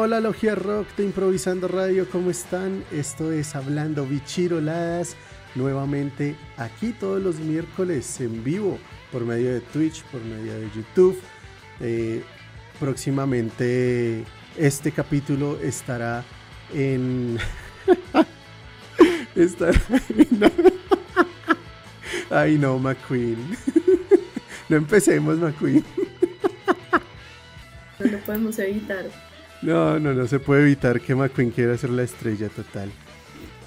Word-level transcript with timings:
Hola, 0.00 0.20
Logia 0.20 0.54
Rock 0.54 0.86
de 0.96 1.02
Improvisando 1.06 1.66
Radio, 1.66 2.08
¿cómo 2.08 2.30
están? 2.30 2.84
Esto 2.92 3.32
es 3.32 3.56
Hablando 3.56 4.06
Bichiroladas, 4.06 5.16
nuevamente 5.56 6.36
aquí 6.56 6.92
todos 6.92 7.20
los 7.20 7.40
miércoles 7.40 8.20
en 8.20 8.44
vivo 8.44 8.78
por 9.10 9.24
medio 9.24 9.52
de 9.52 9.60
Twitch, 9.60 10.04
por 10.04 10.22
medio 10.22 10.54
de 10.54 10.70
YouTube. 10.70 11.20
Eh, 11.80 12.22
próximamente 12.78 14.24
este 14.56 14.92
capítulo 14.92 15.58
estará 15.60 16.24
en... 16.72 17.36
estará. 19.34 19.80
Ay 22.30 22.56
no, 22.56 22.78
McQueen. 22.78 23.36
no 24.68 24.76
empecemos, 24.76 25.38
McQueen. 25.38 25.84
no 27.98 28.06
lo 28.06 28.18
podemos 28.20 28.56
evitar. 28.60 29.27
No, 29.60 29.98
no, 29.98 30.14
no 30.14 30.26
se 30.28 30.38
puede 30.38 30.62
evitar 30.62 31.00
que 31.00 31.16
McQueen 31.16 31.50
quiera 31.50 31.76
ser 31.76 31.90
la 31.90 32.04
estrella 32.04 32.48
total. 32.48 32.90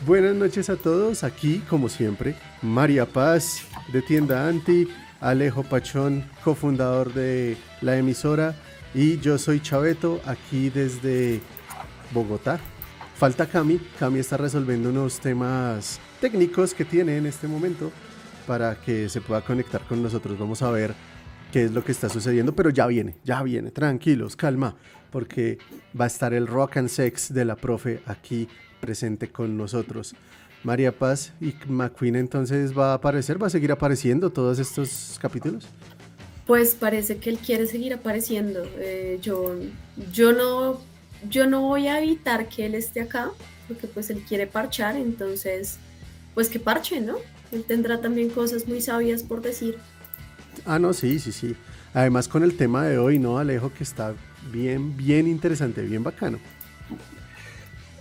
Buenas 0.05 0.33
noches 0.35 0.69
a 0.69 0.77
todos, 0.77 1.23
aquí 1.25 1.61
como 1.69 1.89
siempre, 1.89 2.35
María 2.61 3.05
Paz 3.05 3.63
de 3.91 4.01
Tienda 4.01 4.47
Anti, 4.47 4.87
Alejo 5.19 5.63
Pachón, 5.63 6.23
cofundador 6.43 7.13
de 7.13 7.57
la 7.81 7.97
emisora, 7.97 8.55
y 8.93 9.19
yo 9.19 9.37
soy 9.37 9.59
Chaveto, 9.59 10.21
aquí 10.25 10.69
desde 10.69 11.41
Bogotá. 12.13 12.59
Falta 13.15 13.45
Cami, 13.45 13.79
Cami 13.99 14.19
está 14.19 14.37
resolviendo 14.37 14.89
unos 14.89 15.19
temas 15.19 15.99
técnicos 16.21 16.73
que 16.73 16.85
tiene 16.85 17.17
en 17.17 17.25
este 17.25 17.47
momento 17.47 17.91
para 18.47 18.75
que 18.75 19.09
se 19.09 19.19
pueda 19.19 19.41
conectar 19.41 19.81
con 19.81 20.01
nosotros. 20.01 20.39
Vamos 20.39 20.61
a 20.61 20.71
ver 20.71 20.95
qué 21.51 21.65
es 21.65 21.71
lo 21.71 21.83
que 21.83 21.91
está 21.91 22.09
sucediendo, 22.09 22.55
pero 22.55 22.69
ya 22.69 22.87
viene, 22.87 23.17
ya 23.23 23.43
viene, 23.43 23.71
tranquilos, 23.71 24.35
calma 24.37 24.75
porque 25.11 25.59
va 25.99 26.05
a 26.05 26.07
estar 26.07 26.33
el 26.33 26.47
rock 26.47 26.77
and 26.77 26.89
sex 26.89 27.33
de 27.33 27.45
la 27.45 27.55
profe 27.55 28.01
aquí 28.05 28.47
presente 28.79 29.29
con 29.29 29.57
nosotros. 29.57 30.15
María 30.63 30.91
Paz 30.91 31.33
y 31.41 31.53
McQueen 31.67 32.15
entonces 32.15 32.77
va 32.77 32.91
a 32.91 32.95
aparecer, 32.95 33.41
va 33.41 33.47
a 33.47 33.49
seguir 33.49 33.71
apareciendo 33.71 34.29
todos 34.29 34.59
estos 34.59 35.17
capítulos. 35.21 35.65
Pues 36.45 36.75
parece 36.75 37.17
que 37.17 37.29
él 37.29 37.37
quiere 37.37 37.65
seguir 37.67 37.93
apareciendo. 37.93 38.63
Eh, 38.77 39.19
yo, 39.21 39.55
yo, 40.11 40.33
no, 40.33 40.79
yo 41.29 41.47
no 41.47 41.61
voy 41.61 41.87
a 41.87 42.01
evitar 42.01 42.47
que 42.49 42.65
él 42.65 42.75
esté 42.75 43.01
acá, 43.01 43.31
porque 43.67 43.87
pues 43.87 44.09
él 44.09 44.23
quiere 44.27 44.47
parchar, 44.47 44.95
entonces, 44.97 45.77
pues 46.33 46.49
que 46.49 46.59
parche, 46.59 46.99
¿no? 46.99 47.15
Él 47.51 47.63
tendrá 47.63 48.01
también 48.01 48.29
cosas 48.29 48.67
muy 48.67 48.81
sabias 48.81 49.23
por 49.23 49.41
decir. 49.41 49.77
Ah, 50.65 50.79
no, 50.79 50.93
sí, 50.93 51.19
sí, 51.19 51.31
sí. 51.31 51.55
Además 51.93 52.27
con 52.27 52.43
el 52.43 52.55
tema 52.55 52.85
de 52.85 52.97
hoy, 52.97 53.19
¿no, 53.19 53.37
Alejo? 53.37 53.73
Que 53.73 53.83
está 53.83 54.13
bien, 54.51 54.95
bien 54.95 55.27
interesante, 55.27 55.81
bien 55.81 56.03
bacano. 56.03 56.39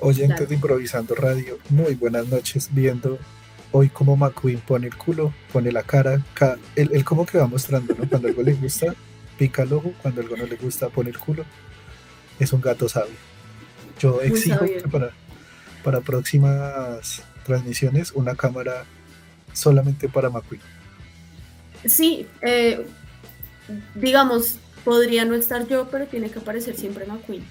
Oyentes 0.01 0.49
de 0.49 0.55
Improvisando 0.55 1.15
Radio, 1.15 1.59
muy 1.69 1.95
buenas 1.95 2.27
noches 2.29 2.69
viendo 2.73 3.19
hoy 3.73 3.89
cómo 3.89 4.17
McQueen 4.17 4.61
pone 4.61 4.89
el 4.89 4.97
culo, 4.97 5.33
pone 5.53 5.71
la 5.71 5.83
cara, 5.83 6.23
él, 6.75 7.05
como 7.05 7.27
que 7.27 7.39
va 7.39 7.47
mostrando, 7.47 7.95
¿no? 7.95 8.09
Cuando 8.09 8.29
algo 8.29 8.43
le 8.43 8.55
gusta, 8.55 8.95
pica 9.39 9.63
el 9.63 9.73
ojo, 9.73 9.93
cuando 10.03 10.23
algo 10.23 10.37
no 10.37 10.47
le 10.47 10.57
gusta, 10.57 10.89
pone 10.89 11.11
el 11.11 11.19
culo. 11.19 11.45
Es 12.39 12.53
un 12.53 12.61
gato 12.61 12.89
sabio. 12.89 13.15
Yo 13.99 14.23
exijo 14.23 14.65
que 14.65 14.89
para, 14.91 15.11
para 15.85 16.01
próximas 16.01 17.23
transmisiones 17.45 18.13
una 18.13 18.35
cámara 18.35 18.85
solamente 19.53 20.09
para 20.09 20.31
McQueen. 20.31 20.63
Sí, 21.87 22.27
eh, 22.41 22.87
digamos, 23.95 24.59
podría 24.85 25.25
no 25.25 25.35
estar 25.35 25.67
yo, 25.69 25.89
pero 25.91 26.07
tiene 26.07 26.31
que 26.31 26.39
aparecer 26.39 26.77
siempre 26.77 27.07
McQueen. 27.07 27.45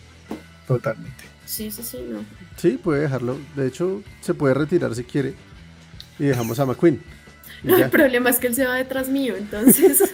Totalmente. 0.67 1.23
Sí, 1.45 1.71
sí, 1.71 1.81
sí, 1.83 1.97
no. 2.07 2.19
Sí, 2.57 2.79
puede 2.81 3.01
dejarlo. 3.01 3.37
De 3.55 3.67
hecho, 3.67 4.03
se 4.21 4.33
puede 4.33 4.53
retirar 4.53 4.93
si 4.93 5.03
quiere. 5.03 5.33
Y 6.19 6.25
dejamos 6.25 6.59
a 6.59 6.65
McQueen. 6.65 7.01
No, 7.63 7.75
el 7.83 7.89
problema 7.89 8.29
es 8.29 8.37
que 8.37 8.47
él 8.47 8.55
se 8.55 8.65
va 8.65 8.75
detrás 8.75 9.09
mío, 9.09 9.35
entonces. 9.35 10.03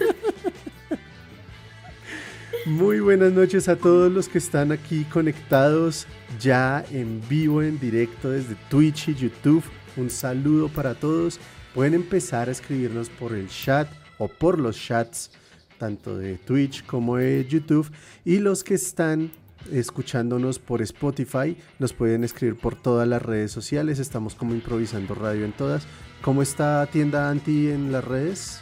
Muy 2.66 3.00
buenas 3.00 3.32
noches 3.32 3.68
a 3.68 3.76
todos 3.76 4.10
los 4.10 4.28
que 4.28 4.38
están 4.38 4.72
aquí 4.72 5.04
conectados 5.04 6.06
ya 6.40 6.84
en 6.90 7.22
vivo, 7.28 7.62
en 7.62 7.78
directo 7.78 8.30
desde 8.30 8.56
Twitch 8.68 9.08
y 9.08 9.14
YouTube. 9.14 9.62
Un 9.96 10.10
saludo 10.10 10.68
para 10.68 10.94
todos. 10.94 11.38
Pueden 11.74 11.94
empezar 11.94 12.48
a 12.48 12.52
escribirnos 12.52 13.08
por 13.08 13.34
el 13.34 13.48
chat 13.48 13.88
o 14.18 14.26
por 14.26 14.58
los 14.58 14.76
chats 14.76 15.30
tanto 15.78 16.16
de 16.16 16.36
Twitch 16.36 16.84
como 16.86 17.16
de 17.16 17.46
YouTube. 17.46 17.90
Y 18.24 18.38
los 18.38 18.64
que 18.64 18.74
están 18.74 19.30
escuchándonos 19.72 20.58
por 20.58 20.82
Spotify, 20.82 21.56
nos 21.78 21.92
pueden 21.92 22.24
escribir 22.24 22.56
por 22.56 22.76
todas 22.76 23.06
las 23.08 23.22
redes 23.22 23.52
sociales. 23.52 23.98
Estamos 23.98 24.34
como 24.34 24.54
improvisando 24.54 25.14
radio 25.14 25.44
en 25.44 25.52
todas. 25.52 25.86
¿Cómo 26.22 26.42
está 26.42 26.86
tienda 26.86 27.30
anti 27.30 27.70
en 27.70 27.92
las 27.92 28.04
redes? 28.04 28.60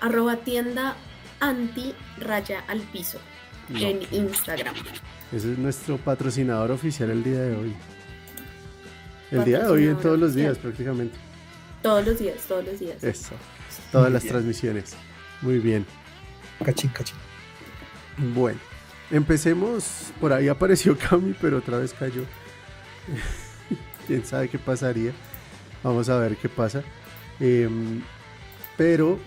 Arroba 0.00 0.36
tienda 0.36 0.96
anti 1.40 1.94
raya 2.18 2.60
al 2.68 2.80
piso 2.80 3.18
en 3.74 4.00
Instagram. 4.10 4.74
Ese 5.32 5.52
es 5.52 5.58
nuestro 5.58 5.98
patrocinador 5.98 6.70
oficial 6.70 7.10
el 7.10 7.24
día 7.24 7.40
de 7.40 7.56
hoy. 7.56 7.74
El 9.30 9.44
día 9.44 9.64
de 9.64 9.68
hoy 9.68 9.86
en 9.86 9.96
todos 9.96 10.18
los 10.18 10.34
días 10.34 10.56
prácticamente. 10.58 11.16
Todos 11.82 12.06
los 12.06 12.18
días, 12.18 12.36
todos 12.46 12.64
los 12.64 12.78
días. 12.78 13.02
Eso. 13.02 13.34
Todas 13.90 14.12
las 14.12 14.24
transmisiones. 14.24 14.94
Muy 15.42 15.58
bien. 15.58 15.86
Cachín, 16.64 16.90
cachín. 16.90 17.16
Bueno, 18.34 18.58
empecemos. 19.10 20.12
Por 20.20 20.32
ahí 20.32 20.48
apareció 20.48 20.96
Cami, 21.10 21.34
pero 21.40 21.58
otra 21.58 21.78
vez 21.78 21.92
cayó. 21.92 22.22
Quién 24.06 24.24
sabe 24.24 24.48
qué 24.48 24.58
pasaría. 24.58 25.12
Vamos 25.82 26.08
a 26.08 26.18
ver 26.18 26.36
qué 26.36 26.48
pasa. 26.48 26.82
Em, 27.40 28.02
pero 28.76 29.18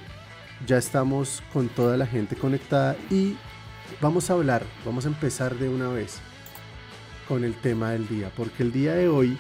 ya 0.66 0.78
estamos 0.78 1.44
con 1.54 1.70
toda 1.70 1.98
la 1.98 2.06
gente 2.06 2.36
conectada 2.36 2.96
y 3.10 3.38
vamos 4.02 4.30
a 4.30 4.34
hablar, 4.34 4.64
vamos 4.86 5.06
a 5.06 5.10
empezar 5.10 5.56
de 5.56 5.70
una 5.70 5.90
vez 5.90 6.20
con 7.28 7.44
el 7.44 7.54
tema 7.56 7.92
del 7.92 8.08
día, 8.08 8.32
porque 8.36 8.64
el 8.64 8.72
día 8.72 8.94
de 8.96 9.08
hoy, 9.08 9.38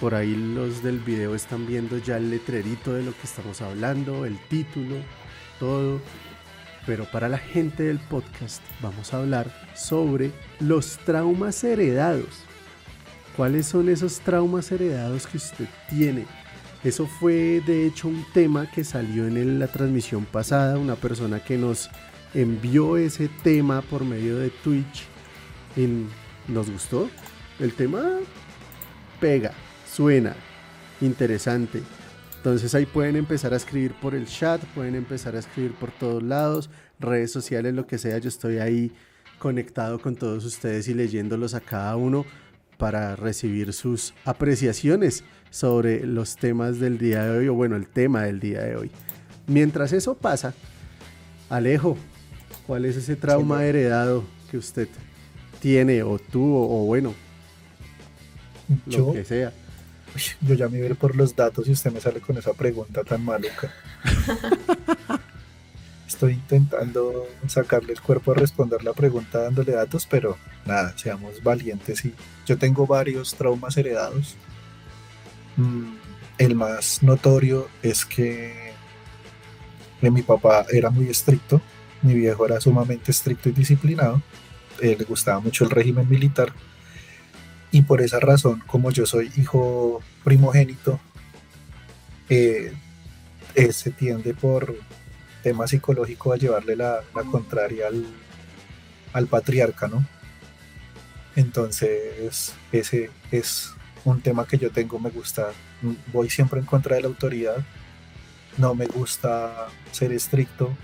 por 0.00 0.14
ahí 0.14 0.34
los 0.34 0.82
del 0.82 0.98
video 0.98 1.34
están 1.34 1.66
viendo 1.66 1.98
ya 1.98 2.16
el 2.16 2.30
letrerito 2.30 2.92
de 2.92 3.02
lo 3.04 3.12
que 3.12 3.24
estamos 3.24 3.60
hablando, 3.60 4.24
el 4.24 4.38
título, 4.48 4.96
todo. 5.60 6.00
Pero 6.86 7.04
para 7.04 7.28
la 7.28 7.38
gente 7.38 7.84
del 7.84 8.00
podcast 8.00 8.62
vamos 8.80 9.14
a 9.14 9.18
hablar 9.18 9.46
sobre 9.76 10.32
los 10.58 10.98
traumas 10.98 11.62
heredados. 11.62 12.44
¿Cuáles 13.36 13.66
son 13.66 13.88
esos 13.88 14.18
traumas 14.20 14.72
heredados 14.72 15.26
que 15.26 15.36
usted 15.36 15.68
tiene? 15.88 16.26
Eso 16.82 17.06
fue 17.06 17.62
de 17.64 17.86
hecho 17.86 18.08
un 18.08 18.24
tema 18.32 18.68
que 18.70 18.82
salió 18.82 19.26
en 19.26 19.58
la 19.58 19.68
transmisión 19.68 20.24
pasada, 20.24 20.78
una 20.78 20.96
persona 20.96 21.44
que 21.44 21.58
nos 21.58 21.90
envió 22.34 22.96
ese 22.96 23.28
tema 23.42 23.82
por 23.82 24.04
medio 24.04 24.38
de 24.38 24.50
Twitch. 24.50 25.04
Y 25.76 25.86
nos 26.50 26.70
gustó. 26.70 27.08
El 27.58 27.74
tema 27.74 28.02
pega, 29.20 29.52
suena, 29.86 30.34
interesante. 31.00 31.82
Entonces 32.40 32.74
ahí 32.74 32.86
pueden 32.86 33.16
empezar 33.16 33.52
a 33.52 33.58
escribir 33.58 33.92
por 34.00 34.14
el 34.14 34.26
chat, 34.26 34.64
pueden 34.74 34.94
empezar 34.94 35.36
a 35.36 35.40
escribir 35.40 35.74
por 35.74 35.90
todos 35.90 36.22
lados, 36.22 36.70
redes 36.98 37.30
sociales, 37.30 37.74
lo 37.74 37.86
que 37.86 37.98
sea. 37.98 38.16
Yo 38.16 38.30
estoy 38.30 38.56
ahí 38.56 38.92
conectado 39.38 39.98
con 39.98 40.16
todos 40.16 40.46
ustedes 40.46 40.88
y 40.88 40.94
leyéndolos 40.94 41.52
a 41.52 41.60
cada 41.60 41.96
uno 41.96 42.24
para 42.78 43.14
recibir 43.14 43.74
sus 43.74 44.14
apreciaciones 44.24 45.22
sobre 45.50 46.06
los 46.06 46.36
temas 46.36 46.80
del 46.80 46.96
día 46.96 47.24
de 47.24 47.40
hoy, 47.40 47.48
o 47.48 47.52
bueno, 47.52 47.76
el 47.76 47.86
tema 47.86 48.22
del 48.22 48.40
día 48.40 48.62
de 48.62 48.74
hoy. 48.74 48.90
Mientras 49.46 49.92
eso 49.92 50.14
pasa, 50.14 50.54
Alejo, 51.50 51.98
¿cuál 52.66 52.86
es 52.86 52.96
ese 52.96 53.16
trauma 53.16 53.66
heredado 53.66 54.24
que 54.50 54.56
usted 54.56 54.88
tiene 55.60 56.02
o 56.02 56.18
tuvo 56.18 56.80
o 56.80 56.86
bueno, 56.86 57.12
lo 58.86 59.12
que 59.12 59.26
sea? 59.26 59.52
Yo 60.40 60.54
ya 60.54 60.68
me 60.68 60.80
voy 60.80 60.94
por 60.94 61.16
los 61.16 61.34
datos 61.34 61.68
y 61.68 61.72
usted 61.72 61.92
me 61.92 62.00
sale 62.00 62.20
con 62.20 62.36
esa 62.38 62.52
pregunta 62.52 63.04
tan 63.04 63.24
maluca. 63.24 63.72
Estoy 66.06 66.34
intentando 66.34 67.26
sacarle 67.46 67.92
el 67.92 68.00
cuerpo 68.00 68.32
a 68.32 68.34
responder 68.34 68.82
la 68.84 68.92
pregunta 68.92 69.40
dándole 69.42 69.72
datos, 69.72 70.06
pero 70.06 70.36
nada, 70.66 70.92
seamos 70.96 71.42
valientes. 71.42 72.04
Y 72.04 72.14
yo 72.46 72.58
tengo 72.58 72.86
varios 72.86 73.34
traumas 73.34 73.76
heredados. 73.76 74.36
Mm, 75.56 75.94
el 76.38 76.54
más 76.54 77.02
notorio 77.02 77.68
es 77.82 78.04
que 78.04 78.72
mi 80.02 80.22
papá 80.22 80.66
era 80.70 80.90
muy 80.90 81.08
estricto, 81.08 81.60
mi 82.02 82.14
viejo 82.14 82.46
era 82.46 82.60
sumamente 82.60 83.10
estricto 83.10 83.50
y 83.50 83.52
disciplinado, 83.52 84.22
le 84.80 84.94
gustaba 85.04 85.40
mucho 85.40 85.64
el 85.64 85.70
régimen 85.70 86.08
militar 86.08 86.52
y 87.72 87.82
por 87.82 88.00
esa 88.00 88.20
razón, 88.20 88.62
como 88.66 88.90
yo 88.90 89.06
soy 89.06 89.30
hijo 89.36 90.02
primogénito, 90.24 91.00
eh, 92.28 92.72
eh, 93.54 93.72
se 93.72 93.90
tiende 93.90 94.34
por 94.34 94.76
tema 95.42 95.66
psicológico 95.66 96.32
a 96.32 96.36
llevarle 96.36 96.76
la, 96.76 97.02
contraria 97.30 97.86
al, 99.12 99.26
patriarca, 99.26 99.88
¿no? 99.88 100.04
Entonces, 101.36 102.54
ese 102.72 103.10
es 103.30 103.72
un 104.04 104.20
tema 104.20 104.46
que 104.46 104.58
yo 104.58 104.70
tengo, 104.70 104.98
me 104.98 105.10
gusta, 105.10 105.52
voy 106.12 106.28
siempre 106.28 106.60
en 106.60 106.66
contra 106.66 106.96
de 106.96 107.02
la 107.02 107.08
autoridad, 107.08 107.56
no 108.58 108.74
me 108.74 108.86
gusta 108.86 109.68
ser 109.92 110.12
estricto, 110.12 110.76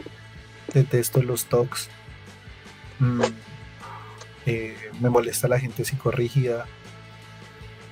detesto 0.72 1.22
los 1.22 1.46
talks, 1.46 1.88
mm, 3.00 3.22
eh, 4.46 4.76
me 5.00 5.10
molesta 5.10 5.48
la 5.48 5.58
gente 5.58 5.84
psicorrígida, 5.84 6.66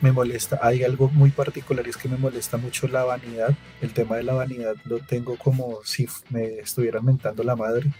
me 0.04 0.12
molesta, 0.12 0.58
hay 0.60 0.84
algo 0.84 1.08
muy 1.08 1.30
particular, 1.30 1.88
es 1.88 1.96
que 1.96 2.10
me 2.10 2.18
molesta 2.18 2.58
mucho 2.58 2.86
la 2.88 3.04
vanidad, 3.04 3.56
el 3.80 3.94
tema 3.94 4.16
de 4.16 4.22
la 4.22 4.34
vanidad 4.34 4.74
lo 4.84 4.98
tengo 4.98 5.38
como 5.38 5.78
si 5.82 6.06
me 6.28 6.58
estuvieran 6.58 7.06
mentando 7.06 7.42
la 7.42 7.56
madre, 7.56 7.90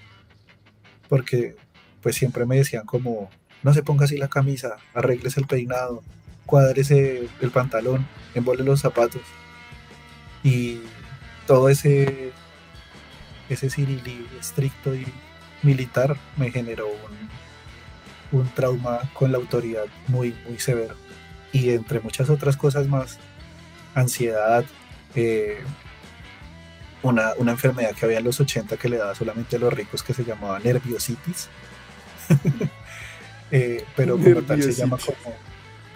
porque 1.09 1.57
pues 2.03 2.15
siempre 2.15 2.45
me 2.45 2.57
decían 2.57 2.85
como, 2.85 3.31
no 3.63 3.73
se 3.73 3.83
ponga 3.83 4.05
así 4.05 4.19
la 4.19 4.29
camisa, 4.29 4.77
arregles 4.93 5.39
el 5.39 5.47
peinado, 5.47 6.03
cuádrese 6.45 7.27
el 7.41 7.51
pantalón, 7.51 8.07
embole 8.35 8.65
los 8.65 8.81
zapatos. 8.83 9.23
Y 10.43 10.81
todo 11.47 11.71
ese, 11.71 12.33
ese 13.49 13.71
cirilí 13.71 14.27
estricto 14.39 14.95
y 14.95 15.07
militar 15.63 16.19
me 16.37 16.51
generó 16.51 16.89
un, 18.33 18.47
trauma 18.55 19.01
con 19.15 19.33
la 19.33 19.39
autoridad 19.39 19.87
muy, 20.09 20.35
muy 20.47 20.59
severo. 20.59 20.97
Y 21.55 21.71
entre 21.71 22.01
muchas 22.01 22.29
otras 22.29 22.57
cosas 22.57 22.89
más, 22.89 23.19
ansiedad, 23.95 24.65
eh, 25.15 25.63
una, 27.03 27.33
una, 27.39 27.53
enfermedad 27.53 27.95
que 27.95 28.05
había 28.05 28.19
en 28.19 28.25
los 28.25 28.41
80 28.41 28.77
que 28.77 28.89
le 28.89 28.97
daba 28.97 29.15
solamente 29.15 29.55
a 29.57 29.61
los 29.61 29.73
ricos 29.73 30.03
que 30.03 30.13
se 30.13 30.25
llamaba 30.25 30.59
nerviositis. 30.59 31.49
Eh, 33.51 33.85
pero 33.95 34.17
como 34.17 34.43
tal 34.43 34.61
se 34.61 34.73
llama 34.73 34.97
como, 34.97 35.37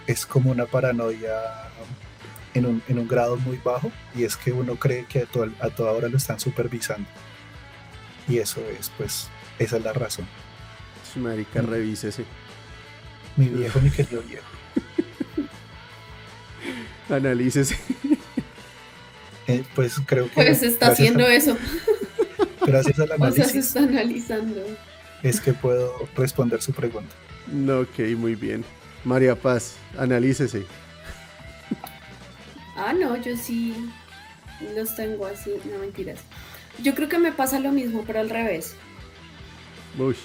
es 0.07 0.25
como 0.25 0.51
una 0.51 0.65
paranoia 0.65 1.33
en 2.53 2.67
un, 2.67 2.83
en 2.87 2.99
un, 2.99 3.07
grado 3.07 3.35
muy 3.35 3.57
bajo 3.57 3.91
y 4.15 4.23
es 4.23 4.37
que 4.37 4.53
uno 4.53 4.75
cree 4.75 5.05
que 5.05 5.19
a, 5.19 5.65
a 5.65 5.69
toda 5.69 5.91
hora 5.91 6.07
lo 6.07 6.15
están 6.15 6.39
supervisando. 6.39 7.09
Y 8.29 8.37
eso 8.37 8.61
es, 8.79 8.91
pues, 8.97 9.27
esa 9.57 9.75
es 9.75 9.83
la 9.83 9.91
razón. 9.91 10.25
Marica, 11.15 11.61
mm. 11.61 11.65
revísese. 11.65 12.23
Mi 13.35 13.47
viejo, 13.47 13.81
mi 13.81 13.89
querido 13.89 14.21
viejo. 14.21 14.58
Analícese. 17.09 17.77
Eh, 19.47 19.63
pues 19.75 19.99
creo 20.05 20.25
que. 20.25 20.35
Pues 20.35 20.61
está 20.63 20.91
haciendo 20.91 21.25
eso. 21.27 21.57
Gracias 22.65 22.99
al 22.99 23.11
análisis. 23.11 23.39
O 23.43 23.45
sea, 23.45 23.45
se 23.53 23.59
está 23.59 23.79
analizando. 23.79 24.63
Es 25.23 25.41
que 25.41 25.53
puedo 25.53 26.07
responder 26.15 26.61
su 26.61 26.71
pregunta. 26.71 27.13
No, 27.47 27.79
ok, 27.79 27.99
muy 28.15 28.35
bien. 28.35 28.63
María 29.03 29.35
Paz, 29.35 29.75
analícese. 29.97 30.65
Ah, 32.75 32.93
no, 32.93 33.17
yo 33.17 33.35
sí 33.35 33.73
los 34.75 34.95
tengo 34.95 35.25
así, 35.25 35.51
no 35.71 35.79
mentiras. 35.79 36.19
Yo 36.81 36.95
creo 36.95 37.09
que 37.09 37.17
me 37.17 37.31
pasa 37.31 37.59
lo 37.59 37.71
mismo, 37.71 38.03
pero 38.05 38.19
al 38.19 38.29
revés. 38.29 38.75
Uy, 39.97 40.15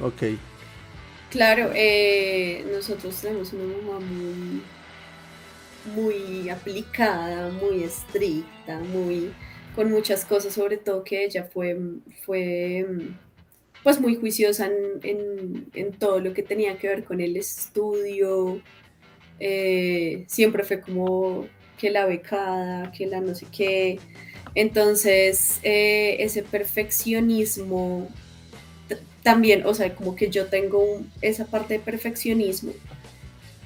ok. 0.00 0.22
Claro, 1.30 1.70
eh, 1.74 2.66
nosotros 2.70 3.16
tenemos 3.16 3.52
una 3.54 3.64
mamá 3.64 4.00
muy, 4.00 4.62
muy 5.86 6.48
aplicada, 6.48 7.50
muy 7.50 7.82
estricta, 7.82 8.78
muy 8.78 9.32
con 9.74 9.90
muchas 9.90 10.24
cosas, 10.24 10.52
sobre 10.52 10.76
todo 10.76 11.02
que 11.02 11.24
ella 11.24 11.44
fue, 11.44 11.78
fue 12.24 12.86
pues 13.82 14.00
muy 14.00 14.16
juiciosa 14.16 14.70
en, 15.02 15.92
todo 15.98 16.20
lo 16.20 16.34
que 16.34 16.42
tenía 16.42 16.76
que 16.76 16.88
ver 16.88 17.04
con 17.04 17.20
el 17.20 17.36
estudio. 17.36 18.60
Eh, 19.40 20.24
siempre 20.28 20.62
fue 20.62 20.80
como 20.80 21.46
que 21.78 21.90
la 21.90 22.06
becada, 22.06 22.92
que 22.92 23.06
la 23.06 23.20
no 23.20 23.34
sé 23.34 23.46
qué. 23.50 23.98
Entonces, 24.54 25.58
eh, 25.62 26.16
ese 26.20 26.42
perfeccionismo 26.42 28.08
también, 29.22 29.64
o 29.66 29.72
sea, 29.72 29.94
como 29.94 30.14
que 30.16 30.28
yo 30.30 30.46
tengo 30.46 31.00
esa 31.20 31.46
parte 31.46 31.74
de 31.74 31.80
perfeccionismo, 31.80 32.72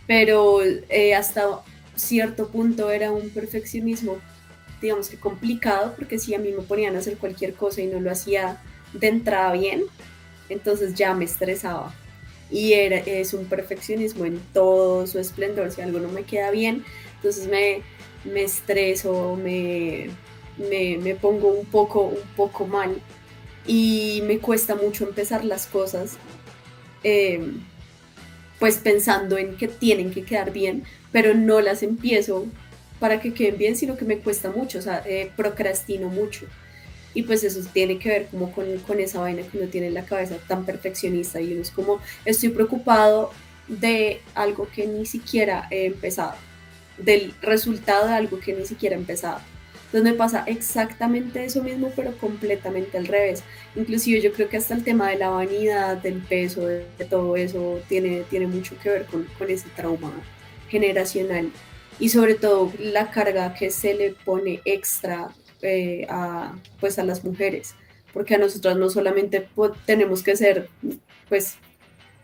pero 0.07 0.61
hasta 1.17 1.63
cierto 1.97 2.49
punto 2.49 2.91
era 2.91 3.11
un 3.11 3.31
perfeccionismo, 3.31 4.19
digamos 4.81 5.09
que 5.09 5.17
complicado, 5.17 5.95
porque 5.97 6.19
si 6.19 6.35
a 6.35 6.39
mí 6.39 6.53
me 6.53 6.63
ponían 6.63 6.95
a 6.95 7.01
hacer 7.01 7.17
cualquier 7.17 7.55
cosa 7.55 7.81
y 7.81 7.87
no 7.87 8.01
lo 8.01 8.11
hacía 8.11 8.63
de 8.93 9.09
entrada 9.09 9.53
bien, 9.53 9.85
entonces 10.49 10.95
ya 10.95 11.15
me 11.15 11.25
estresaba. 11.25 11.95
Y 12.51 12.75
era, 12.75 12.99
es 12.99 13.35
un 13.35 13.47
perfeccionismo 13.47 14.25
en 14.25 14.41
todo 14.53 15.07
su 15.07 15.19
esplendor. 15.19 15.73
Si 15.73 15.81
algo 15.81 15.99
no 15.99 16.09
me 16.09 16.23
queda 16.23 16.51
bien, 16.51 16.85
entonces 17.17 17.49
me, 17.49 17.83
me 18.25 18.43
estreso, 18.43 19.37
me, 19.37 20.11
me, 20.59 21.15
pongo 21.17 21.49
un 21.49 21.67
poco, 21.67 22.03
un 22.03 22.29
poco 22.37 22.67
mal. 22.67 23.01
Y 23.67 24.23
me 24.27 24.39
cuesta 24.39 24.77
mucho 24.77 25.05
empezar 25.05 25.45
las 25.45 25.67
cosas, 25.67 26.19
em, 27.03 27.61
pues 28.61 28.79
pensando 28.79 29.37
en 29.39 29.57
que 29.57 29.67
tienen 29.67 30.13
que 30.13 30.23
quedar 30.23 30.53
bien, 30.53 30.85
pero 31.17 31.33
no 31.33 31.63
las 31.63 31.83
empiezo 31.83 32.45
para 33.01 33.23
que 33.23 33.33
queden 33.33 33.57
bien, 33.57 33.75
sino 33.75 33.97
que 33.97 34.05
me 34.05 34.19
cuesta 34.19 34.51
mucho, 34.51 34.81
o 34.81 34.83
sea, 34.83 35.03
eh, 35.07 35.31
procrastino 35.35 36.11
mucho. 36.11 36.45
Y 37.15 37.23
pues 37.23 37.43
eso 37.43 37.67
tiene 37.73 37.99
que 37.99 38.11
ver 38.11 38.27
como 38.27 38.53
con, 38.53 38.67
con 38.81 39.01
esa 39.01 39.21
vaina 39.21 39.41
que 39.41 39.57
uno 39.57 39.69
tiene 39.69 39.87
en 39.87 39.95
la 39.95 40.05
cabeza 40.05 40.37
tan 40.47 40.67
perfeccionista 40.67 41.41
y 41.41 41.55
uno 41.55 41.63
es 41.63 41.71
como, 41.71 42.01
estoy 42.27 42.51
preocupado 42.51 43.31
de 43.67 44.21
algo 44.35 44.69
que 44.69 44.87
ni 44.87 45.07
siquiera 45.07 45.67
he 45.71 45.87
empezado, 45.87 46.35
del 46.99 47.33
resultado 47.41 48.09
de 48.09 48.13
algo 48.13 48.39
que 48.39 48.53
ni 48.53 48.67
siquiera 48.67 48.95
he 48.95 48.99
empezado. 48.99 49.41
Entonces 49.87 50.13
me 50.13 50.19
pasa 50.19 50.45
exactamente 50.47 51.43
eso 51.47 51.63
mismo, 51.63 51.95
pero 51.97 52.13
completamente 52.19 52.99
al 52.99 53.07
revés. 53.07 53.43
Inclusive 53.75 54.21
yo 54.21 54.35
creo 54.35 54.51
que 54.51 54.59
hasta 54.59 54.75
el 54.75 54.85
tema 54.85 55.09
de 55.09 55.17
la 55.17 55.31
vanidad, 55.31 55.97
del 55.97 56.19
peso, 56.21 56.67
de, 56.67 56.85
todo 57.09 57.37
eso, 57.37 57.81
tiene, 57.89 58.25
tiene 58.29 58.47
mucho 58.47 58.77
que 58.83 58.91
ver 58.91 59.07
con, 59.07 59.25
con, 59.39 59.49
ese 59.49 59.69
trauma 59.75 60.13
generacional. 60.69 61.51
Y 61.99 62.11
sobre 62.11 62.35
todo 62.35 62.73
la 62.79 63.11
carga 63.11 63.55
que 63.55 63.71
se 63.71 63.95
le 63.95 64.13
pone 64.13 64.61
extra 64.65 65.31
eh, 65.63 66.07
a, 66.11 66.55
pues 66.81 66.99
a 66.99 67.05
las 67.05 67.25
mujeres, 67.25 67.75
porque 68.13 68.35
a 68.35 68.39
nosotras 68.39 68.77
no 68.77 68.91
solamente 68.91 69.49
tenemos 69.87 70.23
que 70.23 70.37
ser, 70.37 70.69
pues, 71.29 71.57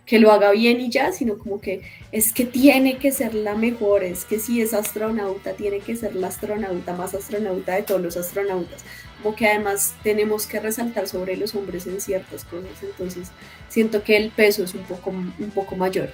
que 0.05 0.19
lo 0.19 0.31
haga 0.31 0.51
bien 0.51 0.81
y 0.81 0.91
ya, 0.91 1.13
sino 1.13 1.39
como 1.39 1.61
que 1.61 1.83
es 2.11 2.33
que 2.33 2.45
tiene 2.45 2.99
que 2.99 3.13
ser 3.13 3.35
la 3.35 3.55
mejor, 3.55 4.05
es 4.05 4.25
que 4.25 4.39
si 4.39 4.61
es 4.61 4.75
astronauta, 4.75 5.55
tiene 5.55 5.79
que 5.79 5.97
ser 5.97 6.15
la 6.15 6.27
astronauta 6.27 6.95
más 6.95 7.15
astronauta 7.15 7.77
de 7.77 7.83
todos 7.83 8.01
los 8.03 8.17
astronautas, 8.17 8.85
como 9.23 9.35
que 9.35 9.47
además 9.47 9.95
tenemos 10.03 10.47
que 10.47 10.61
resaltar 10.61 11.09
sobre 11.09 11.37
los 11.37 11.55
hombres 11.55 11.87
en 11.87 12.01
ciertas 12.01 12.45
cosas, 12.45 12.83
entonces 12.83 13.29
siento 13.69 14.03
que 14.03 14.17
el 14.17 14.31
peso 14.31 14.65
es 14.65 14.75
un 14.75 14.83
poco, 14.83 15.11
un 15.11 15.51
poco 15.55 15.77
mayor. 15.77 16.11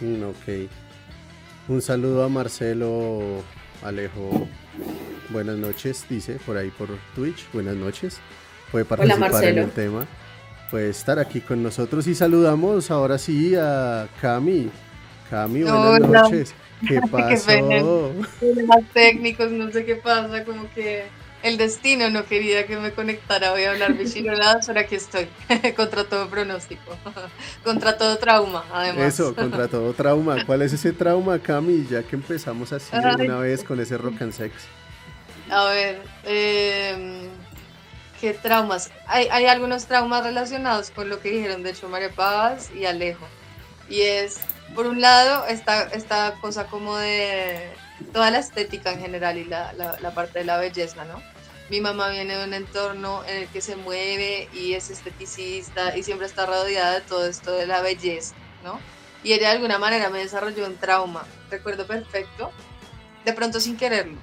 Mm, 0.00 0.22
ok. 0.24 0.70
Un 1.68 1.82
saludo 1.82 2.24
a 2.24 2.28
Marcelo 2.28 3.42
Alejo 3.82 4.48
Buenas 5.30 5.58
noches, 5.58 6.06
dice 6.08 6.38
por 6.46 6.56
ahí 6.56 6.70
por 6.70 6.88
Twitch. 7.14 7.46
Buenas 7.52 7.76
noches. 7.76 8.18
Puede 8.72 8.86
participar 8.86 9.44
en 9.44 9.58
el 9.58 9.70
tema. 9.70 10.06
Puede 10.70 10.88
estar 10.90 11.18
aquí 11.18 11.40
con 11.40 11.62
nosotros 11.62 12.06
y 12.06 12.14
saludamos 12.14 12.90
ahora 12.90 13.18
sí 13.18 13.54
a 13.54 14.08
Cami. 14.22 14.70
Cami, 15.28 15.62
buenas 15.64 16.00
noches. 16.00 16.54
¿Qué 16.86 17.00
pasó? 17.10 18.12
Técnicos, 18.94 19.50
no 19.50 19.70
sé 19.70 19.84
qué 19.84 19.96
pasa, 19.96 20.44
como 20.44 20.70
que 20.74 21.04
el 21.42 21.56
destino 21.56 22.10
no 22.10 22.24
quería 22.24 22.66
que 22.66 22.76
me 22.76 22.92
conectara 22.92 23.52
voy 23.52 23.64
a 23.64 23.70
hablar 23.70 23.94
bichiroladas, 23.94 24.68
ahora 24.68 24.82
aquí 24.82 24.96
estoy, 24.96 25.28
contra 25.76 26.04
todo 26.04 26.28
pronóstico, 26.28 26.96
contra 27.64 27.96
todo 27.96 28.18
trauma, 28.18 28.64
además. 28.72 29.14
Eso, 29.14 29.34
contra 29.34 29.68
todo 29.68 29.92
trauma. 29.92 30.44
¿Cuál 30.44 30.62
es 30.62 30.72
ese 30.72 30.92
trauma, 30.92 31.38
Cami? 31.38 31.86
Ya 31.88 32.02
que 32.02 32.16
empezamos 32.16 32.72
así 32.72 32.94
una 32.94 33.38
vez 33.38 33.62
con 33.62 33.80
ese 33.80 33.96
rock 33.96 34.22
and 34.22 34.32
sex. 34.32 34.54
A 35.50 35.64
ver, 35.66 36.02
em, 36.24 37.28
¿qué 38.20 38.34
traumas? 38.34 38.90
Hay, 39.06 39.28
hay, 39.30 39.46
algunos 39.46 39.86
traumas 39.86 40.24
relacionados 40.24 40.90
con 40.90 41.08
lo 41.08 41.20
que 41.20 41.30
dijeron, 41.30 41.62
de 41.62 41.70
hecho, 41.70 41.88
María 41.88 42.10
Paz 42.10 42.70
y 42.74 42.84
Alejo. 42.84 43.26
Y 43.88 44.02
es, 44.02 44.40
por 44.74 44.86
un 44.86 45.00
lado, 45.00 45.46
esta, 45.46 45.84
esta 45.84 46.34
cosa 46.40 46.66
como 46.66 46.98
de 46.98 47.70
toda 48.12 48.30
la 48.30 48.38
estética 48.38 48.92
en 48.92 49.00
general 49.00 49.38
y 49.38 49.44
la, 49.44 49.72
la, 49.72 50.14
parte 50.14 50.40
de 50.40 50.44
la 50.44 50.58
belleza, 50.58 51.04
¿no? 51.04 51.22
Mi 51.70 51.80
mamá 51.80 52.08
viene 52.08 52.36
de 52.36 52.44
un 52.44 52.54
entorno 52.54 53.24
en 53.26 53.42
el 53.42 53.48
que 53.48 53.60
se 53.60 53.76
mueve 53.76 54.48
y 54.54 54.72
es 54.72 54.90
esteticista 54.90 55.96
y 55.96 56.02
siempre 56.02 56.26
está 56.26 56.46
rodeada 56.46 56.94
de 56.94 57.00
todo 57.02 57.26
esto 57.26 57.52
de 57.52 57.66
la 57.66 57.82
belleza, 57.82 58.34
¿no? 58.64 58.80
Y 59.22 59.32
ella 59.32 59.48
de 59.48 59.56
alguna 59.56 59.78
manera 59.78 60.08
me 60.08 60.20
desarrolló 60.20 60.66
un 60.66 60.76
trauma, 60.76 61.26
recuerdo 61.50 61.86
perfecto, 61.86 62.50
de 63.24 63.32
pronto 63.32 63.60
sin 63.60 63.76
quererlo. 63.76 64.18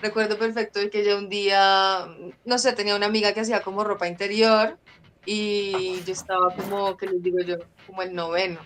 Recuerdo 0.00 0.38
perfecto 0.38 0.80
que 0.90 1.04
yo 1.04 1.18
un 1.18 1.28
día, 1.28 2.06
no 2.46 2.58
sé, 2.58 2.72
tenía 2.72 2.96
una 2.96 3.06
amiga 3.06 3.34
que 3.34 3.40
hacía 3.40 3.60
como 3.60 3.84
ropa 3.84 4.08
interior 4.08 4.78
y 5.26 6.02
yo 6.06 6.12
estaba 6.14 6.54
como, 6.54 6.96
que 6.96 7.06
les 7.06 7.22
digo 7.22 7.40
yo, 7.40 7.56
como 7.86 8.00
el 8.02 8.14
noveno 8.14 8.60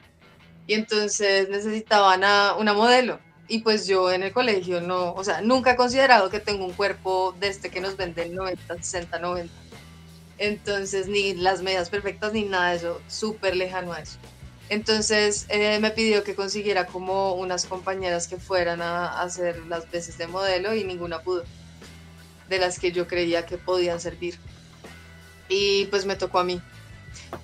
y 0.67 0.75
entonces 0.75 1.49
necesitaban 1.49 2.25
a 2.25 2.55
una 2.55 2.73
modelo. 2.73 3.21
Y 3.47 3.59
pues 3.59 3.87
yo 3.87 4.11
en 4.11 4.23
el 4.23 4.33
colegio 4.33 4.81
no, 4.81 5.13
o 5.13 5.23
sea, 5.23 5.43
nunca 5.43 5.73
he 5.73 5.77
considerado 5.77 6.31
que 6.31 6.41
tengo 6.41 6.65
un 6.65 6.73
cuerpo 6.73 7.35
de 7.39 7.49
este 7.49 7.71
que 7.71 7.81
nos 7.81 7.97
venden 7.97 8.35
90, 8.35 8.77
60, 8.77 9.19
90. 9.19 9.53
Entonces, 10.39 11.09
ni 11.09 11.35
las 11.35 11.63
medidas 11.63 11.91
perfectas 11.91 12.33
ni 12.33 12.45
nada 12.45 12.71
de 12.71 12.77
eso, 12.77 13.01
súper 13.07 13.55
lejano 13.55 13.93
a 13.93 14.01
eso. 14.01 14.19
Entonces 14.71 15.47
eh, 15.51 15.79
me 15.79 15.91
pidió 15.91 16.25
que 16.25 16.35
consiguiera 16.35 16.87
como 16.87 17.35
unas 17.35 17.67
compañeras 17.67 18.29
que 18.29 18.39
fueran 18.39 18.81
a, 18.81 19.21
hacer 19.21 19.59
las 19.67 19.91
veces 19.91 20.17
de 20.17 20.27
modelo 20.27 20.75
y 20.75 20.85
ninguna 20.85 21.21
pudo, 21.21 21.45
de 22.49 22.59
las 22.59 22.79
que 22.79 22.91
yo 22.91 23.07
creía 23.07 23.45
que 23.45 23.59
podían 23.59 24.01
servir. 24.01 24.39
Y 25.49 25.85
pues 25.87 26.07
me 26.07 26.17
tocó 26.17 26.39
a 26.39 26.45
mí. 26.45 26.61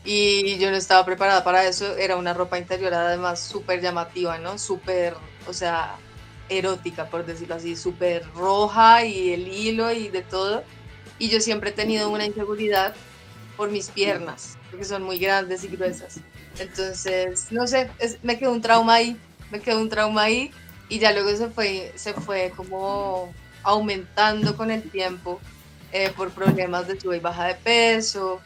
Y 0.05 0.59
yo 0.59 0.71
no 0.71 0.77
estaba 0.77 1.05
preparada 1.05 1.45
para 1.45 1.67
eso, 1.67 1.97
era 1.97 2.17
una 2.17 2.33
ropa 2.33 2.59
interior 2.59 2.95
además 2.95 3.41
súper 3.41 3.83
llamativa, 3.83 4.39
¿no? 4.39 4.59
Súper, 4.59 5.15
o 5.47 5.53
sea, 5.53 5.97
erótica, 6.49 7.07
por 7.07 7.25
decirlo 7.25 7.55
así, 7.55 7.77
súper 7.77 8.25
roja 8.35 9.05
y 9.05 9.33
el 9.33 9.49
hilo 9.49 9.93
y 9.93 10.09
de 10.09 10.23
todo. 10.23 10.65
Y 11.19 11.29
yo 11.29 11.41
siempre 11.41 11.71
he 11.71 11.73
tenido 11.73 12.11
una 12.11 12.27
inseguridad 12.27 12.95
por 13.57 13.71
mis 13.71 13.89
piernas, 13.89 14.57
porque 14.71 14.85
son 14.85 15.03
muy 15.03 15.19
grandes 15.19 15.65
y 15.65 15.69
gruesas. 15.69 16.21
Entonces, 16.59 17.51
no 17.51 17.67
sé, 17.67 17.91
me 18.23 18.39
quedó 18.39 18.53
un 18.53 18.61
trauma 18.61 18.95
ahí, 18.95 19.17
me 19.51 19.61
quedó 19.61 19.81
un 19.81 19.89
trauma 19.89 20.23
ahí 20.23 20.51
y 20.89 20.99
ya 20.99 21.13
luego 21.13 21.35
se 21.37 21.49
fue, 21.49 21.93
se 21.95 22.15
fue 22.15 22.53
como 22.57 23.33
aumentando 23.63 24.57
con 24.57 24.71
el 24.71 24.83
tiempo 24.91 25.41
eh, 25.93 26.11
por 26.17 26.31
problemas 26.31 26.89
de 26.89 27.01
sube 27.01 27.19
y 27.19 27.21
baja 27.21 27.47
de 27.47 27.55
peso. 27.55 28.41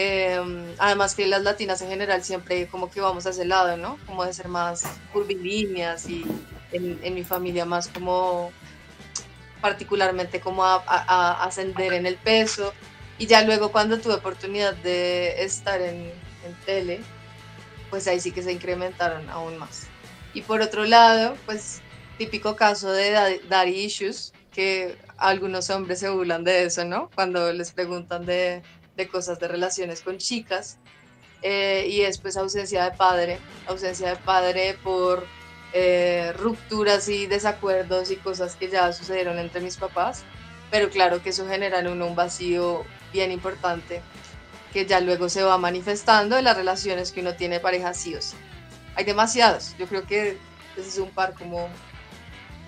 Em, 0.00 0.76
además 0.78 1.16
que 1.16 1.26
las 1.26 1.42
latinas 1.42 1.82
en 1.82 1.88
general 1.88 2.22
siempre 2.22 2.68
como 2.68 2.88
que 2.88 3.00
vamos 3.00 3.26
a 3.26 3.30
ese 3.30 3.44
lado, 3.44 3.76
¿no? 3.76 3.98
Como 4.06 4.24
de 4.24 4.32
ser 4.32 4.46
más 4.46 4.84
curvilíneas 5.12 6.08
y 6.08 6.24
en, 6.70 7.00
en 7.02 7.14
mi 7.14 7.24
familia 7.24 7.64
más 7.64 7.88
como 7.88 8.52
particularmente 9.60 10.38
como 10.38 10.64
a, 10.64 10.84
a, 10.86 11.42
ascender 11.42 11.94
en 11.94 12.06
el 12.06 12.14
peso. 12.14 12.72
Y 13.18 13.26
ya 13.26 13.42
luego 13.42 13.72
cuando 13.72 13.98
tuve 13.98 14.14
oportunidad 14.14 14.74
de 14.74 15.42
estar 15.42 15.80
en, 15.80 16.12
en 16.46 16.54
tele, 16.64 17.00
pues 17.90 18.06
ahí 18.06 18.20
sí 18.20 18.30
que 18.30 18.44
se 18.44 18.52
incrementaron 18.52 19.28
aún 19.30 19.58
más. 19.58 19.88
Y 20.32 20.42
por 20.42 20.60
otro 20.60 20.84
lado, 20.84 21.36
pues 21.44 21.82
típico 22.18 22.54
caso 22.54 22.92
de 22.92 23.40
daddy 23.48 23.84
issues, 23.84 24.32
que 24.52 24.96
algunos 25.16 25.70
hombres 25.70 25.98
se 25.98 26.08
burlan 26.08 26.44
de 26.44 26.66
eso, 26.66 26.84
¿no? 26.84 27.10
Cuando 27.16 27.52
les 27.52 27.72
preguntan 27.72 28.24
de, 28.26 28.62
de 28.98 29.08
cosas 29.08 29.38
de 29.38 29.48
relaciones 29.48 30.02
con 30.02 30.18
chicas. 30.18 30.76
Eh, 31.40 31.86
y 31.88 32.02
es 32.02 32.18
pues 32.18 32.36
ausencia 32.36 32.84
de 32.84 32.90
padre, 32.90 33.38
ausencia 33.66 34.10
de 34.10 34.16
padre 34.16 34.76
por 34.82 35.24
eh, 35.72 36.32
rupturas 36.36 37.08
y 37.08 37.26
desacuerdos 37.26 38.10
y 38.10 38.16
cosas 38.16 38.56
que 38.56 38.68
ya 38.68 38.92
sucedieron 38.92 39.38
entre 39.38 39.62
mis 39.62 39.76
papás. 39.76 40.24
Pero 40.70 40.90
claro 40.90 41.22
que 41.22 41.30
eso 41.30 41.48
genera 41.48 41.78
en 41.78 41.86
uno 41.88 42.06
un 42.06 42.16
vacío 42.16 42.84
bien 43.12 43.30
importante 43.32 44.02
que 44.72 44.84
ya 44.84 45.00
luego 45.00 45.28
se 45.28 45.42
va 45.42 45.56
manifestando 45.56 46.36
en 46.36 46.44
las 46.44 46.56
relaciones 46.56 47.12
que 47.12 47.20
uno 47.20 47.34
tiene 47.34 47.60
pareja 47.60 47.94
sí 47.94 48.14
o 48.14 48.20
sí. 48.20 48.36
Hay 48.96 49.04
demasiados, 49.04 49.74
yo 49.78 49.86
creo 49.86 50.04
que 50.06 50.36
ese 50.76 50.88
es 50.88 50.98
un 50.98 51.10
par 51.10 51.32
como, 51.34 51.68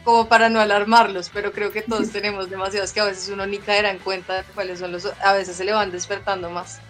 como 0.05 0.29
para 0.29 0.49
no 0.49 0.61
alarmarlos, 0.61 1.31
pero 1.33 1.53
creo 1.53 1.73
que 1.73 1.83
todos 1.83 2.11
tenemos 2.11 2.51
demasiados 2.51 2.93
que 2.93 3.01
a 3.01 3.05
veces 3.05 3.29
uno 3.29 3.47
ni 3.47 3.59
caerá 3.59 3.91
en 3.91 3.99
cuenta 3.99 4.37
de 4.37 4.45
cuáles 4.55 4.79
son 4.79 4.93
los, 4.93 5.07
a 5.23 5.33
veces 5.33 5.57
se 5.57 5.65
le 5.65 5.73
van 5.73 5.91
despertando 5.91 6.51
más. 6.51 6.81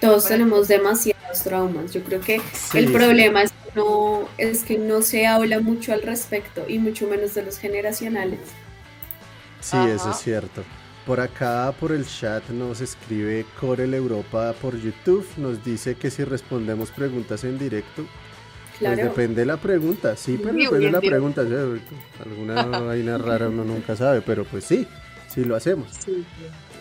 Todos 0.00 0.26
tenemos 0.26 0.68
demasiados 0.68 1.42
traumas, 1.42 1.92
yo 1.92 2.02
creo 2.02 2.20
que 2.20 2.40
el 2.74 2.90
problema 2.90 3.42
es 3.42 3.52
que, 3.52 3.78
no, 3.78 4.28
es 4.38 4.64
que 4.64 4.78
no 4.78 5.02
se 5.02 5.26
habla 5.26 5.60
mucho 5.60 5.92
al 5.92 6.02
respecto 6.02 6.64
y 6.66 6.78
mucho 6.78 7.06
menos 7.06 7.34
de 7.34 7.42
los 7.42 7.58
generacionales. 7.58 8.40
Sí, 9.60 9.76
eso 9.76 10.10
es 10.10 10.16
cierto. 10.16 10.64
Por 11.06 11.20
acá, 11.20 11.74
por 11.78 11.92
el 11.92 12.06
chat, 12.06 12.48
nos 12.50 12.80
escribe 12.80 13.44
Corel 13.58 13.94
Europa 13.94 14.54
por 14.60 14.78
YouTube. 14.78 15.26
Nos 15.36 15.64
dice 15.64 15.96
que 15.96 16.10
si 16.10 16.24
respondemos 16.24 16.90
preguntas 16.90 17.44
en 17.44 17.58
directo. 17.58 18.06
Pues 18.80 18.92
claro. 18.94 18.96
Pues 18.96 19.16
depende 19.16 19.40
de 19.42 19.46
la 19.46 19.56
pregunta, 19.58 20.16
sí, 20.16 20.40
pero 20.42 20.54
depende 20.54 20.86
de 20.86 20.90
la 20.90 21.00
pregunta. 21.00 21.42
Alguna 21.42 22.62
vaina 22.80 23.18
rara 23.18 23.48
uno 23.48 23.62
nunca 23.62 23.94
sabe, 23.94 24.22
pero 24.22 24.44
pues 24.44 24.64
sí, 24.64 24.86
sí 25.28 25.44
lo 25.44 25.54
hacemos. 25.54 25.88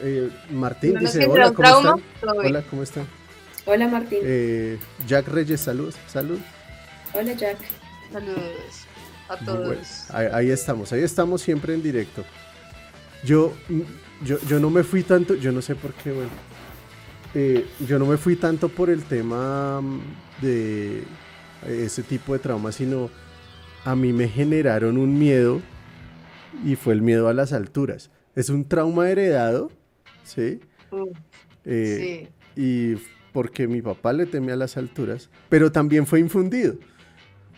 Eh, 0.02 0.30
Martín 0.52 0.98
dice: 0.98 1.28
Hola, 1.28 1.52
¿cómo 1.52 1.68
están? 1.68 2.02
Hola, 2.22 2.64
¿cómo 2.70 2.84
están? 2.84 3.06
Hola, 3.66 3.88
Martín. 3.90 4.20
Eh, 4.24 4.80
Jack 5.06 5.28
Reyes, 5.28 5.60
salud, 5.60 5.94
salud. 6.08 6.40
Hola, 7.14 7.34
Jack. 7.34 7.58
Saludos 8.12 8.88
a 9.28 9.38
todos. 9.38 10.10
ahí 10.12 10.50
estamos, 10.50 10.92
ahí 10.94 11.04
estamos 11.04 11.42
siempre 11.42 11.74
en 11.74 11.84
directo. 11.84 12.24
Yo 13.24 13.54
yo, 14.24 14.60
no 14.60 14.70
me 14.70 14.84
fui 14.84 15.04
tanto, 15.04 15.36
yo 15.36 15.52
no 15.52 15.62
sé 15.62 15.76
por 15.76 15.94
qué, 15.94 16.12
bueno. 16.12 16.30
Eh, 17.36 17.66
yo 17.88 18.00
no 18.00 18.06
me 18.06 18.18
fui 18.18 18.36
tanto 18.36 18.70
por 18.70 18.90
el 18.90 19.04
tema 19.04 19.82
mm, 19.82 20.00
de 20.42 21.04
ese 21.68 22.04
tipo 22.04 22.34
de 22.34 22.40
trauma, 22.40 22.72
sino 22.72 23.10
a 23.86 23.96
mí 23.96 24.14
me 24.14 24.28
generaron 24.28 24.98
un 24.98 25.18
miedo 25.18 25.62
y 26.66 26.76
fue 26.76 26.94
el 26.94 27.02
miedo 27.02 27.28
a 27.28 27.34
las 27.34 27.54
alturas. 27.54 28.10
Es 28.36 28.50
un 28.50 28.68
trauma 28.68 29.10
heredado, 29.10 29.72
¿sí? 30.24 30.60
Mm, 30.92 31.04
eh, 31.66 32.28
sí. 32.56 32.62
Y 32.62 32.96
porque 33.32 33.68
mi 33.68 33.82
papá 33.82 34.14
le 34.14 34.26
temía 34.26 34.54
a 34.54 34.58
las 34.58 34.78
alturas, 34.78 35.30
pero 35.50 35.72
también 35.72 36.06
fue 36.06 36.20
infundido, 36.20 36.76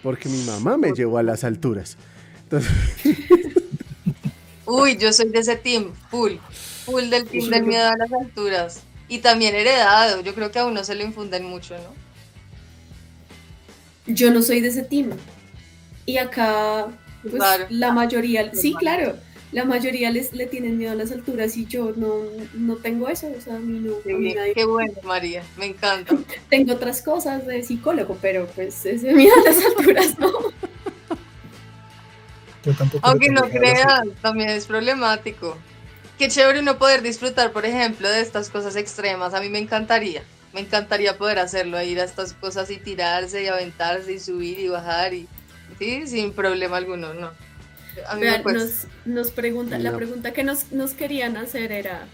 porque 0.04 0.30
mi 0.30 0.44
mamá 0.44 0.78
me 0.78 0.92
llevó 0.92 1.18
a 1.18 1.24
las 1.24 1.44
alturas. 1.44 1.98
Entonces... 2.44 2.72
Uy, 4.66 4.98
yo 4.98 5.12
soy 5.12 5.30
de 5.30 5.40
ese 5.40 5.56
team, 5.56 5.92
full, 6.10 6.34
full 6.86 7.10
del 7.10 7.26
team 7.26 7.50
del 7.50 7.64
miedo 7.64 7.88
a 7.88 7.98
las 7.98 8.12
alturas. 8.12 8.84
Y 9.08 9.20
también 9.20 9.56
heredado, 9.56 10.22
yo 10.22 10.34
creo 10.34 10.52
que 10.52 10.60
a 10.60 10.66
uno 10.66 10.84
se 10.84 10.96
lo 10.96 11.04
infunden 11.04 11.44
mucho, 11.44 11.76
¿no? 11.76 11.94
Yo 14.08 14.32
no 14.32 14.42
soy 14.42 14.62
de 14.62 14.70
ese 14.70 14.84
team. 14.84 15.12
Y 16.06 16.18
acá, 16.18 16.88
pues, 17.22 17.42
la 17.70 17.92
mayoría, 17.92 18.52
sí, 18.54 18.74
claro, 18.74 19.16
la 19.52 19.66
mayoría 19.66 20.10
les, 20.12 20.34
le 20.34 20.46
tienen 20.46 20.78
miedo 20.78 20.92
a 20.92 20.96
las 20.96 21.12
alturas 21.12 21.58
y 21.58 21.66
yo 21.66 21.94
no, 21.96 22.24
no 22.54 22.78
tengo 22.78 23.10
eso, 23.10 23.28
o 23.38 23.42
sea, 23.42 23.58
a 23.58 23.60
mí 23.60 23.80
no. 23.80 23.96
Qué 24.56 24.66
bueno, 24.66 24.94
María, 25.04 25.44
me 25.58 25.66
encanta. 25.66 26.16
tengo 26.50 26.74
otras 26.74 27.02
cosas 27.02 27.46
de 27.46 27.62
psicólogo, 27.64 28.18
pero 28.22 28.48
pues 28.48 28.86
ese 28.86 29.14
miedo 29.14 29.34
a 29.36 29.50
las 29.50 29.66
alturas 29.78 30.20
no. 30.20 30.32
Aunque 33.02 33.30
no 33.30 33.50
crean, 33.50 34.12
también 34.22 34.50
es 34.50 34.68
problemático. 34.68 35.58
Qué 36.18 36.28
chévere 36.28 36.62
no 36.62 36.78
poder 36.78 37.02
disfrutar, 37.02 37.52
por 37.52 37.66
ejemplo, 37.66 38.08
de 38.08 38.22
estas 38.22 38.50
cosas 38.50 38.76
extremas. 38.76 39.34
A 39.34 39.42
mí 39.42 39.50
me 39.50 39.58
encantaría. 39.58 40.24
Me 40.54 40.62
encantaría 40.62 41.18
poder 41.18 41.40
hacerlo, 41.40 41.82
ir 41.82 42.00
a 42.00 42.04
estas 42.04 42.34
cosas 42.34 42.70
y 42.70 42.78
tirarse 42.78 43.44
y 43.44 43.48
aventarse 43.48 44.14
y 44.14 44.20
subir 44.20 44.60
y 44.60 44.68
bajar 44.68 45.14
y 45.14 45.28
sí, 45.80 46.08
sin 46.08 46.34
problema 46.34 46.78
alguno, 46.78 47.14
no. 47.14 47.32
nos, 48.44 48.88
nos 49.06 49.32
preguntan, 49.32 49.84
la 49.84 49.96
pregunta 49.96 50.34
que 50.34 50.44
nos, 50.44 50.72
nos 50.72 50.92
querían 50.92 51.38
hacer 51.38 51.72
era 51.72 52.08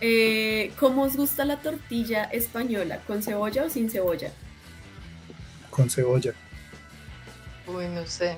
eh, 0.00 0.72
¿cómo 0.78 1.02
os 1.04 1.16
gusta 1.16 1.44
la 1.44 1.56
tortilla 1.56 2.24
española? 2.24 3.00
¿Con 3.06 3.22
cebolla 3.22 3.64
o 3.64 3.70
sin 3.70 3.90
cebolla? 3.90 4.30
Con 5.70 5.88
cebolla. 5.88 6.32
Uy, 7.66 7.88
no 7.88 8.04
sé. 8.06 8.36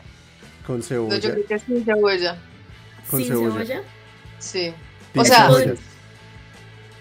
Con 0.66 0.82
cebolla. 0.82 1.16
No, 1.16 1.20
yo 1.20 1.32
creo 1.32 1.46
que 1.46 1.54
es 1.54 1.62
sin 1.62 1.84
cebolla. 1.84 2.36
¿Con 3.10 3.20
¿Sin 3.20 3.28
cebolla? 3.28 3.82
Sí. 4.38 4.72
O 5.16 5.24
sea, 5.24 5.50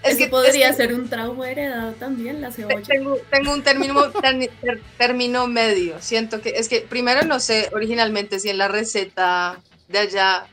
es 0.08 0.18
que 0.18 0.28
podría 0.28 0.74
ser 0.74 0.94
un 0.94 1.10
trauma 1.10 1.50
heredado 1.50 1.94
también 1.94 2.42
la 2.42 2.52
cebolla. 2.52 2.82
Tengo, 2.82 3.18
tengo 3.32 3.54
un 3.54 3.64
término, 3.64 4.12
término 4.98 5.48
medio. 5.48 6.02
Siento 6.02 6.42
que 6.42 6.50
es 6.50 6.70
que 6.70 6.82
primero 6.82 7.24
no 7.24 7.40
sé 7.40 7.70
originalmente 7.74 8.40
si 8.40 8.50
en 8.50 8.58
la 8.58 8.68
receta 8.68 9.60
de 9.88 10.00
allá 10.00 10.48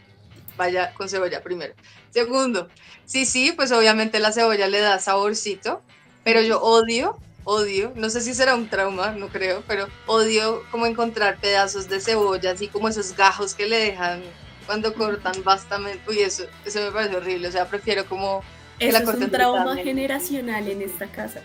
vaya 0.57 0.93
con 0.95 1.09
cebolla 1.09 1.43
primero. 1.43 1.75
Segundo, 2.11 2.69
sí, 3.05 3.27
sí, 3.27 3.53
pues 3.53 3.73
obviamente 3.73 4.21
la 4.21 4.33
cebolla 4.33 4.69
le 4.69 4.81
da 4.81 4.99
saborcito, 4.99 5.83
pero 6.23 6.41
yo 6.43 6.61
odio 6.61 7.19
odio, 7.45 7.93
no 7.95 8.11
sé 8.11 8.21
si 8.21 8.35
será 8.35 8.55
un 8.55 8.69
trauma, 8.69 9.13
no 9.13 9.29
creo, 9.29 9.63
pero 9.67 9.87
odio 10.07 10.63
como 10.71 10.87
encontrar 10.87 11.39
pedazos 11.39 11.89
de 11.89 12.01
cebolla, 12.01 12.53
así 12.53 12.69
como 12.69 12.89
esos 12.89 13.15
gajos 13.15 13.55
que 13.55 13.67
le 13.67 13.79
dejan 13.79 14.23
cuando 14.67 14.95
cortan 14.95 15.45
bastante. 15.45 16.01
Uy, 16.09 16.21
eso, 16.21 16.45
eso 16.65 16.81
me 16.81 16.91
parece 16.91 17.17
horrible, 17.17 17.49
o 17.49 17.53
sea, 17.53 17.69
prefiero 17.69 18.07
como... 18.07 18.43
Eso 18.79 18.99
es 18.99 19.09
un 19.09 19.31
trauma 19.31 19.77
generacional 19.77 20.69
en 20.69 20.83
esta 20.83 21.07
casa. 21.07 21.41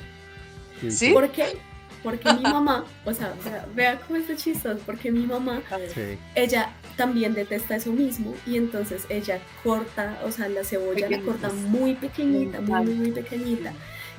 ¿Sí? 0.90 1.12
¿Por 1.12 1.30
qué? 1.32 1.58
Porque 2.04 2.32
mi 2.34 2.44
mamá, 2.44 2.86
o 3.04 3.14
sea, 3.14 3.34
vea, 3.76 4.00
cómo 4.00 4.18
es 4.20 4.42
chistoso, 4.42 4.80
porque 4.86 5.12
mi 5.12 5.26
mamá, 5.26 5.62
ella 6.34 6.72
también 6.96 7.34
detesta 7.34 7.76
eso 7.76 7.92
mismo 7.92 8.34
y 8.48 8.56
entonces 8.56 9.04
ella 9.10 9.40
corta, 9.64 10.18
o 10.24 10.32
sea, 10.32 10.48
la 10.48 10.64
cebolla 10.64 11.10
la 11.10 11.20
corta 11.22 11.50
muy 11.50 11.96
pequeñita, 11.96 12.62
muy, 12.62 12.86
muy, 12.86 12.94
muy 12.96 13.12
pequeñita 13.12 13.74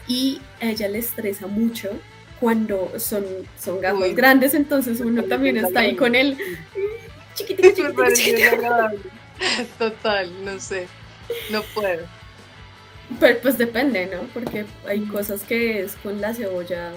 y 0.06 0.40
a 0.60 0.66
ella 0.66 0.88
le 0.88 0.98
estresa 0.98 1.46
mucho 1.46 1.90
cuando 2.38 2.92
son, 2.98 3.24
son 3.58 3.80
gafas 3.80 4.00
Uy. 4.00 4.14
grandes, 4.14 4.54
entonces 4.54 5.00
uno 5.00 5.22
también 5.24 5.56
está 5.56 5.80
ahí 5.80 5.96
con 5.96 6.14
el 6.14 6.36
chiquitico, 7.34 7.62
Me 7.62 7.74
chiquitico, 7.74 7.94
parece 7.94 8.22
chiquitico. 8.22 8.44
desagradable. 8.50 8.98
Total, 9.78 10.44
no 10.44 10.60
sé. 10.60 10.86
No 11.50 11.62
puedo. 11.74 12.06
Pero 13.18 13.40
pues 13.40 13.58
depende, 13.58 14.06
¿no? 14.06 14.22
Porque 14.32 14.66
hay 14.86 15.00
cosas 15.06 15.42
que 15.42 15.82
es 15.82 15.96
con 15.96 16.20
la 16.20 16.32
cebolla. 16.34 16.92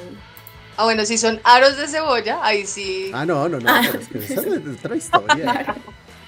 Ah, 0.78 0.86
bueno, 0.86 1.06
si 1.06 1.18
son 1.18 1.40
aros 1.44 1.78
de 1.78 1.88
cebolla, 1.88 2.40
ahí 2.44 2.66
sí. 2.66 3.12
Ah, 3.14 3.26
no, 3.26 3.48
no, 3.50 3.60
no. 3.60 3.70
Ah. 3.70 3.82
pero 3.88 4.00
es 4.00 4.08
que 4.10 4.18
esa 4.20 4.42
es 4.42 4.78
otra 4.80 4.96
historia. 4.96 5.76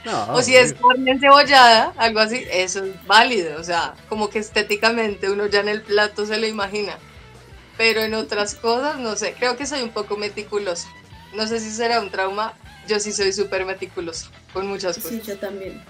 No, 0.05 0.33
o 0.33 0.41
si 0.43 0.55
es 0.55 0.73
carne 0.73 1.11
encebollada, 1.11 1.91
algo 1.97 2.19
así, 2.19 2.45
eso 2.51 2.85
es 2.85 3.05
válido. 3.07 3.59
O 3.59 3.63
sea, 3.63 3.95
como 4.07 4.29
que 4.29 4.37
estéticamente 4.37 5.31
uno 5.31 5.47
ya 5.47 5.61
en 5.61 5.69
el 5.69 5.81
plato 5.81 6.27
se 6.27 6.37
lo 6.37 6.45
imagina. 6.45 6.93
Pero 7.75 8.01
en 8.01 8.13
otras 8.13 8.53
cosas, 8.53 8.99
no 8.99 9.15
sé, 9.15 9.33
creo 9.37 9.57
que 9.57 9.65
soy 9.65 9.81
un 9.81 9.89
poco 9.89 10.15
meticulosa. 10.15 10.87
No 11.33 11.47
sé 11.47 11.59
si 11.59 11.71
será 11.71 11.99
un 11.99 12.11
trauma, 12.11 12.53
yo 12.87 12.99
sí 12.99 13.11
soy 13.11 13.33
súper 13.33 13.65
meticulosa 13.65 14.29
con 14.53 14.67
muchas 14.67 14.95
cosas. 14.97 15.11
Sí, 15.11 15.21
yo 15.25 15.37
también. 15.37 15.83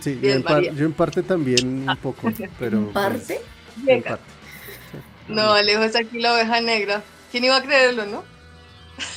Sí, 0.00 0.18
yo, 0.22 0.30
en 0.30 0.42
par- 0.42 0.54
María. 0.54 0.72
yo 0.72 0.86
en 0.86 0.92
parte 0.92 1.22
también 1.22 1.88
un 1.88 1.96
poco, 1.98 2.30
pero... 2.58 2.78
¿En 2.78 2.92
parte? 2.92 3.40
pues, 3.76 3.88
en 3.88 4.02
parte. 4.02 4.24
No, 5.28 5.52
Alejo 5.52 5.82
es 5.82 5.94
aquí 5.96 6.20
la 6.20 6.34
oveja 6.34 6.60
negra. 6.60 7.02
¿Quién 7.30 7.44
iba 7.44 7.56
a 7.56 7.62
creerlo, 7.62 8.06
no? 8.06 8.24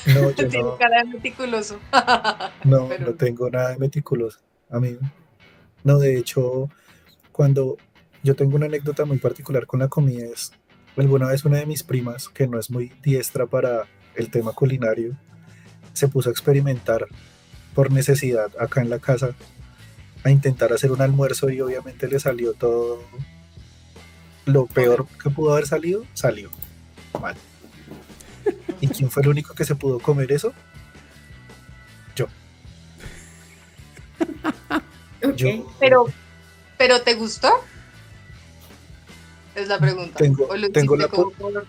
No, 0.07 0.21
yo 0.31 0.35
Tiene 0.35 0.59
no, 0.59 0.77
cara 0.77 1.03
de 1.03 1.05
meticuloso. 1.05 1.79
no, 2.63 2.87
pero- 2.87 3.05
no 3.07 3.13
tengo 3.15 3.49
nada 3.49 3.69
de 3.69 3.77
meticuloso. 3.77 4.39
A 4.69 4.79
mí, 4.79 4.97
no, 5.83 5.97
de 5.99 6.17
hecho, 6.17 6.69
cuando 7.31 7.77
yo 8.23 8.35
tengo 8.35 8.55
una 8.55 8.67
anécdota 8.67 9.05
muy 9.05 9.17
particular 9.17 9.65
con 9.65 9.79
la 9.79 9.87
comida 9.87 10.25
es, 10.25 10.51
alguna 10.97 11.27
vez 11.27 11.43
una 11.45 11.57
de 11.57 11.65
mis 11.65 11.83
primas, 11.83 12.29
que 12.29 12.47
no 12.47 12.59
es 12.59 12.69
muy 12.69 12.91
diestra 13.01 13.45
para 13.45 13.87
el 14.15 14.29
tema 14.29 14.51
culinario, 14.53 15.15
se 15.93 16.07
puso 16.07 16.29
a 16.29 16.31
experimentar 16.31 17.07
por 17.73 17.91
necesidad 17.91 18.51
acá 18.59 18.81
en 18.81 18.89
la 18.89 18.99
casa 18.99 19.31
a 20.23 20.29
intentar 20.31 20.71
hacer 20.73 20.91
un 20.91 21.01
almuerzo 21.01 21.49
y 21.49 21.61
obviamente 21.61 22.07
le 22.07 22.19
salió 22.19 22.53
todo 22.53 23.03
lo 24.45 24.65
peor 24.67 25.07
que 25.21 25.29
pudo 25.29 25.53
haber 25.53 25.67
salido, 25.67 26.05
salió 26.13 26.49
mal. 27.19 27.35
¿Y 28.79 28.87
quién 28.87 29.09
fue 29.11 29.23
el 29.23 29.29
único 29.29 29.53
que 29.53 29.65
se 29.65 29.75
pudo 29.75 29.99
comer 29.99 30.31
eso? 30.31 30.53
Ok. 35.23 35.35
Yo 35.35 35.47
Pero, 35.79 36.05
pero 36.77 37.01
¿te 37.01 37.13
gustó? 37.13 37.49
Es 39.55 39.67
la 39.67 39.77
pregunta. 39.77 40.17
Tengo- 40.17 40.47
¿O 40.47 40.55
lo 40.57 40.69
tengo 40.71 40.95
hiciste 40.95 41.11
la 41.11 41.15
como 41.23 41.31
po- 41.31 41.51
por- 41.51 41.65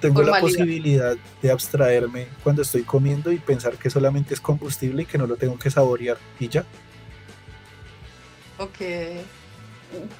tengo 0.00 0.22
la 0.22 0.40
posibilidad 0.40 1.16
de 1.42 1.50
abstraerme 1.50 2.28
cuando 2.44 2.62
estoy 2.62 2.82
comiendo 2.84 3.32
y 3.32 3.38
pensar 3.38 3.76
que 3.76 3.90
solamente 3.90 4.32
es 4.34 4.40
combustible 4.40 5.02
y 5.02 5.06
que 5.06 5.18
no 5.18 5.26
lo 5.26 5.36
tengo 5.36 5.58
que 5.58 5.70
saborear 5.70 6.18
y 6.38 6.48
ya. 6.48 6.64
Ok. 8.58 8.78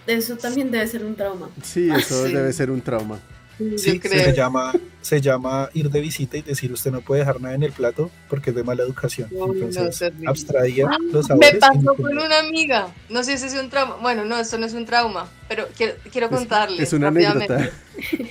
Eso 0.07 0.37
también 0.37 0.71
debe 0.71 0.87
ser 0.87 1.05
un 1.05 1.15
trauma. 1.15 1.51
Sí, 1.63 1.91
eso 1.91 2.27
Sí. 2.27 2.33
debe 2.33 2.53
ser 2.53 2.71
un 2.71 2.81
trauma. 2.81 3.19
Yo 3.59 3.77
Sí, 3.77 3.99
creo. 3.99 4.23
se 4.23 4.33
llama, 4.35 4.73
se 5.03 5.21
llama 5.21 5.69
ir 5.75 5.91
de 5.91 6.01
visita 6.01 6.37
y 6.37 6.43
decir 6.43 6.73
usted 6.73 6.93
no 6.93 7.01
puede 7.01 7.23
dejar 7.23 7.41
nada 7.41 7.57
en 7.57 7.65
el 7.65 7.73
plato 7.73 8.09
porque 8.29 8.51
es 8.51 8.57
de 8.57 8.63
mala 8.63 8.85
educación. 8.85 9.29
No, 9.33 9.49
no, 9.49 9.53
Entonces, 9.55 9.99
terrible. 9.99 10.31
abstraía 10.31 10.87
los 11.11 11.25
Me 11.25 11.29
sabores. 11.29 11.55
y 11.55 11.59
pasó 11.59 11.81
me 11.81 11.87
con 12.05 12.19
una 12.19 12.39
amiga. 12.39 12.95
No 13.09 13.25
sé 13.25 13.37
si 13.37 13.47
es 13.47 13.55
un 13.55 13.69
trauma. 13.69 13.97
Bueno, 13.97 14.25
no, 14.25 14.39
esto 14.39 14.59
no 14.59 14.67
es 14.67 14.75
un 14.75 14.87
trauma, 14.87 15.29
pero 15.49 15.67
quiero, 15.77 15.95
quiero 16.13 16.29
Es- 16.29 16.33
contarles. 16.37 16.81
Es 16.81 16.93
una 16.93 17.09
rápidamente. 17.11 17.53
anécdota. 17.53 17.77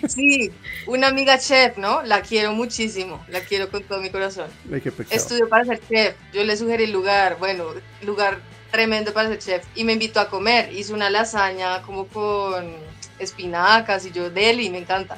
Sí, 0.08 0.50
una 0.88 1.08
amiga 1.08 1.38
chef, 1.38 1.78
¿no? 1.78 2.02
La 2.04 2.22
quiero 2.22 2.54
muchísimo. 2.54 3.22
La 3.28 3.42
quiero 3.42 3.70
con 3.70 3.84
todo 3.84 4.00
mi 4.02 4.10
corazón. 4.10 4.48
Ay. 4.72 4.82
Estudió 5.12 5.50
para 5.50 5.66
ser 5.66 5.82
chef. 5.90 6.16
Yo 6.34 6.46
le 6.46 6.56
sugerí 6.56 6.86
el 6.86 6.94
lugar, 6.94 7.36
bueno, 7.38 7.66
lugar 8.06 8.40
tremendo 8.72 9.14
para 9.14 9.30
ser 9.30 9.40
chef. 9.40 9.66
Y 9.76 9.84
me 9.84 9.94
invitó 9.94 10.20
a 10.20 10.30
comer. 10.30 10.72
Hizo 10.74 10.94
una 10.94 11.10
lasaña 11.10 11.82
como 11.84 12.08
con 12.08 12.74
espinacas 13.20 14.06
y 14.06 14.12
yo, 14.12 14.30
deli, 14.30 14.70
me 14.70 14.80
encanta. 14.80 15.18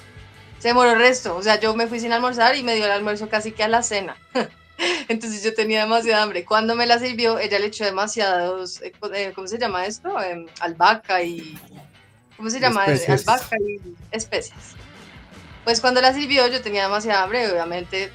Se 0.60 0.70
demoró 0.70 0.92
el 0.92 1.00
resto. 1.00 1.36
O 1.36 1.42
sea, 1.42 1.60
yo 1.60 1.76
me 1.76 1.88
fui 1.88 2.00
sin 2.00 2.12
almorzar 2.14 2.56
y 2.56 2.64
me 2.64 2.76
dio 2.76 2.86
el 2.86 2.92
almuerzo 2.92 3.30
casi 3.30 3.52
que 3.52 3.64
a 3.64 3.68
la 3.68 3.84
cena. 3.84 4.16
Entonces 5.10 5.44
yo 5.44 5.54
tenía 5.54 5.82
demasiada 5.82 6.24
hambre. 6.24 6.46
Cuando 6.46 6.76
me 6.76 6.86
la 6.86 7.00
sirvió, 7.00 7.38
ella 7.40 7.60
le 7.60 7.68
echó 7.68 7.84
demasiados, 7.86 8.82
eh, 8.82 8.94
eh, 9.14 9.32
¿cómo 9.36 9.48
se 9.48 9.58
llama 9.58 9.86
esto? 9.86 10.22
Em, 10.22 10.46
albahaca 10.62 11.22
y... 11.24 11.58
¿Cómo 12.38 12.50
se 12.50 12.60
llama? 12.62 12.86
Especias. 12.86 13.28
Albahaca 13.28 13.58
y 13.60 13.80
especias. 14.12 14.60
Pues 15.66 15.82
cuando 15.82 16.00
la 16.02 16.14
sirvió 16.14 16.48
yo 16.48 16.62
tenía 16.62 16.84
demasiada 16.84 17.24
hambre, 17.24 17.52
obviamente 17.52 18.10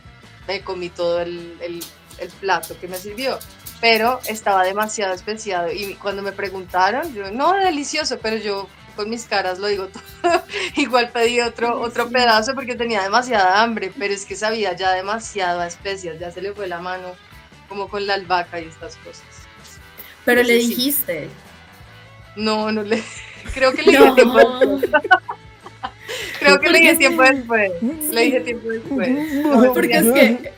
me 0.48 0.62
comí 0.62 0.88
todo 0.88 1.20
el, 1.20 1.56
el- 1.60 1.84
el 2.18 2.28
plato 2.30 2.78
que 2.80 2.86
me 2.88 2.96
sirvió, 2.96 3.38
pero 3.84 4.18
estaba 4.26 4.64
demasiado 4.64 5.12
especiado 5.12 5.70
y 5.70 5.94
cuando 5.96 6.22
me 6.22 6.32
preguntaron, 6.32 7.12
yo, 7.12 7.30
no, 7.30 7.52
delicioso, 7.52 8.18
pero 8.18 8.38
yo 8.38 8.66
con 8.96 9.10
mis 9.10 9.26
caras 9.26 9.58
lo 9.58 9.66
digo 9.66 9.88
todo, 10.22 10.42
igual 10.76 11.10
pedí 11.10 11.42
otro, 11.42 11.78
otro 11.82 12.08
pedazo 12.08 12.54
porque 12.54 12.76
tenía 12.76 13.02
demasiada 13.02 13.62
hambre, 13.62 13.92
pero 13.98 14.14
es 14.14 14.24
que 14.24 14.36
sabía 14.36 14.74
ya 14.74 14.92
demasiado 14.92 15.60
a 15.60 15.66
especias, 15.66 16.18
ya 16.18 16.30
se 16.30 16.40
le 16.40 16.54
fue 16.54 16.66
la 16.66 16.80
mano 16.80 17.14
como 17.68 17.88
con 17.88 18.06
la 18.06 18.14
albahaca 18.14 18.58
y 18.58 18.64
estas 18.68 18.96
cosas. 18.96 19.26
Pero 20.24 20.42
le 20.42 20.54
dijiste. 20.54 21.28
No, 22.36 22.72
no 22.72 22.82
le, 22.84 23.04
creo 23.52 23.74
que 23.74 23.82
le 23.82 23.90
dije 23.92 24.02
No. 24.02 24.14
tiempo 24.14 24.38
después, 24.38 25.02
creo 26.38 26.58
que 26.58 26.70
le 26.70 26.80
dije 26.80 26.96
tiempo 26.96 27.22
después, 27.22 27.70
le 27.82 28.20
dije 28.22 28.40
tiempo 28.40 28.66
después. 28.70 29.10
Porque 29.74 29.94
es 29.98 30.10
que, 30.10 30.52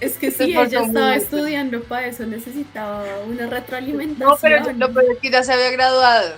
es 0.00 0.16
que 0.16 0.28
esforzó 0.28 0.62
ella 0.62 0.82
estaba 0.82 1.16
estudiando 1.16 1.82
para 1.82 2.06
eso, 2.06 2.24
necesitaba 2.26 3.04
una 3.26 3.46
retroalimentación. 3.46 4.28
No, 4.28 4.36
pero 4.40 4.72
lo 4.72 4.92
peor 4.92 5.12
es 5.12 5.18
que 5.18 5.30
ya 5.30 5.42
se 5.42 5.52
había 5.52 5.70
graduado. 5.70 6.34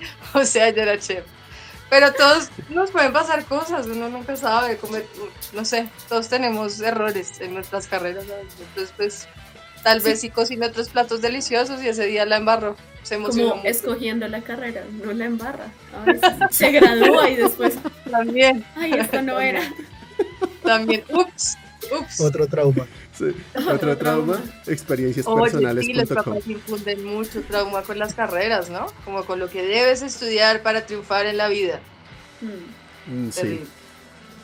O 0.34 0.44
sea, 0.44 0.68
ya 0.68 0.82
era 0.82 0.98
chef. 0.98 1.24
Pero 1.90 2.12
todos 2.12 2.50
nos 2.68 2.90
pueden 2.90 3.12
pasar 3.14 3.44
cosas, 3.46 3.86
uno 3.86 4.10
nunca 4.10 4.36
sabe, 4.36 4.76
comer, 4.76 5.06
no 5.54 5.64
sé, 5.64 5.88
todos 6.08 6.28
tenemos 6.28 6.80
errores 6.80 7.40
en 7.40 7.54
nuestras 7.54 7.86
carreras. 7.86 8.26
¿sabes? 8.26 8.46
Entonces, 8.60 8.94
pues, 8.96 9.28
tal 9.82 10.00
vez 10.00 10.20
sí 10.20 10.28
cocina 10.28 10.66
otros 10.66 10.90
platos 10.90 11.22
deliciosos 11.22 11.82
y 11.82 11.88
ese 11.88 12.04
día 12.04 12.26
la 12.26 12.36
embarró. 12.36 12.76
Se 13.02 13.14
emocionó 13.14 13.50
como 13.50 13.62
mucho. 13.62 13.68
escogiendo 13.70 14.28
la 14.28 14.42
carrera, 14.42 14.84
no 15.02 15.12
la 15.12 15.24
embarra. 15.24 15.68
A 15.94 16.04
veces 16.04 16.30
se 16.50 16.70
gradúa 16.72 17.30
y 17.30 17.36
después, 17.36 17.78
También, 18.10 18.66
ay, 18.76 18.92
esto 18.92 19.22
no 19.22 19.40
era. 19.40 19.62
también. 20.62 21.04
Ups, 21.08 21.56
ups. 22.00 22.20
Otro 22.20 22.46
trauma. 22.46 22.86
Sí. 23.16 23.26
Otro 23.70 23.96
trauma, 23.96 24.40
Oye, 24.66 25.82
sí, 25.82 25.92
los 25.94 26.08
papás 26.08 26.46
infunden 26.46 27.04
mucho 27.04 27.42
trauma 27.42 27.82
con 27.82 27.98
las 27.98 28.14
carreras, 28.14 28.70
¿no? 28.70 28.86
Como 29.04 29.24
con 29.24 29.38
lo 29.38 29.48
que 29.48 29.62
debes 29.62 30.02
estudiar 30.02 30.62
para 30.62 30.86
triunfar 30.86 31.26
en 31.26 31.36
la 31.36 31.48
vida. 31.48 31.80
Mm. 32.40 33.30
Sí, 33.30 33.60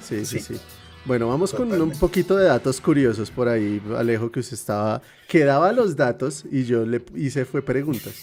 sí, 0.02 0.24
sí, 0.24 0.38
Sí. 0.38 0.54
sí. 0.54 0.60
Bueno, 1.04 1.28
vamos 1.28 1.52
con 1.52 1.70
un 1.82 1.90
poquito 1.98 2.34
de 2.36 2.46
datos 2.46 2.80
curiosos 2.80 3.30
por 3.30 3.46
ahí, 3.46 3.80
Alejo, 3.94 4.32
que 4.32 4.40
usted 4.40 4.54
estaba, 4.54 5.02
que 5.28 5.44
daba 5.44 5.70
los 5.72 5.96
datos 5.96 6.44
y 6.50 6.64
yo 6.64 6.86
le 6.86 7.04
hice 7.14 7.44
fue 7.44 7.60
preguntas. 7.62 8.14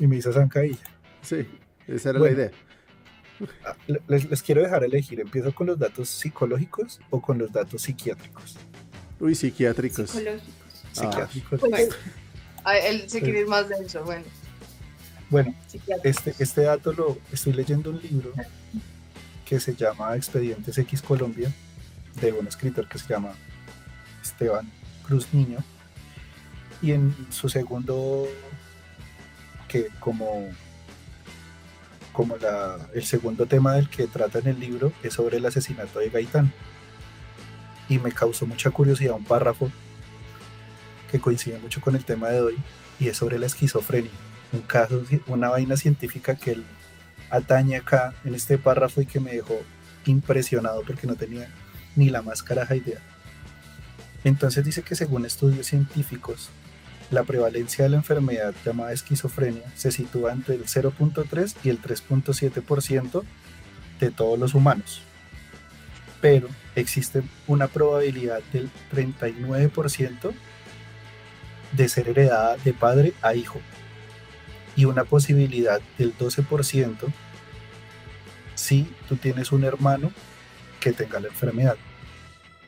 Y 0.00 0.08
me 0.08 0.16
hizo 0.16 0.32
zancadilla. 0.32 0.78
Sí, 1.22 1.46
esa 1.86 2.10
era 2.10 2.18
Bueno. 2.18 2.36
la 2.36 2.42
idea. 2.42 2.50
Le- 3.86 4.02
Les, 4.08 4.28
les 4.30 4.42
quiero 4.42 4.62
dejar 4.62 4.84
elegir. 4.84 5.20
¿Empiezo 5.20 5.54
con 5.54 5.66
los 5.66 5.78
datos 5.78 6.08
psicológicos 6.08 7.00
o 7.10 7.20
con 7.20 7.38
los 7.38 7.52
datos 7.52 7.82
psiquiátricos? 7.82 8.56
Uy, 9.20 9.34
psiquiátricos. 9.34 10.10
Psicológicos. 10.10 10.48
Ah. 10.84 10.92
Psiquiátricos. 10.92 11.60
Pues, 11.60 11.88
a 12.64 12.78
él 12.78 13.08
se 13.08 13.20
quiere 13.20 13.40
ir 13.40 13.46
más 13.46 13.68
denso, 13.68 14.04
bueno. 14.04 14.24
Bueno, 15.30 15.54
este, 16.04 16.34
este 16.38 16.60
dato 16.62 16.92
lo 16.92 17.18
estoy 17.32 17.54
leyendo 17.54 17.90
un 17.90 18.00
libro 18.02 18.32
que 19.46 19.58
se 19.58 19.74
llama 19.74 20.14
Expedientes 20.16 20.76
X 20.76 21.00
Colombia 21.00 21.50
de 22.20 22.32
un 22.32 22.46
escritor 22.46 22.86
que 22.88 22.98
se 22.98 23.08
llama 23.08 23.32
Esteban 24.22 24.70
Cruz 25.06 25.32
Niño 25.32 25.58
y 26.82 26.92
en 26.92 27.14
su 27.30 27.48
segundo 27.48 28.28
que 29.68 29.88
como 30.00 30.48
como 32.12 32.36
la, 32.36 32.88
el 32.94 33.04
segundo 33.04 33.46
tema 33.46 33.74
del 33.74 33.88
que 33.88 34.06
trata 34.06 34.38
en 34.38 34.48
el 34.48 34.60
libro 34.60 34.92
es 35.02 35.14
sobre 35.14 35.38
el 35.38 35.46
asesinato 35.46 35.98
de 35.98 36.10
Gaitán 36.10 36.52
y 37.88 37.98
me 37.98 38.12
causó 38.12 38.46
mucha 38.46 38.70
curiosidad 38.70 39.14
un 39.14 39.24
párrafo 39.24 39.70
que 41.10 41.20
coincide 41.20 41.58
mucho 41.58 41.80
con 41.80 41.96
el 41.96 42.04
tema 42.04 42.28
de 42.28 42.40
hoy 42.40 42.56
y 42.98 43.08
es 43.08 43.16
sobre 43.16 43.38
la 43.38 43.46
esquizofrenia 43.46 44.10
un 44.52 44.60
caso, 44.60 45.02
una 45.26 45.48
vaina 45.48 45.76
científica 45.76 46.36
que 46.36 46.52
él 46.52 46.64
atañe 47.30 47.76
acá 47.76 48.14
en 48.24 48.34
este 48.34 48.58
párrafo 48.58 49.00
y 49.00 49.06
que 49.06 49.20
me 49.20 49.32
dejó 49.32 49.58
impresionado 50.04 50.82
porque 50.82 51.06
no 51.06 51.14
tenía 51.14 51.48
ni 51.96 52.10
la 52.10 52.22
más 52.22 52.42
caraja 52.42 52.76
idea. 52.76 53.00
Entonces 54.24 54.64
dice 54.64 54.82
que 54.82 54.94
según 54.94 55.24
estudios 55.24 55.66
científicos, 55.66 56.50
la 57.12 57.24
prevalencia 57.24 57.84
de 57.84 57.90
la 57.90 57.98
enfermedad 57.98 58.54
llamada 58.64 58.92
esquizofrenia 58.92 59.70
se 59.76 59.92
sitúa 59.92 60.32
entre 60.32 60.54
el 60.54 60.64
0.3 60.64 61.54
y 61.62 61.68
el 61.68 61.80
3.7% 61.80 63.22
de 64.00 64.10
todos 64.10 64.38
los 64.38 64.54
humanos. 64.54 65.02
pero 66.20 66.48
existe 66.76 67.22
una 67.48 67.66
probabilidad 67.66 68.40
del 68.52 68.70
39% 68.92 70.32
de 71.72 71.88
ser 71.88 72.08
heredada 72.08 72.56
de 72.58 72.72
padre 72.72 73.12
a 73.22 73.34
hijo 73.34 73.60
y 74.76 74.84
una 74.84 75.04
posibilidad 75.04 75.80
del 75.98 76.16
12% 76.16 77.12
si 78.54 78.88
tú 79.08 79.16
tienes 79.16 79.50
un 79.52 79.64
hermano 79.64 80.12
que 80.80 80.92
tenga 80.92 81.18
la 81.20 81.28
enfermedad. 81.28 81.76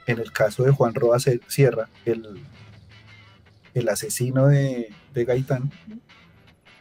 En 0.07 0.19
el 0.19 0.33
caso 0.33 0.65
de 0.65 0.73
Juan 0.73 0.95
Roa 0.95 1.19
Sierra, 1.19 1.89
el, 2.05 2.43
el 3.75 3.89
asesino 3.89 4.47
de, 4.47 4.93
de 5.13 5.25
Gaitán, 5.25 5.71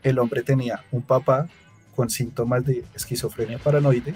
el 0.03 0.19
hombre 0.19 0.43
tenía 0.43 0.83
un 0.91 1.01
papá 1.01 1.47
con 1.95 2.09
síntomas 2.09 2.65
de 2.65 2.83
esquizofrenia 2.93 3.57
paranoide 3.57 4.13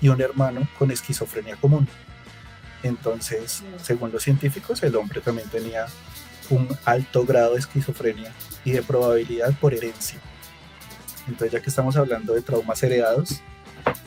y 0.00 0.08
un 0.08 0.20
hermano 0.20 0.68
con 0.78 0.90
esquizofrenia 0.90 1.56
común. 1.56 1.86
Entonces, 2.82 3.62
según 3.82 4.10
los 4.12 4.22
científicos, 4.22 4.82
el 4.82 4.96
hombre 4.96 5.20
también 5.20 5.48
tenía 5.48 5.86
un 6.48 6.68
alto 6.84 7.24
grado 7.24 7.52
de 7.52 7.60
esquizofrenia 7.60 8.32
y 8.64 8.72
de 8.72 8.82
probabilidad 8.82 9.54
por 9.60 9.74
herencia. 9.74 10.18
Entonces, 11.28 11.52
ya 11.52 11.60
que 11.60 11.70
estamos 11.70 11.96
hablando 11.96 12.32
de 12.32 12.42
traumas 12.42 12.82
heredados, 12.82 13.40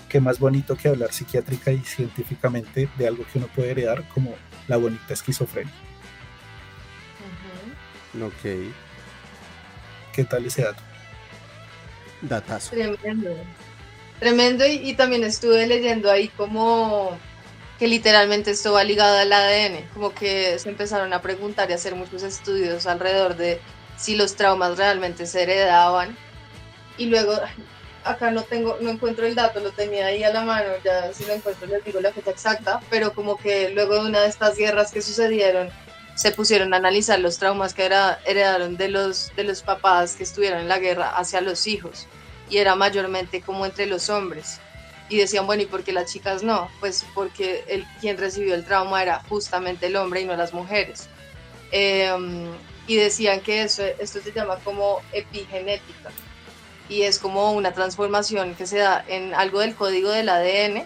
qué 0.10 0.20
más 0.20 0.40
bonito 0.40 0.76
que 0.76 0.90
hablar 0.90 1.14
psiquiátrica 1.14 1.72
y 1.72 1.80
científicamente 1.80 2.90
de 2.98 3.08
algo 3.08 3.24
que 3.32 3.38
uno 3.38 3.48
puede 3.48 3.72
heredar 3.72 4.08
como 4.10 4.34
la 4.68 4.78
bonita 4.78 5.14
esquizofrenia. 5.14 5.74
Ok. 8.22 8.72
¿Qué 10.14 10.24
tal 10.24 10.46
ese 10.46 10.64
dato? 10.64 10.82
Datazo. 12.22 12.72
Tremendo. 12.72 13.36
Tremendo 14.20 14.66
y, 14.66 14.90
y 14.90 14.94
también 14.94 15.24
estuve 15.24 15.66
leyendo 15.68 16.10
ahí 16.10 16.30
como 16.30 17.18
que 17.80 17.88
literalmente 17.88 18.52
esto 18.52 18.74
va 18.74 18.84
ligado 18.84 19.18
al 19.18 19.34
ADN, 19.34 19.90
como 19.94 20.14
que 20.14 20.58
se 20.60 20.70
empezaron 20.70 21.12
a 21.14 21.22
preguntar 21.22 21.70
y 21.70 21.74
hacer 21.74 21.96
muchos 21.96 22.24
estudios 22.24 22.86
alrededor 22.86 23.36
de 23.36 23.60
si 23.98 24.16
los 24.16 24.36
traumas 24.36 24.78
realmente 24.78 25.26
se 25.26 25.44
heredaban. 25.44 26.16
Y 26.98 27.08
luego, 27.08 27.34
acá 28.04 28.32
no 28.32 28.44
tengo, 28.44 28.78
no 28.80 28.92
encuentro 28.92 29.26
el 29.26 29.36
dato, 29.36 29.60
lo 29.60 29.72
tenía 29.72 30.08
ahí 30.08 30.24
a 30.24 30.32
la 30.32 30.44
mano, 30.44 30.70
ya 30.84 31.12
si 31.14 31.26
lo 31.26 31.34
encuentro 31.34 31.68
les 31.68 31.84
digo 31.84 32.00
la 32.00 32.14
fecha 32.14 32.32
exacta, 32.32 32.80
pero 32.90 33.14
como 33.14 33.38
que 33.38 33.72
luego 33.72 33.96
de 33.96 34.10
una 34.10 34.22
de 34.22 34.28
estas 34.28 34.56
guerras 34.56 34.92
que 34.92 35.02
sucedieron, 35.02 35.70
se 36.16 36.32
pusieron 36.32 36.74
a 36.74 36.78
analizar 36.78 37.20
los 37.20 37.38
traumas 37.38 37.74
que 37.74 37.86
heredaron 37.86 38.78
de 38.78 38.90
los, 38.90 39.36
de 39.36 39.44
los 39.44 39.62
papás 39.62 40.16
que 40.16 40.24
estuvieron 40.24 40.60
en 40.60 40.68
la 40.68 40.80
guerra 40.80 41.18
hacia 41.18 41.42
los 41.42 41.68
hijos, 41.68 42.08
y 42.50 42.58
era 42.58 42.76
mayormente 42.76 43.42
como 43.42 43.66
entre 43.66 43.86
los 43.86 44.10
hombres 44.10 44.60
y 45.10 45.18
decían, 45.18 45.46
bueno, 45.46 45.64
¿y 45.64 45.66
por 45.66 45.84
qué 45.84 45.92
las 45.92 46.12
chicas 46.12 46.44
no? 46.44 46.70
Pues 46.80 47.06
porque 47.14 47.64
el, 47.68 47.86
quien 48.00 48.18
recibió 48.18 48.56
el 48.56 48.66
trauma 48.66 49.02
era 49.02 49.22
justamente 49.30 49.88
el 49.88 49.96
hombre 49.96 50.22
y 50.22 50.26
no 50.26 50.36
las 50.36 50.54
mujeres. 50.54 51.08
Em, 51.72 52.48
y 52.88 52.96
decían 52.96 53.42
que 53.42 53.64
eso, 53.64 53.84
esto 54.00 54.20
se 54.22 54.32
llama 54.32 54.58
como 54.64 55.02
epigenética 55.12 56.12
y 56.90 57.04
es 57.04 57.18
como 57.18 57.54
una 57.54 57.74
transformación 57.74 58.56
que 58.56 58.68
se 58.68 58.80
da 58.80 59.04
en 59.08 59.34
algo 59.34 59.60
del 59.60 59.74
código 59.76 60.10
del 60.10 60.30
ADN 60.30 60.84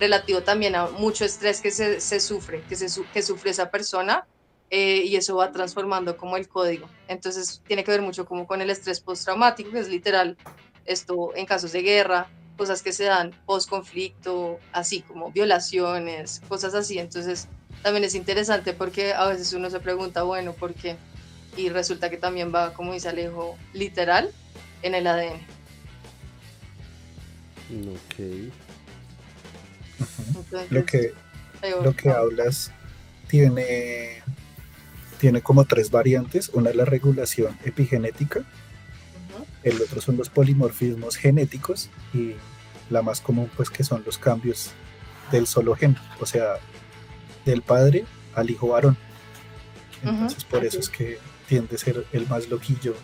relativo 0.00 0.42
también 0.42 0.74
a 0.74 0.86
mucho 0.86 1.24
estrés 1.24 1.60
que 1.60 1.70
se, 1.70 2.00
se 2.00 2.20
sufre, 2.20 2.62
que, 2.68 2.76
se, 2.76 2.88
que 3.12 3.22
sufre 3.22 3.50
esa 3.50 3.70
persona 3.70 4.26
eh, 4.70 5.02
y 5.04 5.16
eso 5.16 5.36
va 5.36 5.52
transformando 5.52 6.16
como 6.16 6.36
el 6.36 6.48
código. 6.48 6.88
Entonces 7.08 7.62
tiene 7.66 7.84
que 7.84 7.90
ver 7.90 8.02
mucho 8.02 8.26
como 8.26 8.46
con 8.46 8.60
el 8.60 8.70
estrés 8.70 9.00
postraumático, 9.00 9.70
que 9.70 9.80
es 9.80 9.88
literal 9.88 10.36
esto 10.84 11.34
en 11.34 11.46
casos 11.46 11.72
de 11.72 11.82
guerra, 11.82 12.28
cosas 12.56 12.82
que 12.82 12.92
se 12.92 13.04
dan 13.04 13.32
post 13.44 13.68
conflicto, 13.68 14.58
así 14.72 15.02
como 15.02 15.30
violaciones, 15.30 16.40
cosas 16.48 16.74
así. 16.74 16.98
Entonces 16.98 17.48
también 17.82 18.04
es 18.04 18.14
interesante 18.14 18.72
porque 18.72 19.12
a 19.14 19.26
veces 19.26 19.52
uno 19.52 19.70
se 19.70 19.80
pregunta, 19.80 20.22
bueno, 20.22 20.52
¿por 20.52 20.74
qué? 20.74 20.96
Y 21.56 21.68
resulta 21.68 22.10
que 22.10 22.16
también 22.16 22.52
va, 22.54 22.72
como 22.74 22.92
dice 22.92 23.08
Alejo, 23.08 23.56
literal 23.72 24.30
en 24.82 24.94
el 24.94 25.06
ADN. 25.06 25.40
Ok. 27.88 28.52
lo 30.70 30.84
que, 30.84 31.12
lo 31.82 31.96
que 31.96 32.10
hablas 32.10 32.70
tiene, 33.28 34.22
tiene 35.18 35.42
como 35.42 35.64
tres 35.64 35.90
variantes. 35.90 36.50
Una 36.52 36.70
es 36.70 36.76
la 36.76 36.84
regulación 36.84 37.56
epigenética, 37.64 38.44
el 39.66 39.82
otro 39.82 40.00
son 40.00 40.16
los 40.16 40.28
polimorfismos 40.28 41.16
genéticos 41.16 41.90
y 42.14 42.34
la 42.88 43.02
más 43.02 43.20
común 43.20 43.50
pues 43.56 43.68
que 43.68 43.82
son 43.82 44.02
los 44.06 44.16
cambios 44.16 44.70
del 45.32 45.48
solo 45.48 45.74
gen, 45.74 45.96
o 46.20 46.26
sea, 46.26 46.54
del 47.44 47.62
padre 47.62 48.04
al 48.36 48.48
hijo 48.48 48.68
varón. 48.68 48.96
Entonces 50.04 50.44
por 50.44 50.64
eso 50.64 50.78
es 50.78 50.88
que 50.88 51.18
tiende 51.48 51.74
a 51.74 51.78
ser 51.78 52.06
el 52.12 52.28
más 52.28 52.48
loquillo 52.48 52.94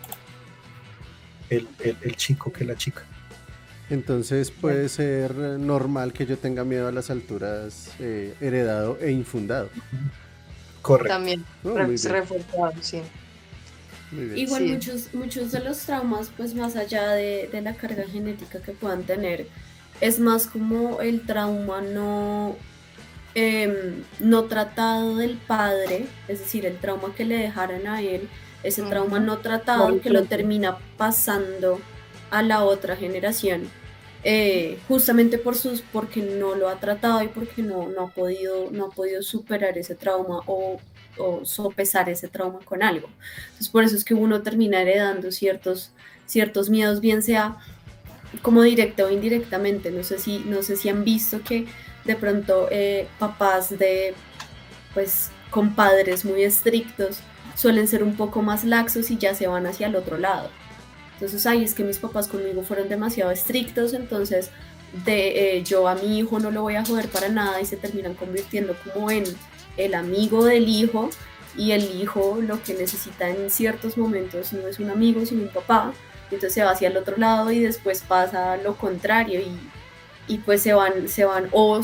el, 1.50 2.16
chico 2.16 2.52
que 2.52 2.64
la 2.64 2.76
chica. 2.76 3.02
Entonces 3.90 4.50
puede 4.52 4.88
ser 4.88 5.34
normal 5.34 6.12
que 6.12 6.26
yo 6.26 6.38
tenga 6.38 6.64
miedo 6.64 6.88
a 6.88 6.92
las 6.92 7.10
alturas 7.10 7.90
eh, 7.98 8.34
heredado 8.40 8.98
e 9.00 9.10
infundado. 9.10 9.68
Correcto. 10.82 11.14
También, 11.14 11.44
oh, 11.64 11.74
reforzado, 11.74 12.72
sí. 12.80 13.02
Igual 14.34 14.66
muchos, 14.66 15.14
muchos 15.14 15.52
de 15.52 15.60
los 15.60 15.78
traumas, 15.78 16.30
pues 16.36 16.54
más 16.54 16.76
allá 16.76 17.12
de, 17.12 17.48
la 17.62 17.74
carga 17.74 18.04
genética 18.06 18.60
que 18.60 18.72
puedan 18.72 19.04
tener, 19.04 19.46
es 20.00 20.18
más 20.18 20.46
como 20.46 21.00
el 21.00 21.22
trauma 21.22 21.80
no, 21.80 22.56
em, 23.34 24.02
no 24.20 24.44
tratado 24.44 25.16
del 25.16 25.36
padre, 25.36 26.06
es 26.28 26.40
decir, 26.40 26.66
el 26.66 26.76
trauma 26.76 27.14
que 27.14 27.24
le 27.24 27.38
dejaron 27.38 27.86
a 27.86 28.02
él, 28.02 28.28
ese 28.62 28.82
trauma 28.82 29.18
no 29.18 29.38
tratado 29.38 30.00
que 30.00 30.10
lo 30.10 30.24
termina 30.24 30.76
pasando 30.98 31.80
a 32.30 32.42
la 32.42 32.64
otra 32.64 32.96
generación. 32.96 33.68
Eh, 34.24 34.78
justamente 34.86 35.36
por 35.36 35.56
sus 35.56 35.80
porque 35.80 36.22
no 36.22 36.54
lo 36.54 36.68
ha 36.68 36.78
tratado 36.78 37.24
y 37.24 37.28
porque 37.28 37.60
no, 37.60 37.88
no, 37.88 38.02
ha 38.02 38.10
podido, 38.10 38.70
no 38.70 38.86
ha 38.86 38.90
podido 38.90 39.20
superar 39.22 39.76
ese 39.76 39.96
trauma 39.96 40.42
o 40.46 40.78
o 41.16 41.44
sopesar 41.44 42.08
ese 42.08 42.28
trauma 42.28 42.60
con 42.64 42.82
algo. 42.82 43.08
Entonces 43.44 43.68
por 43.68 43.84
eso 43.84 43.96
es 43.96 44.04
que 44.04 44.14
uno 44.14 44.42
termina 44.42 44.80
heredando 44.82 45.30
ciertos, 45.30 45.90
ciertos 46.26 46.70
miedos, 46.70 47.00
bien 47.00 47.22
sea 47.22 47.56
como 48.40 48.62
directo 48.62 49.06
o 49.06 49.10
indirectamente. 49.10 49.90
No 49.90 50.02
sé 50.04 50.18
si, 50.18 50.40
no 50.40 50.62
sé 50.62 50.76
si 50.76 50.88
han 50.88 51.04
visto 51.04 51.42
que 51.42 51.66
de 52.04 52.16
pronto 52.16 52.68
eh, 52.70 53.08
papás 53.18 53.76
de 53.78 54.14
pues 54.94 55.30
con 55.50 55.74
padres 55.74 56.24
muy 56.24 56.42
estrictos 56.42 57.20
suelen 57.54 57.86
ser 57.86 58.02
un 58.02 58.16
poco 58.16 58.42
más 58.42 58.64
laxos 58.64 59.10
y 59.10 59.18
ya 59.18 59.34
se 59.34 59.46
van 59.46 59.66
hacia 59.66 59.86
el 59.86 59.96
otro 59.96 60.18
lado. 60.18 60.50
Entonces, 61.22 61.46
ay, 61.46 61.62
es 61.62 61.72
que 61.74 61.84
mis 61.84 61.98
papás 61.98 62.26
conmigo 62.26 62.64
fueron 62.64 62.88
demasiado 62.88 63.30
estrictos, 63.30 63.92
entonces 63.92 64.50
de, 65.04 65.58
eh, 65.58 65.62
yo 65.62 65.86
a 65.86 65.94
mi 65.94 66.18
hijo 66.18 66.40
no 66.40 66.50
lo 66.50 66.62
voy 66.62 66.74
a 66.74 66.84
joder 66.84 67.06
para 67.06 67.28
nada 67.28 67.60
y 67.60 67.64
se 67.64 67.76
terminan 67.76 68.14
convirtiendo 68.14 68.74
como 68.82 69.08
en 69.08 69.22
el 69.76 69.94
amigo 69.94 70.44
del 70.44 70.68
hijo 70.68 71.10
y 71.56 71.70
el 71.70 71.84
hijo 72.00 72.40
lo 72.42 72.60
que 72.64 72.74
necesita 72.74 73.30
en 73.30 73.50
ciertos 73.50 73.96
momentos 73.96 74.52
no 74.52 74.66
es 74.66 74.80
un 74.80 74.90
amigo 74.90 75.24
sino 75.24 75.42
un 75.42 75.50
papá, 75.50 75.92
entonces 76.24 76.54
se 76.54 76.64
va 76.64 76.72
hacia 76.72 76.88
el 76.88 76.96
otro 76.96 77.16
lado 77.16 77.52
y 77.52 77.60
después 77.60 78.00
pasa 78.00 78.56
lo 78.56 78.74
contrario 78.74 79.42
y, 80.26 80.38
pues 80.38 80.60
se 80.60 80.72
van, 80.72 81.06
se 81.08 81.24
van 81.24 81.46
o, 81.52 81.80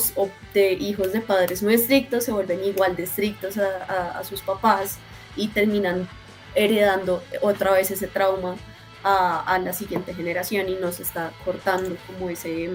de 0.53 0.73
hijos 0.73 1.13
de 1.13 1.21
padres 1.21 1.63
muy 1.63 1.75
estrictos, 1.75 2.25
se 2.25 2.33
vuelven 2.33 2.65
igual 2.65 2.97
de 2.97 3.05
estrictos 3.05 3.57
a, 3.57 4.21
sus 4.25 4.41
papás 4.41 4.97
y 5.37 5.47
terminan 5.47 6.09
heredando 6.57 7.23
otra 7.41 7.71
vez 7.71 7.93
ese 7.93 8.09
trauma 8.09 8.57
a, 9.03 9.41
a, 9.41 9.59
la 9.59 9.73
siguiente 9.73 10.15
generación 10.15 10.69
y 10.69 10.75
nos 10.75 11.01
está 11.01 11.33
cortando 11.45 11.97
como 12.07 12.31
ese, 12.31 12.71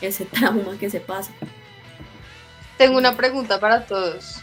ese 0.00 0.24
trauma 0.26 0.76
que 0.78 0.90
se 0.90 1.00
pasa. 1.00 1.32
Tengo 2.78 2.98
una 2.98 3.16
pregunta 3.16 3.60
para 3.60 3.86
todos. 3.86 4.40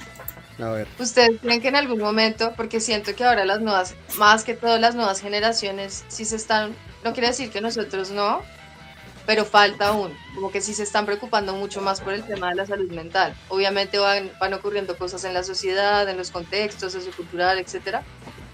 A 0.60 0.70
ver. 0.70 0.88
¿Ustedes 1.00 1.40
creen 1.42 1.62
que 1.62 1.70
en 1.70 1.76
algún 1.76 2.00
momento, 2.00 2.54
porque 2.56 2.80
siento 2.80 3.16
que 3.16 3.24
ahora 3.24 3.46
las 3.46 3.62
nuevas, 3.62 3.96
más 4.18 4.44
que 4.44 4.54
todas 4.54 4.80
las 4.80 4.96
nuevas 4.96 5.20
generaciones, 5.20 6.06
sí 6.08 6.24
se 6.26 6.36
están, 6.36 6.76
no 7.04 7.14
quiere 7.14 7.30
decir 7.30 7.50
que 7.50 7.62
nosotros 7.62 8.12
no, 8.12 8.44
pero 9.26 9.46
falta 9.46 9.90
aún, 9.90 10.16
como 10.36 10.52
que 10.52 10.62
sí 10.62 10.74
se 10.74 10.84
están 10.84 11.06
preocupando 11.06 11.54
mucho 11.54 11.82
más 11.82 12.02
por 12.02 12.14
el 12.14 12.24
tema 12.24 12.50
de 12.50 12.56
la 12.56 12.66
salud 12.66 12.92
mental. 12.92 13.36
Obviamente 13.50 13.98
van, 13.98 14.32
van 14.40 14.54
ocurriendo 14.54 14.98
cosas 14.98 15.24
en 15.24 15.34
la 15.34 15.44
sociedad, 15.44 16.08
en 16.08 16.18
los 16.18 16.32
contextos 16.32 16.94
sociocultural, 16.94 17.58
etcétera, 17.60 18.04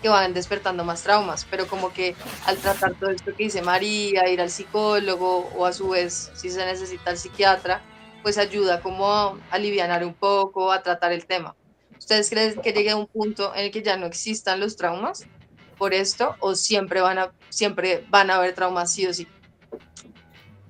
que 0.01 0.09
van 0.09 0.33
despertando 0.33 0.83
más 0.83 1.03
traumas, 1.03 1.45
pero 1.49 1.67
como 1.67 1.91
que 1.91 2.15
al 2.45 2.57
tratar 2.57 2.93
todo 2.95 3.09
esto 3.09 3.35
que 3.35 3.45
dice 3.45 3.61
María, 3.61 4.29
ir 4.29 4.41
al 4.41 4.49
psicólogo 4.49 5.49
o 5.55 5.65
a 5.65 5.73
su 5.73 5.89
vez 5.89 6.31
si 6.35 6.49
se 6.49 6.65
necesita 6.65 7.11
el 7.11 7.17
psiquiatra, 7.17 7.81
pues 8.21 8.37
ayuda 8.37 8.81
como 8.81 9.11
a 9.11 9.37
aliviar 9.51 10.05
un 10.05 10.13
poco, 10.13 10.71
a 10.71 10.83
tratar 10.83 11.11
el 11.11 11.25
tema. 11.25 11.55
¿Ustedes 11.97 12.29
creen 12.29 12.61
que 12.61 12.73
llegue 12.73 12.91
a 12.91 12.95
un 12.95 13.07
punto 13.07 13.53
en 13.55 13.65
el 13.65 13.71
que 13.71 13.81
ya 13.81 13.97
no 13.97 14.05
existan 14.05 14.59
los 14.59 14.75
traumas 14.75 15.25
por 15.77 15.93
esto 15.93 16.35
o 16.39 16.55
siempre 16.55 17.01
van 17.01 17.19
a, 17.19 17.31
siempre 17.49 18.05
van 18.09 18.29
a 18.29 18.35
haber 18.35 18.53
traumas 18.53 18.91
sí 18.91 19.07
o 19.07 19.13
sí? 19.13 19.27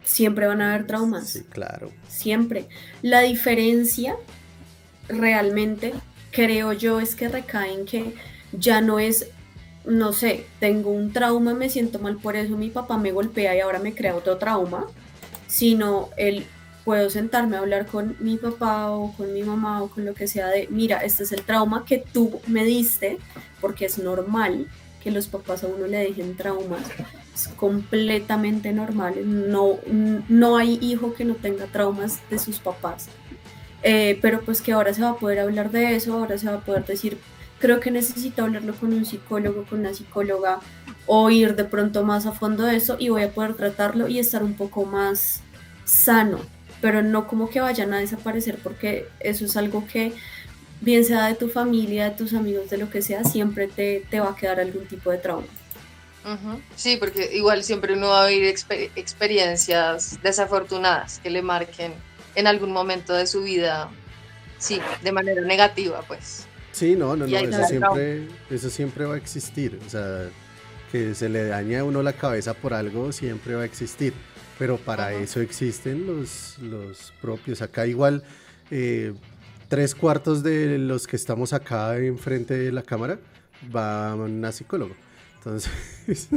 siempre 0.08 0.48
van 0.48 0.62
a 0.62 0.74
haber 0.74 0.88
traumas. 0.88 1.30
Sí, 1.30 1.44
claro. 1.44 1.92
Siempre. 2.08 2.68
La 3.02 3.22
diferencia 3.22 4.16
realmente, 5.08 5.94
creo 6.32 6.74
yo, 6.74 7.00
es 7.00 7.16
que 7.16 7.28
recaen 7.28 7.86
que 7.86 8.16
ya 8.58 8.82
no 8.82 9.00
es, 9.00 9.30
no 9.86 10.14
sé, 10.14 10.46
tengo 10.60 10.92
un 10.92 11.14
trauma, 11.14 11.54
me 11.54 11.70
siento 11.70 12.00
mal 12.00 12.18
por 12.18 12.36
eso, 12.36 12.58
mi 12.58 12.70
papá 12.70 12.98
me 12.98 13.12
golpea 13.12 13.56
y 13.56 13.60
ahora 13.60 13.80
me 13.80 13.94
crea 13.94 14.16
otro 14.16 14.38
trauma, 14.38 14.86
sino 15.48 16.10
el 16.18 16.46
puedo 16.88 17.10
sentarme 17.10 17.58
a 17.58 17.60
hablar 17.60 17.86
con 17.86 18.16
mi 18.22 18.38
papá 18.38 18.92
o 18.92 19.12
con 19.18 19.34
mi 19.34 19.44
mamá 19.44 19.84
o 19.84 19.90
con 19.90 20.06
lo 20.06 20.14
que 20.14 20.26
sea 20.26 20.48
de, 20.48 20.70
mira, 20.72 21.00
este 21.00 21.24
es 21.24 21.34
el 21.34 21.44
trauma 21.44 21.84
que 21.84 21.98
tú 21.98 22.40
me 22.48 22.64
diste, 22.64 23.18
porque 23.60 23.86
es 23.86 24.00
normal 24.00 24.68
que 25.04 25.12
los 25.12 25.28
papás 25.28 25.66
a 25.66 25.68
uno 25.68 25.86
le 25.86 25.98
dejen 25.98 26.38
traumas, 26.38 26.84
es 27.36 27.50
completamente 27.50 28.72
normal, 28.72 29.16
no, 29.52 29.80
no 30.30 30.56
hay 30.56 30.80
hijo 30.82 31.14
que 31.14 31.26
no 31.26 31.36
tenga 31.36 31.66
traumas 31.66 32.22
de 32.30 32.40
sus 32.40 32.60
papás, 32.60 33.10
eh, 33.84 34.18
pero 34.22 34.40
pues 34.40 34.62
que 34.62 34.72
ahora 34.72 34.94
se 34.94 35.02
va 35.02 35.10
a 35.10 35.18
poder 35.18 35.40
hablar 35.40 35.72
de 35.72 35.94
eso, 35.94 36.14
ahora 36.14 36.38
se 36.38 36.48
va 36.48 36.54
a 36.54 36.62
poder 36.62 36.86
decir, 36.86 37.18
creo 37.60 37.80
que 37.80 37.92
necesito 37.92 38.44
hablarlo 38.44 38.76
con 38.76 38.94
un 38.94 39.06
psicólogo, 39.06 39.66
con 39.66 39.80
una 39.80 39.94
psicóloga, 39.94 40.60
o 41.06 41.30
ir 41.30 41.56
de 41.56 41.64
pronto 41.64 42.04
más 42.04 42.26
a 42.26 42.32
fondo 42.32 42.64
de 42.64 42.76
eso 42.76 42.98
y 43.00 43.10
voy 43.10 43.24
a 43.24 43.32
poder 43.32 43.56
tratarlo 43.56 44.08
y 44.08 44.20
estar 44.20 44.44
un 44.44 44.54
poco 44.54 44.86
más 44.86 45.42
sano, 45.86 46.40
pero 46.82 47.02
no 47.02 47.28
como 47.28 47.50
que 47.50 47.62
vayan 47.62 47.94
a 47.94 48.00
desaparecer 48.00 48.58
porque 48.62 49.08
eso 49.20 49.46
es 49.46 49.56
algo 49.56 49.88
que 49.88 50.14
bien 50.82 51.06
sea 51.06 51.28
de 51.28 51.36
tu 51.36 51.50
familia, 51.50 52.10
de 52.10 52.18
tus 52.18 52.34
amigos, 52.34 52.70
de 52.70 52.78
lo 52.78 52.90
que 52.90 53.02
sea, 53.02 53.24
siempre 53.24 53.68
te, 53.68 54.06
te 54.10 54.20
va 54.20 54.32
a 54.32 54.36
quedar 54.36 54.60
algún 54.60 54.86
tipo 54.86 55.12
de 55.12 55.18
trauma. 55.18 55.48
Sí, 56.76 56.98
porque 56.98 57.30
igual 57.38 57.64
siempre 57.64 57.94
uno 57.94 58.10
va 58.10 58.26
a 58.26 58.28
vivir 58.28 58.54
experiencias 58.96 60.22
desafortunadas 60.22 61.20
que 61.20 61.30
le 61.30 61.42
marquen 61.42 61.94
en 62.36 62.48
algún 62.48 62.74
momento 62.74 63.14
de 63.14 63.26
su 63.26 63.44
vida, 63.44 63.90
sí, 64.58 64.82
de 65.04 65.12
manera 65.14 65.42
negativa, 65.42 66.02
pues. 66.06 66.47
Sí, 66.78 66.96
no, 66.96 67.16
no, 67.16 67.26
no, 67.26 67.38
eso 67.38 67.66
siempre, 67.68 68.28
eso 68.52 68.70
siempre 68.70 69.06
va 69.06 69.16
a 69.16 69.18
existir, 69.18 69.80
o 69.86 69.90
sea, 69.90 70.30
que 70.92 71.16
se 71.16 71.28
le 71.28 71.46
dañe 71.46 71.78
a 71.78 71.84
uno 71.84 72.04
la 72.04 72.14
cabeza 72.14 72.54
por 72.54 72.74
algo 72.74 73.12
siempre 73.12 73.56
va 73.56 73.64
a 73.64 73.66
existir, 73.66 74.14
pero 74.60 74.78
para 74.78 75.12
eso 75.14 75.42
existen 75.42 76.06
los, 76.06 76.60
los 76.60 77.14
propios, 77.22 77.62
acá 77.62 77.88
igual... 77.88 78.24
Eh, 78.70 79.14
tres 79.68 79.96
cuartos 79.96 80.44
de 80.44 80.78
los 80.78 81.08
que 81.08 81.16
estamos 81.16 81.54
acá 81.54 81.98
enfrente 81.98 82.54
de 82.54 82.72
la 82.72 82.84
cámara 82.84 83.20
van 83.70 84.44
a 84.46 84.52
psicólogo. 84.52 84.96
Entonces. 85.38 86.30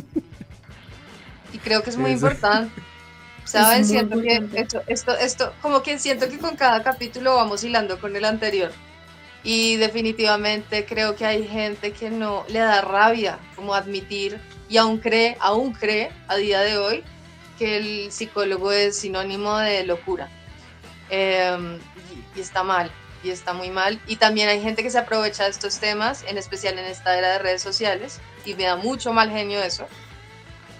y 1.53 1.59
creo 1.59 1.83
que 1.83 1.91
es 1.91 1.97
muy 1.97 2.13
importante. 2.13 2.73
¿Saben? 3.45 3.85
siento 3.85 4.21
que 4.21 4.49
esto, 4.55 4.83
esto, 4.87 5.17
esto, 5.17 5.53
como 5.61 5.83
que 5.83 5.99
siento 5.99 6.29
que 6.29 6.39
con 6.39 6.57
cada 6.57 6.83
capítulo 6.83 7.35
vamos 7.35 7.65
hilando 7.65 7.99
con 7.99 8.15
el 8.15 8.25
anterior. 8.25 8.71
Y 9.43 9.77
definitivamente 9.77 10.85
creo 10.85 11.17
que 11.17 11.25
hay 11.25 11.47
gente 11.47 11.93
que 11.93 12.11
no 12.11 12.45
le 12.49 12.59
da 12.59 12.83
rabia 12.83 13.39
como 13.57 13.75
admitir 13.75 14.39
y 14.69 14.77
aún 14.77 14.99
cree, 14.99 15.37
aún 15.41 15.73
cree 15.73 16.11
a 16.29 16.37
día 16.37 16.61
de 16.61 16.77
hoy 16.77 17.05
que 17.59 17.77
el 17.79 18.13
psicólogo 18.13 18.73
es 18.73 18.99
sinónimo 18.99 19.57
de 19.59 19.85
locura. 19.85 20.29
Em, 21.11 21.79
y, 22.37 22.41
está 22.41 22.63
mal, 22.63 22.91
y 23.23 23.31
está 23.31 23.53
muy 23.53 23.71
mal. 23.71 24.01
Y 24.07 24.17
también 24.17 24.49
hay 24.49 24.63
gente 24.63 24.83
que 24.83 24.91
se 24.91 24.99
aprovecha 24.99 25.45
de 25.45 25.51
estos 25.51 25.79
temas, 25.79 26.25
en 26.29 26.39
especial 26.39 26.79
en 26.79 26.85
esta 26.85 27.19
era 27.19 27.33
de 27.33 27.39
redes 27.39 27.63
sociales, 27.63 28.21
y 28.45 28.55
me 28.55 28.65
da 28.65 28.77
mucho 28.77 29.13
mal 29.13 29.31
genio 29.31 29.61
eso. 29.63 29.89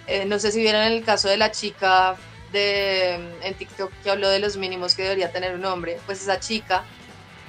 Eh, 0.07 0.25
no 0.25 0.39
sé 0.39 0.53
si 0.53 0.61
vieron 0.61 0.83
el 0.83 1.05
caso 1.05 1.29
de 1.29 1.37
la 1.37 1.51
chica 1.51 2.17
de, 2.53 3.15
en 3.43 3.55
TikTok 3.55 3.93
que 4.03 4.11
habló 4.11 4.29
de 4.29 4.39
los 4.39 4.57
mínimos 4.57 4.95
que 4.95 5.03
debería 5.03 5.31
tener 5.33 5.55
un 5.55 5.65
hombre, 5.65 5.99
pues 6.07 6.23
esa 6.23 6.41
chica 6.41 6.85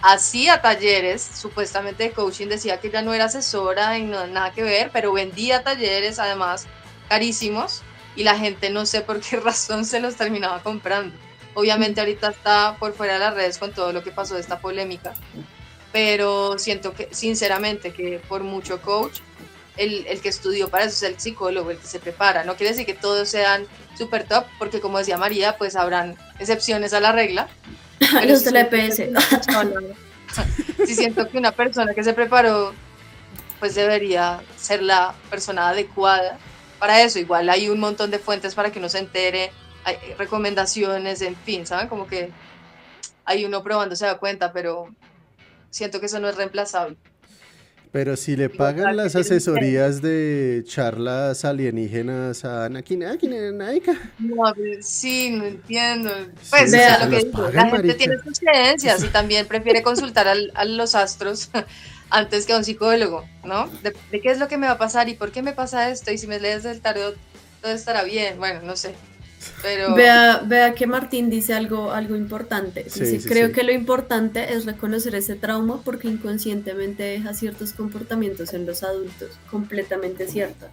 hacía 0.01 0.61
talleres, 0.61 1.21
supuestamente 1.21 2.03
de 2.03 2.11
coaching, 2.11 2.47
decía 2.47 2.79
que 2.79 2.89
ya 2.89 3.01
no 3.01 3.13
era 3.13 3.25
asesora 3.25 3.97
y 3.97 4.03
no 4.03 4.25
nada 4.27 4.51
que 4.51 4.63
ver, 4.63 4.89
pero 4.91 5.13
vendía 5.13 5.63
talleres 5.63 6.19
además 6.19 6.67
carísimos 7.07 7.83
y 8.15 8.23
la 8.23 8.37
gente 8.37 8.69
no 8.69 8.85
sé 8.85 9.01
por 9.01 9.21
qué 9.21 9.37
razón 9.39 9.85
se 9.85 9.99
los 9.99 10.15
terminaba 10.15 10.61
comprando. 10.63 11.15
Obviamente 11.53 11.99
ahorita 11.99 12.29
está 12.29 12.77
por 12.79 12.93
fuera 12.93 13.13
de 13.13 13.19
las 13.19 13.33
redes 13.33 13.57
con 13.57 13.73
todo 13.73 13.91
lo 13.91 14.03
que 14.03 14.11
pasó 14.11 14.35
de 14.35 14.41
esta 14.41 14.59
polémica, 14.59 15.13
pero 15.91 16.57
siento 16.57 16.93
que 16.93 17.09
sinceramente 17.11 17.91
que 17.91 18.21
por 18.27 18.43
mucho 18.43 18.81
coach 18.81 19.19
el, 19.77 20.05
el, 20.07 20.21
que 20.21 20.29
estudió 20.29 20.69
para 20.69 20.85
eso 20.85 21.05
es 21.05 21.11
el 21.11 21.19
psicólogo, 21.19 21.71
el 21.71 21.77
que 21.77 21.87
se 21.87 21.99
prepara. 21.99 22.43
No 22.43 22.55
quiere 22.55 22.71
decir 22.71 22.85
que 22.85 22.93
todos 22.93 23.29
sean 23.29 23.67
super 23.97 24.25
top, 24.25 24.45
porque 24.59 24.79
como 24.79 24.97
decía 24.97 25.17
María, 25.17 25.57
pues 25.57 25.75
habrán 25.75 26.17
excepciones 26.39 26.93
a 26.93 26.99
la 26.99 27.11
regla. 27.11 27.49
Los 28.25 28.43
del 28.43 28.57
EPS. 28.57 29.03
Si 30.85 30.95
siento 30.95 31.29
que 31.29 31.37
una 31.37 31.51
persona 31.51 31.93
que 31.93 32.03
se 32.03 32.13
preparó, 32.13 32.73
pues 33.59 33.75
debería 33.75 34.41
ser 34.57 34.81
la 34.81 35.13
persona 35.29 35.69
adecuada 35.69 36.37
para 36.79 37.01
eso. 37.01 37.19
Igual 37.19 37.49
hay 37.49 37.69
un 37.69 37.79
montón 37.79 38.09
de 38.11 38.19
fuentes 38.19 38.55
para 38.55 38.71
que 38.71 38.79
uno 38.79 38.89
se 38.89 38.99
entere, 38.99 39.51
hay 39.83 39.97
recomendaciones, 40.17 41.21
en 41.21 41.35
fin, 41.35 41.67
¿saben? 41.67 41.87
Como 41.87 42.07
que 42.07 42.31
hay 43.25 43.45
uno 43.45 43.63
probando 43.63 43.95
se 43.95 44.05
da 44.05 44.17
cuenta, 44.17 44.51
pero 44.51 44.89
siento 45.69 45.99
que 45.99 46.07
eso 46.07 46.19
no 46.19 46.27
es 46.27 46.35
reemplazable. 46.35 46.97
Pero 47.91 48.15
si 48.15 48.38
le 48.38 48.49
pagan 48.49 48.95
las 48.95 49.15
asesorías 49.17 50.01
de 50.01 50.63
charlas 50.65 51.43
alienígenas 51.43 52.45
a 52.45 52.65
Anakin, 52.65 53.04
Anakin, 53.04 53.58
Naika. 53.58 53.93
No, 54.19 54.54
sí, 54.80 55.32
no 55.32 55.43
entiendo. 55.43 56.10
Pues, 56.49 56.71
lo 56.71 57.10
que 57.10 57.54
la 57.54 57.69
gente 57.69 57.93
tiene 57.95 58.17
sus 58.23 58.39
creencias 58.39 59.04
y 59.04 59.10
también 59.10 59.45
prefiere 59.45 59.84
consultar 59.84 60.27
a 60.27 60.65
los 60.65 60.95
astros 60.95 61.49
antes 62.10 62.45
que 62.45 62.54
a 62.54 62.58
un 62.58 62.63
psicólogo, 62.63 63.25
¿no? 63.43 63.67
De, 63.84 63.93
de, 64.10 64.21
qué 64.21 64.32
es 64.32 64.39
lo 64.39 64.47
que 64.47 64.58
me 64.58 64.67
va 64.67 64.73
a 64.73 64.77
pasar 64.77 65.10
y 65.10 65.15
por 65.15 65.32
qué 65.32 65.41
me 65.41 65.51
pasa 65.51 65.89
esto 65.89 66.12
y 66.12 66.17
si 66.17 66.27
me 66.27 66.39
lees 66.39 66.63
el 66.63 66.80
tarot 66.80 67.17
todo 67.62 67.71
estará 67.71 68.04
bien. 68.04 68.38
Bueno, 68.38 68.62
no 68.63 68.75
sé. 68.75 68.95
Vea, 69.95 70.41
vea 70.45 70.73
que 70.73 70.88
Martín 70.88 71.30
dice 71.30 71.54
algo, 71.54 71.91
algo 71.91 72.15
importante. 72.15 72.86
creo 73.27 73.51
que 73.51 73.63
lo 73.63 73.71
importante 73.71 74.54
es 74.54 74.65
reconocer 74.65 75.15
ese 75.15 75.36
trauma 75.36 75.82
porque 75.84 76.08
inconscientemente 76.08 77.04
deja 77.04 77.34
ciertos 77.34 77.73
comportamientos 77.73 78.54
en 78.54 78.65
los 78.65 78.84
adultos. 78.84 79.32
Completamente 79.49 80.27
cierto. 80.27 80.67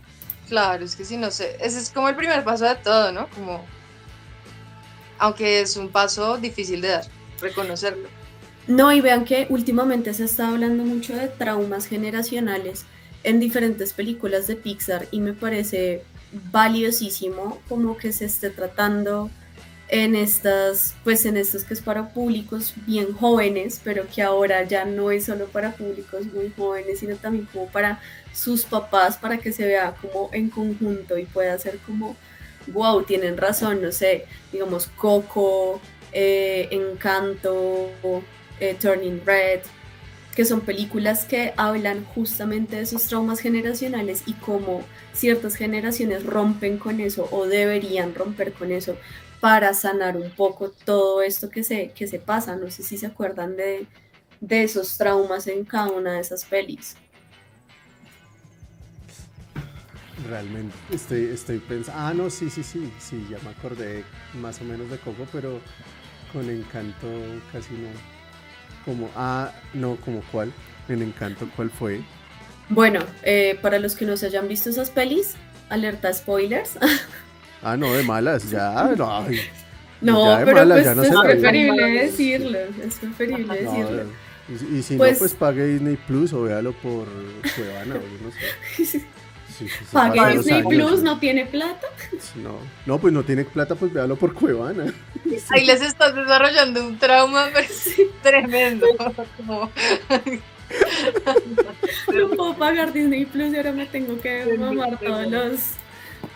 Claro, 0.49 0.85
es 0.85 0.97
que 0.97 1.05
si 1.05 1.17
no 1.17 1.31
sé, 1.31 1.57
ese 1.61 1.79
es 1.79 1.91
como 1.91 2.09
el 2.09 2.17
primer 2.17 2.43
paso 2.43 2.65
de 2.65 2.75
todo, 2.77 3.13
¿no? 3.13 3.29
Como, 3.31 3.65
aunque 5.19 5.61
es 5.61 5.77
un 5.77 5.91
paso 5.91 6.39
difícil 6.39 6.81
de 6.81 6.89
dar, 6.89 7.05
reconocerlo. 7.41 8.09
No, 8.67 8.93
y 8.93 9.01
vean 9.01 9.25
que 9.25 9.47
últimamente 9.51 10.13
se 10.15 10.25
está 10.25 10.49
hablando 10.49 10.85
mucho 10.85 11.15
de 11.15 11.29
traumas 11.29 11.87
generacionales 11.87 12.85
en 13.25 13.41
diferentes 13.41 13.93
películas 13.93 14.47
de 14.47 14.57
Pixar 14.57 15.07
y 15.11 15.21
me 15.21 15.33
parece 15.33 16.03
valiosísimo 16.33 17.61
como 17.69 17.97
que 17.97 18.13
se 18.13 18.27
esté 18.27 18.51
tratando 18.51 19.31
en 19.89 20.15
estas, 20.15 20.95
pues 21.03 21.25
en 21.25 21.37
estos 21.37 21.65
que 21.65 21.73
es 21.75 21.81
para 21.81 22.11
públicos 22.11 22.75
bien 22.87 23.15
jóvenes, 23.15 23.81
pero 23.83 24.07
que 24.07 24.23
ahora 24.23 24.63
ya 24.65 24.85
no 24.85 25.11
es 25.11 25.25
solo 25.25 25.47
para 25.47 25.73
públicos 25.73 26.27
muy 26.27 26.53
jóvenes, 26.57 26.99
sino 26.99 27.17
también 27.17 27.49
como 27.51 27.67
para 27.69 28.01
sus 28.35 28.65
papás, 28.65 29.17
para 29.17 29.39
que 29.39 29.53
se 29.53 29.65
vea 29.65 29.95
como 30.01 30.29
en 30.33 30.51
conjunto 30.51 31.17
y 31.17 31.25
pueda 31.25 31.59
ser 31.59 31.79
como, 31.79 32.17
wow, 32.67 33.03
tienen 33.03 33.39
razón, 33.39 33.81
no 33.81 33.91
sé, 33.91 34.27
digamos 34.53 34.89
Coco, 34.89 35.81
eh, 36.13 36.69
Encanto, 36.71 37.89
eh, 38.61 38.77
Turning 38.79 39.23
Red, 39.25 39.61
que 40.39 40.45
son 40.45 40.61
películas 40.61 41.25
que 41.25 41.53
hablan 41.57 42.05
justamente 42.05 42.77
de 42.77 42.83
esos 42.83 43.09
traumas 43.09 43.41
generacionales 43.41 44.23
y 44.25 44.35
cómo 44.35 44.85
ciertas 45.13 45.57
generaciones 45.57 46.25
rompen 46.25 46.79
con 46.79 47.01
eso 47.01 47.29
o 47.33 47.47
deberían 47.47 48.15
romper 48.15 48.53
con 48.53 48.71
eso 48.71 48.97
para 49.41 49.75
sanar 49.75 50.17
un 50.17 50.31
poco 50.31 50.71
todo 50.71 51.23
esto 51.23 51.51
que 51.51 51.65
se, 51.65 51.91
que 51.91 52.07
se 52.07 52.21
pasa. 52.21 52.55
No 52.55 52.71
sé 52.71 52.85
si 52.85 52.97
se 52.99 53.07
acuerdan 53.07 53.57
de, 53.57 53.89
de 54.41 54.63
esos 54.63 54.97
traumas 54.97 55.49
en 55.49 55.65
cada 55.65 55.91
una 55.91 56.13
de 56.13 56.21
esas 56.21 56.45
pelis. 56.45 56.95
Realmente 60.25 60.77
estoy, 60.93 61.25
estoy 61.25 61.59
pensando. 61.59 62.01
Ah, 62.01 62.15
no, 62.15 62.31
sí, 62.31 62.49
sí, 62.49 62.63
sí, 62.63 62.93
sí, 63.01 63.27
ya 63.29 63.39
me 63.41 63.51
acordé 63.51 64.05
más 64.41 64.61
o 64.61 64.65
menos 64.65 64.89
de 64.89 64.99
Coco, 64.99 65.27
pero 65.33 65.61
con 66.33 66.49
Encanto 66.49 67.09
casi 67.53 67.75
no. 67.75 68.18
Como, 68.89 69.11
ah, 69.15 69.53
no, 69.75 69.97
como 69.97 70.23
cuál, 70.33 70.51
en 70.89 71.03
Encanto, 71.03 71.47
¿cuál 71.55 71.69
fue? 71.69 72.01
Bueno, 72.71 73.01
eh, 73.23 73.59
para 73.61 73.79
los 73.79 73.95
que 73.95 74.07
no 74.07 74.17
se 74.17 74.25
hayan 74.25 74.49
visto 74.49 74.71
esas 74.71 74.89
pelis, 74.89 75.35
alerta 75.69 76.11
spoilers. 76.11 76.79
ah, 77.63 77.77
no, 77.77 77.93
de 77.93 78.03
malas, 78.03 78.49
ya, 78.49 78.95
no. 78.97 79.27
No, 80.01 80.39
pero 80.43 80.67
pues 80.67 80.87
es 80.87 81.21
preferible 81.23 81.87
decirlo, 81.87 82.59
es 82.83 82.95
preferible 82.95 83.63
decirlo. 83.63 84.05
Y, 84.73 84.83
si 84.83 84.95
no, 84.95 84.99
pues, 85.01 85.19
pues 85.19 85.35
pague 85.35 85.67
Disney 85.67 85.99
Plus 86.07 86.33
o 86.33 86.45
véalo 86.45 86.73
por 86.73 87.09
Cuevana, 87.55 87.97
o 87.97 88.25
no 88.25 88.85
sé. 88.87 89.05
sí, 89.67 89.73
Pague 89.93 90.37
Disney 90.39 90.61
años, 90.61 90.69
Plus, 90.91 91.03
no 91.03 91.19
tiene 91.19 91.47
plata. 91.47 91.87
No, 92.37 92.57
no, 92.87 92.99
pues 92.99 93.13
no 93.13 93.23
tiene 93.25 93.45
plata, 93.45 93.75
pues 93.75 93.93
véalo 93.93 94.17
por 94.17 94.33
Cuevana. 94.35 94.93
Ahí 95.51 95.65
les 95.65 95.81
estás 95.83 96.15
desarrollando 96.15 96.87
un 96.87 96.99
trauma 96.99 97.47
pero 97.53 97.67
es 97.67 97.97
tremendo. 98.23 98.87
Como- 99.37 99.71
No 102.15 102.29
puedo 102.31 102.55
pagar 102.57 102.93
Disney 102.93 103.25
Plus 103.25 103.53
y 103.53 103.57
ahora 103.57 103.73
me 103.73 103.87
tengo 103.87 104.21
que 104.21 104.57
mamar 104.59 104.99
todos 104.99 105.29
sea. 105.29 105.45
los, 105.49 105.61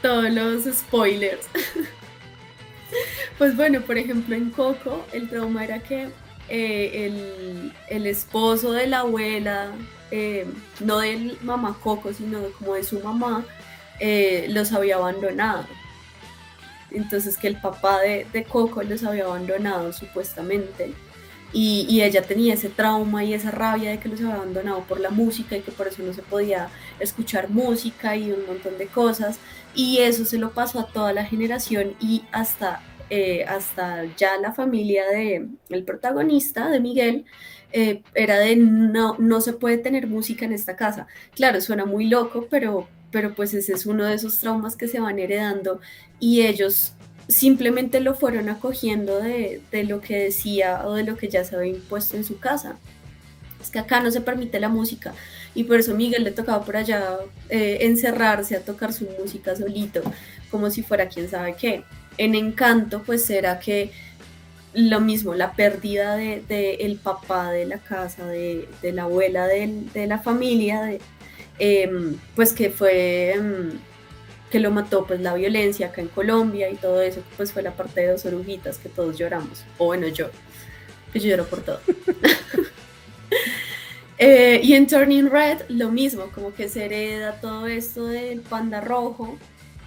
todos 0.01 0.31
los 0.31 0.65
spoilers. 0.77 1.47
Pues 3.39 3.57
bueno, 3.57 3.81
por 3.81 3.97
ejemplo, 3.99 4.35
en 4.35 4.51
Coco, 4.51 5.07
el 5.13 5.29
trauma 5.29 5.65
era 5.65 5.79
que 5.81 6.09
eh, 6.55 7.73
el, 7.89 8.07
esposo 8.07 8.73
de 8.73 8.87
la 8.87 8.99
abuela, 8.99 9.73
eh, 10.11 10.47
no 10.81 10.99
del 10.99 11.39
mamá 11.41 11.79
Coco, 11.83 12.13
sino 12.13 12.43
como 12.59 12.75
de 12.75 12.85
su 12.85 13.01
mamá, 13.01 13.47
eh, 13.99 14.49
los 14.51 14.71
había 14.73 14.97
abandonado. 14.97 15.65
Entonces 16.91 17.39
que 17.39 17.49
el 17.49 17.59
papá 17.59 18.01
de, 18.01 18.27
de 18.35 18.45
Coco 18.45 18.83
los 18.83 19.03
había 19.03 19.25
abandonado 19.25 19.95
supuestamente. 19.95 20.93
Y, 21.55 21.87
y 21.89 22.03
ella 22.03 22.21
tenía 22.21 22.53
ese 22.53 22.69
trauma 22.69 23.25
y 23.25 23.33
esa 23.33 23.51
rabia 23.51 23.89
de 23.89 23.99
que 23.99 24.11
los 24.11 24.21
había 24.21 24.35
abandonado 24.35 24.81
por 24.81 25.01
la 25.01 25.09
música 25.11 25.57
y 25.57 25.63
que 25.63 25.73
por 25.73 25.89
eso 25.89 26.03
no 26.03 26.13
se 26.13 26.23
podía 26.23 26.69
escuchar 27.01 27.49
música 27.49 28.15
y 28.15 28.31
un 28.31 28.47
montón 28.47 28.77
de 28.77 28.89
cosas. 28.89 29.39
Y 29.75 30.01
eso 30.01 30.27
se 30.27 30.37
lo 30.37 30.51
pasó 30.51 30.81
a 30.81 30.87
toda 30.87 31.15
la 31.15 31.25
generación 31.25 31.95
y 31.99 32.25
hasta, 32.31 32.83
eh, 33.15 33.45
hasta 33.45 34.07
ya 34.17 34.39
la 34.39 34.55
familia 34.55 35.07
de 35.07 35.47
el 35.69 35.85
protagonista, 35.85 36.71
de 36.71 36.81
Miguel, 36.81 37.27
eh, 37.71 38.01
era 38.15 38.39
de 38.39 38.57
no, 38.57 39.17
no 39.19 39.43
se 39.43 39.53
puede 39.53 39.77
tener 39.77 40.07
música 40.07 40.47
en 40.47 40.55
esta 40.55 40.77
casa. 40.77 41.07
Claro, 41.35 41.61
suena 41.61 41.85
muy 41.85 42.07
loco, 42.07 42.47
pero, 42.49 42.89
pero 43.11 43.35
pues 43.35 43.53
ese 43.53 43.75
es 43.75 43.85
uno 43.85 44.07
de 44.07 44.15
esos 44.15 44.39
traumas 44.39 44.77
que 44.77 44.89
se 44.89 44.99
van 44.99 45.19
heredando 45.19 45.79
y 46.21 46.41
ellos 46.47 46.95
simplemente 47.29 48.01
lo 48.01 48.15
fueron 48.15 48.49
acogiendo 48.49 49.21
de, 49.21 49.61
de 49.71 49.85
lo 49.85 50.01
que 50.01 50.19
decía 50.19 50.87
o 50.87 50.95
de 50.95 51.05
lo 51.05 51.19
que 51.19 51.29
ya 51.29 51.45
se 51.45 51.55
había 51.55 51.75
impuesto 51.75 52.17
en 52.17 52.25
su 52.25 52.39
casa. 52.39 52.79
Es 53.61 53.69
que 53.69 53.79
acá 53.79 54.01
no 54.01 54.11
se 54.11 54.23
permite 54.23 54.59
la 54.59 54.71
música 54.71 55.13
y 55.55 55.65
por 55.65 55.79
eso 55.79 55.95
Miguel 55.95 56.25
le 56.25 56.31
tocaba 56.31 56.65
por 56.65 56.79
allá 56.79 57.19
eh, 57.51 57.79
encerrarse 57.83 58.57
a 58.57 58.61
tocar 58.65 58.95
su 58.95 59.07
música 59.21 59.55
solito, 59.55 60.01
como 60.51 60.71
si 60.71 60.83
fuera 60.83 61.09
quién 61.09 61.29
sabe 61.29 61.57
qué. 61.57 61.85
En 62.19 62.35
Encanto, 62.35 63.03
pues 63.03 63.29
era 63.31 63.59
que 63.59 63.91
lo 64.75 65.01
mismo, 65.01 65.35
la 65.35 65.53
pérdida 65.53 66.17
de, 66.17 66.43
de 66.49 66.75
el 66.77 66.97
papá 66.97 67.51
de 67.53 67.67
la 67.67 67.79
casa, 67.79 68.27
de, 68.27 68.69
la 68.83 69.05
abuela 69.05 69.47
del- 69.47 69.93
de, 69.93 70.07
la 70.07 70.19
familia, 70.19 70.83
de, 70.83 71.01
em, 71.59 72.17
pues 72.37 72.53
que 72.53 72.71
fue 72.71 73.33
em, 73.35 73.71
que 74.51 74.61
lo 74.61 74.71
mató 74.71 75.07
pues 75.07 75.21
la 75.21 75.35
violencia 75.35 75.89
acá 75.89 76.01
en 76.03 76.09
Colombia 76.09 76.71
y 76.71 76.77
todo 76.77 77.03
eso, 77.03 77.23
pues 77.37 77.53
fue 77.53 77.63
la 77.63 77.73
parte 77.73 78.03
de 78.03 78.09
dos 78.13 78.25
oruguitas 78.27 78.79
que 78.79 78.89
todos 78.91 79.19
lloramos, 79.19 79.65
o 79.79 79.87
bueno 79.87 80.09
yo, 80.09 80.29
que 81.13 81.21
yo 81.21 81.29
lloro 81.31 81.47
por 81.47 81.63
todo. 81.63 81.81
Eh, 84.19 84.61
y 84.63 84.75
en 84.75 84.87
Turning 84.87 85.31
Red 85.31 85.63
lo 85.69 85.91
mismo, 85.91 86.27
como 86.35 86.55
que 86.55 86.69
se 86.69 86.85
hereda 86.85 87.41
todo 87.41 87.67
esto 87.67 88.07
del 88.07 88.41
panda 88.41 88.81
rojo, 88.81 89.37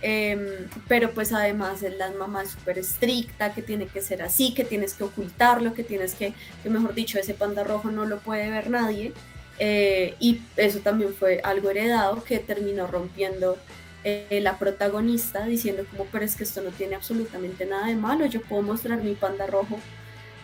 em, 0.02 0.40
pero 0.88 1.12
pues 1.12 1.32
además 1.34 1.84
es 1.84 1.96
la 1.98 2.12
mamá 2.12 2.46
súper 2.46 2.80
estricta, 2.80 3.54
que 3.54 3.62
tiene 3.62 3.88
que 3.88 4.02
ser 4.02 4.22
así, 4.22 4.54
que 4.54 4.64
tienes 4.66 4.94
que 4.94 5.04
ocultarlo, 5.04 5.74
que 5.74 5.84
tienes 5.84 6.16
que, 6.16 6.34
que 6.64 6.70
mejor 6.70 6.94
dicho, 6.94 7.20
ese 7.20 7.34
panda 7.34 7.64
rojo 7.64 7.92
no 7.92 8.06
lo 8.06 8.20
puede 8.20 8.50
ver 8.50 8.70
nadie. 8.70 9.14
eh, 9.60 10.16
y 10.20 10.42
eso 10.58 10.80
también 10.80 11.14
fue 11.14 11.40
algo 11.44 11.70
heredado 11.70 12.24
que 12.24 12.40
terminó 12.40 12.88
rompiendo 12.88 13.58
eh, 14.04 14.40
la 14.42 14.60
protagonista 14.60 15.46
diciendo 15.46 15.86
como, 15.90 16.06
pero 16.06 16.26
es 16.26 16.36
que 16.36 16.44
esto 16.44 16.62
no 16.62 16.72
tiene 16.72 16.96
absolutamente 16.96 17.66
nada 17.66 17.88
de 17.88 17.96
malo, 17.96 18.26
yo 18.28 18.42
puedo 18.42 18.62
mostrar 18.62 19.02
mi 19.04 19.16
panda 19.16 19.48
rojo 19.48 19.80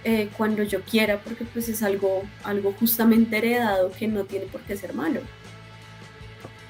eh, 0.03 0.29
cuando 0.35 0.63
yo 0.63 0.81
quiera, 0.81 1.19
porque 1.21 1.45
pues 1.45 1.69
es 1.69 1.83
algo, 1.83 2.23
algo 2.43 2.73
justamente 2.73 3.37
heredado 3.37 3.91
que 3.91 4.07
no 4.07 4.25
tiene 4.25 4.47
por 4.47 4.61
qué 4.61 4.75
ser 4.77 4.93
malo. 4.95 5.21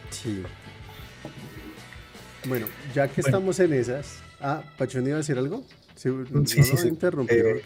Sí. 0.09 0.43
Bueno, 2.45 2.67
ya 2.93 3.07
que 3.07 3.21
Bueno. 3.21 3.37
estamos 3.37 3.59
en 3.59 3.73
esas. 3.73 4.19
Ah, 4.39 4.63
Pachón 4.77 5.05
iba 5.05 5.15
a 5.15 5.17
decir 5.19 5.37
algo. 5.37 5.63
Sí, 5.95 6.09
no, 6.09 6.45
Sí, 6.47 6.63
sí, 6.63 6.73
no 6.73 6.81
sí. 6.81 6.87
interrumpí, 6.87 7.33
Eh, 7.35 7.61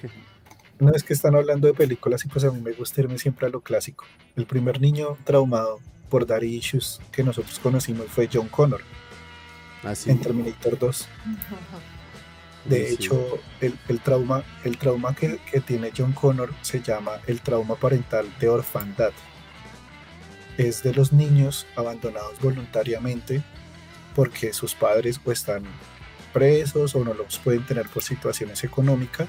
No 0.79 0.91
es 0.93 1.03
que 1.03 1.13
están 1.13 1.35
hablando 1.35 1.67
de 1.67 1.73
películas 1.73 2.25
y 2.25 2.27
pues 2.27 2.43
a 2.43 2.51
mí 2.51 2.59
me 2.59 2.73
gusta 2.73 2.99
irme 2.99 3.17
siempre 3.17 3.47
a 3.47 3.49
lo 3.49 3.61
clásico. 3.61 4.03
El 4.35 4.45
primer 4.45 4.81
niño 4.81 5.17
traumado 5.23 5.79
por 6.09 6.25
Daddy 6.27 6.53
Issues 6.57 6.99
que 7.13 7.23
nosotros 7.23 7.59
conocimos 7.59 8.07
fue 8.07 8.27
John 8.31 8.49
Connor 8.49 8.81
Así. 9.83 10.09
en 10.11 10.19
Terminator 10.19 10.77
2. 10.77 11.07
De 12.65 12.87
Sí. 12.87 12.93
hecho, 12.95 13.39
el, 13.61 13.77
el 13.87 14.01
trauma, 14.01 14.43
el 14.65 14.77
trauma 14.77 15.15
que, 15.15 15.39
que 15.49 15.61
tiene 15.61 15.91
John 15.97 16.11
Connor 16.11 16.51
se 16.61 16.81
llama 16.81 17.21
el 17.27 17.39
trauma 17.39 17.75
parental 17.75 18.27
de 18.41 18.49
orfandad. 18.49 19.11
Es 20.57 20.83
de 20.83 20.93
los 20.93 21.13
niños 21.13 21.65
abandonados 21.77 22.37
voluntariamente 22.41 23.43
porque 24.15 24.53
sus 24.53 24.73
padres 24.73 25.19
o 25.23 25.31
están 25.31 25.63
presos 26.33 26.95
o 26.95 27.03
no 27.03 27.13
los 27.13 27.37
pueden 27.39 27.65
tener 27.65 27.87
por 27.89 28.03
situaciones 28.03 28.63
económicas 28.63 29.27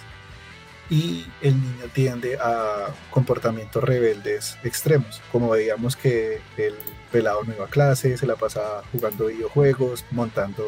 y 0.89 1.27
el 1.43 1.61
niño 1.61 1.85
tiende 1.93 2.39
a 2.41 2.95
comportamientos 3.11 3.83
rebeldes 3.83 4.57
extremos, 4.63 5.21
como 5.33 5.51
veíamos 5.51 5.97
que 5.97 6.41
el 6.57 6.75
pelado 7.11 7.43
no 7.45 7.55
iba 7.55 7.65
a 7.65 7.69
clase, 7.69 8.17
se 8.17 8.27
la 8.27 8.37
pasaba 8.37 8.83
jugando 8.93 9.27
videojuegos, 9.27 10.05
montando 10.13 10.65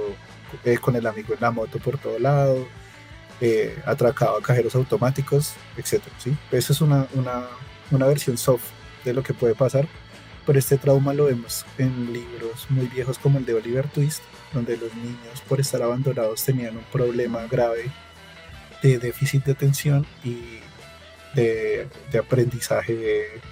eh, 0.64 0.78
con 0.78 0.96
el 0.96 1.06
amigo 1.06 1.34
en 1.34 1.40
la 1.40 1.50
moto 1.50 1.78
por 1.78 1.98
todo 1.98 2.18
lado, 2.18 2.66
eh, 3.40 3.80
atracaba 3.86 4.40
cajeros 4.40 4.74
automáticos, 4.74 5.54
etc. 5.76 6.02
¿sí? 6.18 6.36
Esa 6.50 6.72
es 6.72 6.80
una, 6.80 7.06
una, 7.14 7.46
una 7.92 8.06
versión 8.06 8.36
soft 8.36 8.64
de 9.04 9.12
lo 9.12 9.22
que 9.22 9.34
puede 9.34 9.54
pasar, 9.54 9.86
pero 10.48 10.58
este 10.58 10.78
trauma 10.78 11.12
lo 11.12 11.26
vemos 11.26 11.66
en 11.76 12.10
libros 12.10 12.70
muy 12.70 12.86
viejos 12.86 13.18
como 13.18 13.36
el 13.36 13.44
de 13.44 13.52
Oliver 13.52 13.86
Twist, 13.86 14.22
donde 14.54 14.78
los 14.78 14.94
niños 14.94 15.42
por 15.46 15.60
estar 15.60 15.82
abandonados 15.82 16.42
tenían 16.42 16.74
un 16.74 16.84
problema 16.84 17.46
grave 17.50 17.90
de 18.82 18.98
déficit 18.98 19.44
de 19.44 19.52
atención 19.52 20.06
y 20.24 20.38
de, 21.34 21.86
de 22.10 22.18
aprendizaje, 22.18 23.42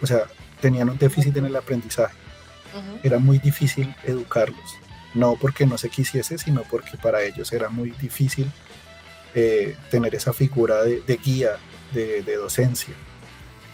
o 0.00 0.06
sea, 0.06 0.28
tenían 0.60 0.88
un 0.88 0.98
déficit 0.98 1.36
en 1.36 1.46
el 1.46 1.56
aprendizaje 1.56 2.14
era 3.02 3.18
muy 3.18 3.38
difícil 3.38 3.92
educarlos. 4.04 4.78
No 5.14 5.34
porque 5.34 5.66
no 5.66 5.76
se 5.78 5.88
quisiese, 5.88 6.38
sino 6.38 6.62
porque 6.62 6.96
para 6.96 7.22
ellos 7.24 7.52
era 7.52 7.68
muy 7.68 7.90
difícil 7.90 8.48
eh, 9.34 9.76
tener 9.90 10.14
esa 10.14 10.32
figura 10.32 10.84
de, 10.84 11.00
de 11.00 11.16
guía, 11.16 11.56
de, 11.92 12.22
de 12.22 12.36
docencia. 12.36 12.94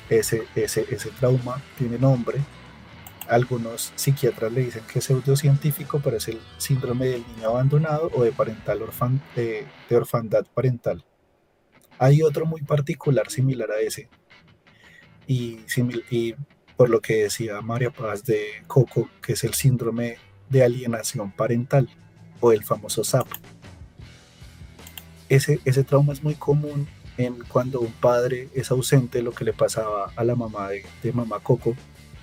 Ese, 0.08 0.46
ese, 0.54 0.86
ese 0.90 1.10
trauma 1.10 1.62
tiene 1.78 1.98
nombre. 1.98 2.38
Algunos 3.28 3.92
psiquiatras 3.96 4.52
le 4.52 4.62
dicen 4.62 4.84
que 4.90 5.00
es 5.00 5.04
pseudocientífico, 5.04 6.00
pero 6.00 6.16
es 6.16 6.28
el 6.28 6.40
síndrome 6.58 7.06
del 7.06 7.24
niño 7.26 7.48
abandonado 7.48 8.10
o 8.14 8.22
de, 8.22 8.30
parental 8.30 8.82
orfan, 8.82 9.20
de, 9.34 9.66
de 9.90 9.96
orfandad 9.96 10.46
parental. 10.54 11.04
Hay 11.98 12.22
otro 12.22 12.46
muy 12.46 12.62
particular 12.62 13.30
similar 13.30 13.70
a 13.72 13.80
ese. 13.80 14.08
Y, 15.26 15.60
y 16.10 16.34
por 16.76 16.90
lo 16.90 17.00
que 17.00 17.22
decía 17.24 17.60
María 17.62 17.90
Paz 17.90 18.24
de 18.24 18.62
Coco, 18.66 19.08
que 19.22 19.32
es 19.32 19.44
el 19.44 19.54
síndrome 19.54 20.18
de 20.48 20.62
alienación 20.62 21.32
parental 21.32 21.88
o 22.40 22.52
el 22.52 22.64
famoso 22.64 23.02
SAP. 23.02 23.26
Ese, 25.28 25.58
ese 25.64 25.82
trauma 25.82 26.12
es 26.12 26.22
muy 26.22 26.34
común 26.34 26.86
en 27.18 27.38
cuando 27.48 27.80
un 27.80 27.92
padre 27.92 28.48
es 28.54 28.70
ausente, 28.70 29.22
lo 29.22 29.32
que 29.32 29.44
le 29.44 29.52
pasaba 29.52 30.12
a 30.14 30.24
la 30.24 30.34
mamá 30.34 30.68
de, 30.68 30.84
de 31.02 31.12
mamá 31.12 31.40
Coco, 31.40 31.74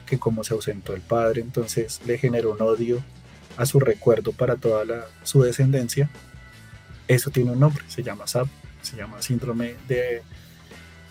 que 0.05 0.19
como 0.19 0.43
se 0.43 0.53
ausentó 0.53 0.93
el 0.93 1.01
padre, 1.01 1.41
entonces 1.41 2.01
le 2.05 2.17
generó 2.17 2.51
un 2.51 2.61
odio 2.61 3.03
a 3.57 3.65
su 3.65 3.79
recuerdo 3.79 4.31
para 4.31 4.55
toda 4.55 4.85
la, 4.85 5.05
su 5.23 5.41
descendencia. 5.41 6.09
Eso 7.07 7.31
tiene 7.31 7.51
un 7.51 7.59
nombre, 7.59 7.83
se 7.87 8.03
llama 8.03 8.27
SAP, 8.27 8.47
se 8.81 8.95
llama 8.97 9.21
síndrome 9.21 9.75
de... 9.87 10.21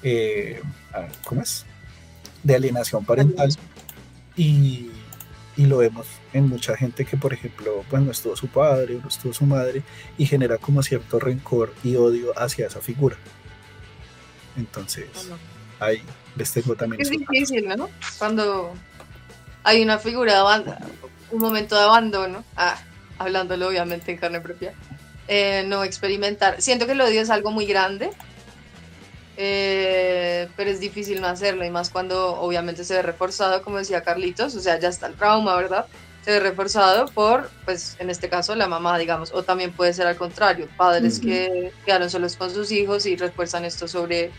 eh, 0.03 0.61
¿Cómo 1.24 1.43
es? 1.43 1.64
De 2.43 2.55
alienación 2.55 3.05
parental. 3.05 3.55
Y, 4.37 4.91
y 5.57 5.66
lo 5.66 5.78
vemos 5.78 6.07
en 6.33 6.49
mucha 6.49 6.76
gente 6.76 7.05
que, 7.05 7.16
por 7.16 7.33
ejemplo, 7.33 7.85
pues 7.91 8.03
no 8.03 8.11
estuvo 8.11 8.35
su 8.37 8.49
padre 8.49 8.99
no 9.03 9.09
estuvo 9.09 9.33
su 9.35 9.45
madre 9.45 9.83
y 10.16 10.26
genera 10.26 10.57
como 10.59 10.83
cierto 10.83 11.18
rencor 11.20 11.74
y 11.85 11.97
odio 11.97 12.33
hacia 12.39 12.66
esa 12.66 12.80
figura. 12.80 13.16
Entonces, 14.57 15.07
ahí 15.80 16.03
les 16.36 16.53
tengo 16.53 16.74
también 16.76 17.00
Es 17.03 17.11
datos. 17.11 17.26
difícil, 17.28 17.68
¿no? 17.76 17.88
Cuando 18.18 18.72
hay 19.64 19.82
una 19.82 19.98
figura 19.98 20.32
de 20.32 20.38
abandono, 20.38 20.78
un 21.30 21.40
momento 21.40 21.74
de 21.76 21.82
abandono, 21.82 22.44
ah, 22.57 22.76
hablándolo 23.18 23.68
obviamente 23.68 24.12
en 24.12 24.18
carne 24.18 24.40
propia, 24.40 24.74
eh, 25.28 25.64
no 25.66 25.84
experimentar. 25.84 26.61
Siento 26.61 26.86
que 26.86 26.92
el 26.92 27.00
odio 27.00 27.20
es 27.20 27.30
algo 27.30 27.50
muy 27.50 27.64
grande, 27.66 28.11
eh, 29.36 30.48
pero 30.57 30.70
es 30.70 30.80
difícil 30.80 31.20
no 31.20 31.26
hacerlo, 31.28 31.64
y 31.64 31.70
más 31.70 31.90
cuando 31.90 32.34
obviamente 32.40 32.84
se 32.84 32.94
ve 32.94 33.03
reforzado, 33.03 33.62
como 33.62 33.78
decía 33.78 34.03
Carlitos, 34.03 34.55
o 34.55 34.61
sea, 34.61 34.78
ya 34.78 34.88
está 34.88 35.07
el 35.07 35.14
trauma, 35.14 35.57
¿verdad? 35.57 35.86
Se 36.25 36.31
ve 36.31 36.41
reforzado 36.41 37.07
por, 37.07 37.51
pues 37.64 37.97
en 37.99 38.09
este 38.09 38.29
caso, 38.29 38.55
la 38.55 38.68
mamá, 38.68 38.97
digamos, 38.97 39.33
o 39.35 39.43
también 39.43 39.73
puede 39.73 39.93
ser 39.93 40.07
al 40.07 40.16
contrario, 40.16 40.68
padres 40.77 41.18
que 41.18 41.73
quedaron 41.85 42.11
solos 42.11 42.37
con 42.37 42.53
sus 42.53 42.70
hijos 42.70 43.07
y 43.07 43.16
refuerzan 43.16 43.64
esto 43.64 43.89
sobre 43.89 44.31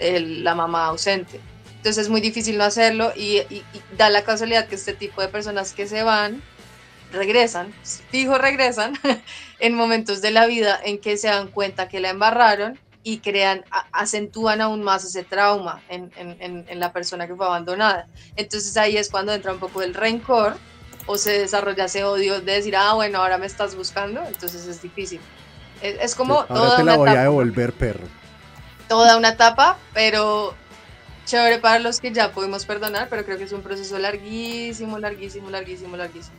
la 0.00 0.54
mamá 0.54 0.86
ausente. 0.86 1.40
Entonces 1.76 2.04
es 2.04 2.08
muy 2.08 2.20
difícil 2.20 2.56
no 2.56 2.64
hacerlo 2.64 3.12
y, 3.14 3.42
da 3.96 4.08
la 4.10 4.24
casualidad 4.24 4.66
que 4.68 4.74
este 4.74 4.94
tipo 4.94 5.20
de 5.20 5.28
personas 5.28 5.72
que 5.72 5.86
se 5.86 6.02
van, 6.02 6.42
regresan, 7.12 7.74
fijo 8.10 8.38
regresan, 8.38 8.94
en 9.58 9.74
momentos 9.74 10.22
de 10.22 10.30
la 10.30 10.46
vida 10.46 10.80
en 10.82 10.98
que 10.98 11.18
se 11.18 11.28
dan 11.28 11.48
cuenta 11.48 11.88
que 11.88 12.00
la 12.00 12.10
embarraron 12.10 12.78
y 13.02 13.18
crean, 13.18 13.64
acentúan 13.92 14.60
aún 14.60 14.82
más 14.82 15.04
ese 15.04 15.24
trauma 15.24 15.82
en, 15.88 16.10
en, 16.16 16.66
en, 16.68 16.80
la 16.80 16.92
persona 16.92 17.26
que 17.26 17.34
fue 17.34 17.46
abandonada. 17.46 18.08
Entonces 18.36 18.76
ahí 18.76 18.96
es 18.96 19.08
cuando 19.08 19.32
entra 19.32 19.52
un 19.52 19.60
poco 19.60 19.82
el 19.82 19.94
rencor 19.94 20.56
o 21.08 21.16
se 21.16 21.40
desarrolla 21.40 21.86
ese 21.86 22.04
odio 22.04 22.40
de 22.40 22.52
decir, 22.52 22.76
ah, 22.76 22.92
bueno, 22.92 23.18
ahora 23.18 23.38
me 23.38 23.46
estás 23.46 23.74
buscando, 23.74 24.22
entonces 24.24 24.66
es 24.66 24.80
difícil. 24.82 25.20
Es, 25.80 26.14
como 26.14 26.44
ahora 26.48 26.76
te 26.76 26.84
la 26.84 26.96
voy 26.96 27.08
a 27.08 27.22
devolver, 27.22 27.72
perro. 27.72 28.06
Toda 28.88 29.16
una 29.16 29.30
etapa, 29.30 29.78
pero 29.94 30.54
chévere 31.24 31.58
para 31.58 31.78
los 31.78 32.00
que 32.00 32.12
ya 32.12 32.32
pudimos 32.32 32.66
perdonar, 32.66 33.08
pero 33.08 33.24
creo 33.24 33.38
que 33.38 33.44
es 33.44 33.52
un 33.52 33.62
proceso 33.62 33.98
larguísimo, 33.98 34.98
larguísimo, 34.98 35.50
larguísimo, 35.50 35.96
larguísimo. 35.96 36.36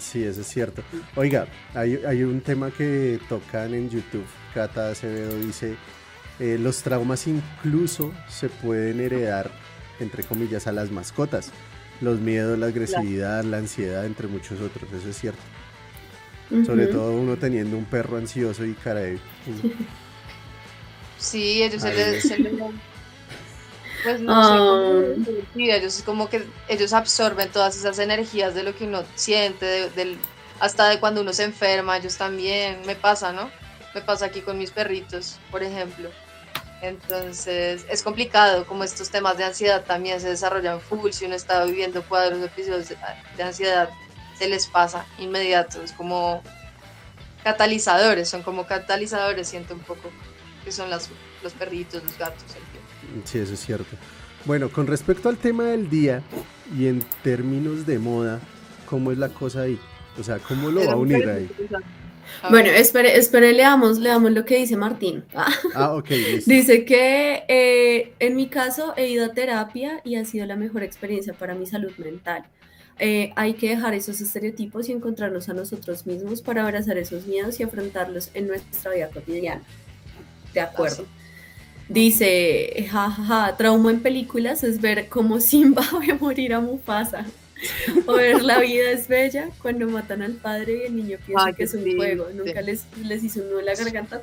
Sí, 0.00 0.24
eso 0.24 0.40
es 0.40 0.46
cierto. 0.46 0.82
Oiga, 1.14 1.46
hay, 1.74 2.00
hay 2.06 2.24
un 2.24 2.40
tema 2.40 2.70
que 2.70 3.20
tocan 3.28 3.72
en 3.74 3.88
YouTube. 3.88 4.26
Cata 4.52 4.90
Acevedo 4.90 5.36
dice, 5.36 5.76
eh, 6.40 6.58
los 6.58 6.82
traumas 6.82 7.28
incluso 7.28 8.12
se 8.28 8.48
pueden 8.48 9.00
heredar, 9.00 9.50
entre 10.00 10.24
comillas, 10.24 10.66
a 10.66 10.72
las 10.72 10.90
mascotas 10.90 11.52
los 12.00 12.20
miedos, 12.20 12.58
la 12.58 12.66
agresividad, 12.66 13.44
la 13.44 13.58
ansiedad, 13.58 14.06
entre 14.06 14.28
muchos 14.28 14.60
otros, 14.60 14.90
eso 14.92 15.08
es 15.08 15.18
cierto. 15.18 15.40
Sobre 16.66 16.86
todo 16.86 17.12
uno 17.12 17.36
teniendo 17.36 17.76
un 17.76 17.84
perro 17.84 18.16
ansioso 18.16 18.64
y 18.64 18.74
cara 18.74 19.00
de... 19.00 19.20
Sí, 21.18 21.62
ellos 21.62 21.82
se 21.82 21.94
les, 21.94 22.26
Pues 24.02 24.20
no 24.20 24.42
sé, 24.42 25.24
ah. 25.28 25.44
sí, 25.54 25.70
ellos 25.70 26.02
como 26.04 26.28
que 26.28 26.44
ellos 26.68 26.92
absorben 26.92 27.50
todas 27.50 27.76
esas 27.76 27.98
energías 27.98 28.54
de 28.54 28.62
lo 28.64 28.74
que 28.74 28.84
uno 28.84 29.04
siente, 29.14 29.90
del, 29.90 30.16
hasta 30.58 30.88
de 30.88 30.98
cuando 30.98 31.20
uno 31.20 31.32
se 31.32 31.44
enferma, 31.44 31.98
ellos 31.98 32.16
también, 32.16 32.80
me 32.86 32.96
pasa, 32.96 33.32
¿no? 33.32 33.50
Me 33.94 34.00
pasa 34.00 34.26
aquí 34.26 34.40
con 34.40 34.58
mis 34.58 34.70
perritos, 34.70 35.38
por 35.50 35.62
ejemplo. 35.62 36.10
Entonces 36.82 37.84
es 37.90 38.02
complicado, 38.02 38.66
como 38.66 38.84
estos 38.84 39.10
temas 39.10 39.36
de 39.36 39.44
ansiedad 39.44 39.84
también 39.84 40.20
se 40.20 40.28
desarrollan 40.28 40.80
full, 40.80 41.10
si 41.10 41.26
uno 41.26 41.34
está 41.34 41.64
viviendo 41.64 42.02
cuadros, 42.02 42.42
episodios 42.42 42.88
de 43.36 43.42
ansiedad, 43.42 43.90
se 44.38 44.48
les 44.48 44.66
pasa 44.66 45.04
inmediato, 45.18 45.82
es 45.82 45.92
como 45.92 46.42
catalizadores, 47.44 48.28
son 48.28 48.42
como 48.42 48.66
catalizadores, 48.66 49.48
siento 49.48 49.74
un 49.74 49.80
poco, 49.80 50.10
que 50.64 50.72
son 50.72 50.88
las, 50.88 51.10
los 51.42 51.52
perritos, 51.52 52.02
los 52.02 52.16
gatos. 52.18 52.42
Sí, 53.24 53.38
eso 53.38 53.52
es 53.52 53.60
cierto. 53.60 53.96
Bueno, 54.46 54.70
con 54.70 54.86
respecto 54.86 55.28
al 55.28 55.36
tema 55.36 55.64
del 55.64 55.90
día 55.90 56.22
y 56.76 56.86
en 56.86 57.02
términos 57.22 57.84
de 57.86 57.98
moda, 57.98 58.40
¿cómo 58.86 59.12
es 59.12 59.18
la 59.18 59.28
cosa 59.28 59.62
ahí? 59.62 59.78
O 60.18 60.22
sea, 60.22 60.38
¿cómo 60.38 60.70
lo 60.70 60.86
va 60.86 60.92
a 60.92 60.96
unir 60.96 61.28
ahí? 61.28 61.50
Bueno, 62.48 62.70
espere, 62.70 63.16
espere, 63.16 63.52
leamos, 63.52 63.98
leamos 63.98 64.32
lo 64.32 64.44
que 64.44 64.56
dice 64.56 64.76
Martín. 64.76 65.24
Ah, 65.74 65.94
ok. 65.94 66.08
Dice 66.46 66.84
que 66.84 67.44
eh, 67.48 68.12
en 68.18 68.36
mi 68.36 68.48
caso 68.48 68.92
he 68.96 69.08
ido 69.08 69.24
a 69.24 69.32
terapia 69.32 70.00
y 70.04 70.16
ha 70.16 70.24
sido 70.24 70.46
la 70.46 70.56
mejor 70.56 70.82
experiencia 70.82 71.32
para 71.32 71.54
mi 71.54 71.66
salud 71.66 71.92
mental. 71.98 72.44
Eh, 72.98 73.32
hay 73.36 73.54
que 73.54 73.70
dejar 73.70 73.94
esos 73.94 74.20
estereotipos 74.20 74.88
y 74.88 74.92
encontrarnos 74.92 75.48
a 75.48 75.54
nosotros 75.54 76.06
mismos 76.06 76.42
para 76.42 76.62
abrazar 76.62 76.98
esos 76.98 77.26
miedos 77.26 77.58
y 77.58 77.62
afrontarlos 77.62 78.30
en 78.34 78.48
nuestra 78.48 78.92
vida 78.92 79.08
cotidiana. 79.08 79.62
De 80.52 80.60
acuerdo. 80.60 81.06
Dice, 81.88 82.86
jajaja, 82.88 83.56
trauma 83.56 83.90
en 83.90 84.00
películas 84.00 84.62
es 84.62 84.80
ver 84.80 85.08
cómo 85.08 85.40
Simba 85.40 85.82
a 86.10 86.14
morir 86.14 86.54
a 86.54 86.60
Mufasa. 86.60 87.24
O 88.06 88.14
ver 88.14 88.42
La 88.42 88.58
vida 88.58 88.90
es 88.90 89.08
bella 89.08 89.50
cuando 89.60 89.88
matan 89.88 90.22
al 90.22 90.32
padre 90.32 90.82
y 90.82 90.86
el 90.86 90.96
niño 90.96 91.18
piensa 91.24 91.52
que 91.52 91.64
es 91.64 91.74
un 91.74 91.96
juego. 91.96 92.28
Nunca 92.34 92.60
les, 92.62 92.84
les 93.04 93.22
hizo 93.22 93.40
un 93.40 93.50
nudo 93.50 93.60
en 93.60 93.66
la 93.66 93.74
garganta. 93.74 94.22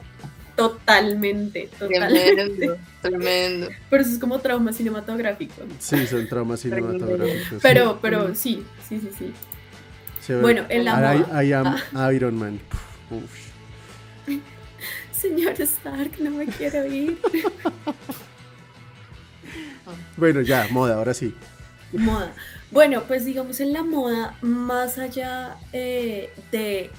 Totalmente, 0.55 1.69
totalmente. 1.77 2.35
Tremendo, 2.35 2.77
tremendo. 3.01 3.69
Pero 3.91 4.01
eso 4.01 4.11
es 4.11 4.17
como 4.17 4.39
trauma 4.39 4.73
cinematográfico. 4.73 5.61
Sí, 5.77 6.07
son 6.07 6.27
traumas 6.27 6.61
cinematográficos. 6.61 7.59
Pero, 7.61 7.99
pero 8.01 8.33
sí, 8.33 8.65
sí, 8.89 8.99
sí, 8.99 9.33
sí. 10.25 10.33
bueno, 10.33 10.65
en 10.69 10.85
la 10.85 11.15
I, 11.15 11.47
I 11.47 11.53
am 11.53 11.75
ah. 11.93 12.11
Iron 12.11 12.35
Man. 12.35 12.59
Señor 15.11 15.61
Stark, 15.61 16.19
no 16.19 16.31
me 16.31 16.47
quiero 16.47 16.85
ir. 16.87 17.19
bueno, 20.15 20.41
ya, 20.41 20.67
moda, 20.71 20.95
ahora 20.95 21.13
sí. 21.13 21.35
Moda. 21.93 22.33
Bueno, 22.71 23.03
pues 23.07 23.23
digamos 23.25 23.59
en 23.59 23.71
la 23.71 23.83
moda, 23.83 24.35
más 24.41 24.97
allá 24.97 25.57
eh, 25.71 26.31
de 26.51 26.89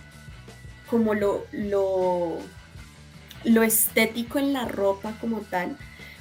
como 0.89 1.13
lo, 1.13 1.47
lo, 1.53 2.39
lo, 3.45 3.63
estético 3.63 4.39
en 4.39 4.55
la 4.55 4.65
ropa 4.65 5.15
como 5.21 5.41
tal, 5.41 5.77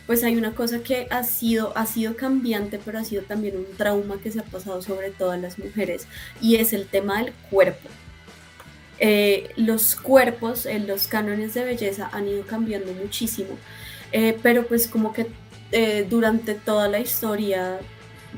pues 0.06 0.26
hay 0.26 0.36
una 0.36 0.54
cosa 0.54 0.80
que 0.80 1.08
ha 1.10 1.24
sido, 1.24 1.72
ha 1.78 1.86
sido 1.86 2.18
cambiante, 2.18 2.80
pero 2.84 3.00
ha 3.00 3.06
sido 3.06 3.24
también 3.24 3.56
un 3.56 3.78
trauma 3.78 4.20
que 4.22 4.32
se 4.32 4.42
ha 4.42 4.44
pasado 4.44 4.82
sobre 4.82 5.12
todas 5.12 5.40
las 5.40 5.58
mujeres, 5.58 6.08
y 6.42 6.58
es 6.58 6.74
el 6.74 6.86
tema 6.86 7.24
del 7.24 7.34
cuerpo. 7.50 7.88
Eh, 9.00 9.52
los 9.56 9.96
cuerpos, 9.96 10.66
eh, 10.66 10.80
los 10.80 11.08
cánones 11.08 11.54
de 11.54 11.64
belleza 11.64 12.10
han 12.12 12.28
ido 12.28 12.46
cambiando 12.46 12.92
muchísimo, 12.92 13.58
pero 14.44 14.68
pues 14.68 14.88
como 14.88 15.14
que 15.14 15.28
durante 16.10 16.56
toda 16.56 16.88
la 16.88 17.00
historia 17.00 17.80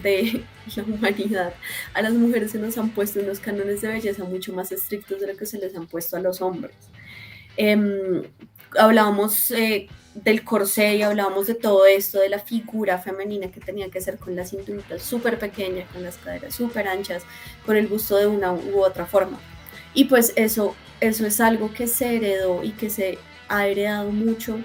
de 0.02 0.44
la 0.76 0.84
humanidad, 0.84 1.54
a 1.94 2.02
las 2.02 2.14
mujeres 2.14 2.52
se 2.52 2.60
nos 2.60 2.78
han 2.78 2.90
puesto 2.90 3.20
unos 3.20 3.40
cánones 3.40 3.82
de 3.82 3.90
belleza 3.90 4.24
mucho 4.24 4.54
más 4.54 4.72
estrictos 4.72 5.20
de 5.22 5.28
lo 5.28 5.38
que 5.38 5.46
se 5.46 5.58
les 5.58 5.76
han 5.76 5.88
puesto 5.88 6.18
a 6.18 6.20
los 6.20 6.42
hombres. 6.42 6.76
Em, 7.58 8.24
hablábamos 8.78 9.52
eh, 9.52 9.88
del 10.16 10.44
corsé 10.44 10.96
y 10.96 11.02
hablábamos 11.02 11.48
de 11.48 11.56
todo 11.56 11.86
esto, 11.86 12.20
de 12.20 12.30
la 12.30 12.40
figura 12.40 12.98
femenina 12.98 13.52
que 13.52 13.60
tenía 13.60 13.90
que 13.90 14.02
ser 14.02 14.18
con 14.18 14.36
la 14.36 14.46
cinturita 14.46 15.00
súper 15.00 15.38
pequeña, 15.40 15.86
con 15.94 16.04
las 16.04 16.18
caderas 16.18 16.56
súper 16.56 16.88
anchas, 16.88 17.24
con 17.66 17.76
el 17.76 17.88
gusto 17.88 18.18
de 18.18 18.28
una 18.28 18.52
u 18.52 18.82
otra 18.84 19.06
forma. 19.06 19.40
Y 19.94 20.06
pues 20.06 20.34
eso, 20.36 20.76
eso 21.00 21.26
es 21.26 21.40
algo 21.40 21.74
que 21.74 21.88
se 21.88 22.16
heredó 22.16 22.64
y 22.64 22.72
que 22.72 22.90
se 22.90 23.18
ha 23.48 23.68
heredado 23.68 24.12
mucho 24.12 24.60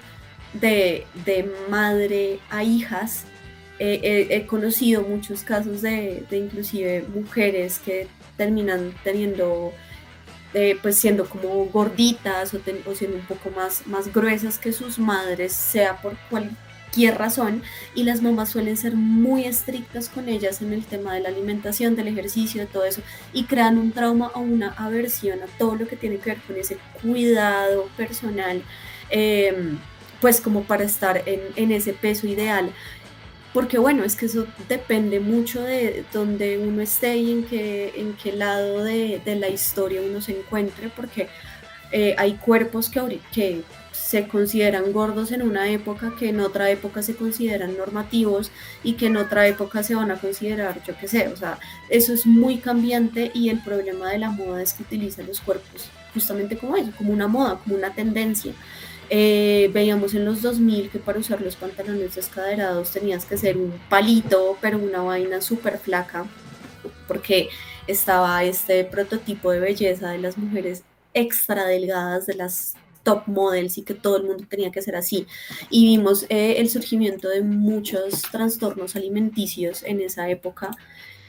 de, 0.53 1.05
de 1.25 1.51
madre 1.69 2.39
a 2.49 2.63
hijas 2.63 3.25
he 3.79 4.45
conocido 4.47 5.01
muchos 5.01 5.43
casos 5.43 5.81
de, 5.81 6.25
inclusive 6.31 7.05
mujeres 7.13 7.79
que 7.79 8.07
terminan 8.37 8.93
teniendo, 9.03 9.73
eh, 10.53 10.77
pues 10.81 10.97
siendo 10.97 11.27
como 11.27 11.65
gorditas 11.65 12.53
o, 12.53 12.59
siendo 12.95 13.17
un 13.17 13.25
poco 13.25 13.49
más, 13.51 13.85
más 13.87 14.11
gruesas 14.13 14.57
que 14.57 14.71
sus 14.71 14.99
madres, 14.99 15.53
sea 15.53 16.01
por 16.01 16.17
cualquier 16.29 17.17
razón, 17.17 17.63
y 17.93 18.03
las 18.03 18.21
mamás 18.21 18.49
suelen 18.49 18.77
ser 18.77 18.95
muy 18.95 19.45
estrictas 19.45 20.09
con 20.09 20.29
ellas 20.29 20.61
en 20.61 20.73
el 20.73 20.85
tema 20.85 21.13
de 21.13 21.21
la 21.21 21.29
alimentación, 21.29 21.95
del 21.95 22.07
ejercicio, 22.07 22.61
de 22.61 22.67
todo 22.67 22.85
eso, 22.85 23.01
y 23.33 23.43
crean 23.43 23.77
un 23.77 23.91
trauma 23.91 24.31
o 24.33 24.39
una 24.39 24.71
aversión 24.73 25.41
a 25.41 25.47
todo 25.57 25.75
lo 25.75 25.87
que 25.87 25.95
tiene 25.95 26.17
que 26.17 26.31
ver 26.31 26.41
con 26.41 26.55
ese 26.55 26.77
cuidado 27.01 27.89
personal. 27.97 28.61
Em, 29.09 29.77
pues 30.21 30.41
como 30.41 30.63
para 30.63 30.85
estar 30.85 31.23
en 31.27 31.71
ese 31.71 31.93
peso 31.93 32.25
ideal 32.25 32.71
porque 33.55 33.77
bueno, 33.77 34.03
es 34.03 34.17
que 34.17 34.25
eso 34.25 34.47
depende 34.67 35.21
mucho 35.21 35.61
de 35.61 36.03
donde 36.11 36.57
uno 36.57 36.81
esté 36.81 37.15
y 37.15 37.31
en 37.31 37.45
qué, 37.45 38.33
lado 38.33 38.83
de, 38.83 39.21
la 39.25 39.47
historia 39.47 40.01
uno 40.01 40.19
se 40.19 40.37
encuentre, 40.37 40.89
porque 40.93 41.29
eh, 41.93 42.15
hay 42.17 42.33
cuerpos 42.33 42.89
que, 42.89 43.21
que 43.31 43.61
se 43.93 44.27
consideran 44.27 44.91
gordos 44.91 45.31
en 45.31 45.41
una 45.41 45.69
época, 45.69 46.11
que 46.19 46.27
en 46.27 46.41
otra 46.41 46.69
época 46.69 47.01
se 47.01 47.15
consideran 47.15 47.77
normativos 47.77 48.51
y 48.83 48.95
que 48.95 49.05
en 49.05 49.15
otra 49.15 49.47
época 49.47 49.83
se 49.83 49.95
van 49.95 50.11
a 50.11 50.17
considerar, 50.17 50.83
yo 50.85 50.93
qué 50.99 51.07
sé, 51.07 51.29
o 51.29 51.37
sea, 51.37 51.57
eso 51.89 52.11
es 52.11 52.25
muy 52.25 52.57
cambiante 52.57 53.31
y 53.33 53.47
el 53.47 53.63
problema 53.63 54.11
de 54.11 54.17
la 54.17 54.31
moda 54.31 54.61
es 54.61 54.73
que 54.73 54.83
utiliza 54.83 55.23
los 55.23 55.39
cuerpos 55.39 55.89
justamente 56.13 56.57
como 56.57 56.75
eso, 56.75 56.91
como 56.97 57.13
una 57.13 57.29
moda, 57.29 57.57
como 57.63 57.77
una 57.77 57.93
tendencia. 57.93 58.51
Eh, 59.09 59.69
veíamos 59.73 60.13
en 60.13 60.25
los 60.25 60.41
2000 60.41 60.89
que 60.89 60.99
para 60.99 61.19
usar 61.19 61.41
los 61.41 61.55
pantalones 61.55 62.15
descaderados 62.15 62.91
tenías 62.91 63.25
que 63.25 63.37
ser 63.37 63.57
un 63.57 63.73
palito, 63.89 64.57
pero 64.61 64.77
una 64.77 65.01
vaina 65.01 65.41
súper 65.41 65.77
flaca, 65.77 66.25
porque 67.07 67.49
estaba 67.87 68.43
este 68.43 68.83
prototipo 68.83 69.51
de 69.51 69.59
belleza 69.59 70.09
de 70.09 70.17
las 70.17 70.37
mujeres 70.37 70.83
extra 71.13 71.65
delgadas, 71.65 72.25
de 72.25 72.33
las 72.35 72.75
top 73.03 73.27
models 73.27 73.77
y 73.77 73.83
que 73.83 73.93
todo 73.93 74.17
el 74.17 74.23
mundo 74.23 74.43
tenía 74.49 74.71
que 74.71 74.81
ser 74.81 74.95
así. 74.95 75.27
Y 75.69 75.85
vimos 75.85 76.25
eh, 76.29 76.55
el 76.57 76.69
surgimiento 76.69 77.29
de 77.29 77.41
muchos 77.41 78.23
trastornos 78.23 78.95
alimenticios 78.95 79.83
en 79.83 80.01
esa 80.01 80.29
época, 80.29 80.71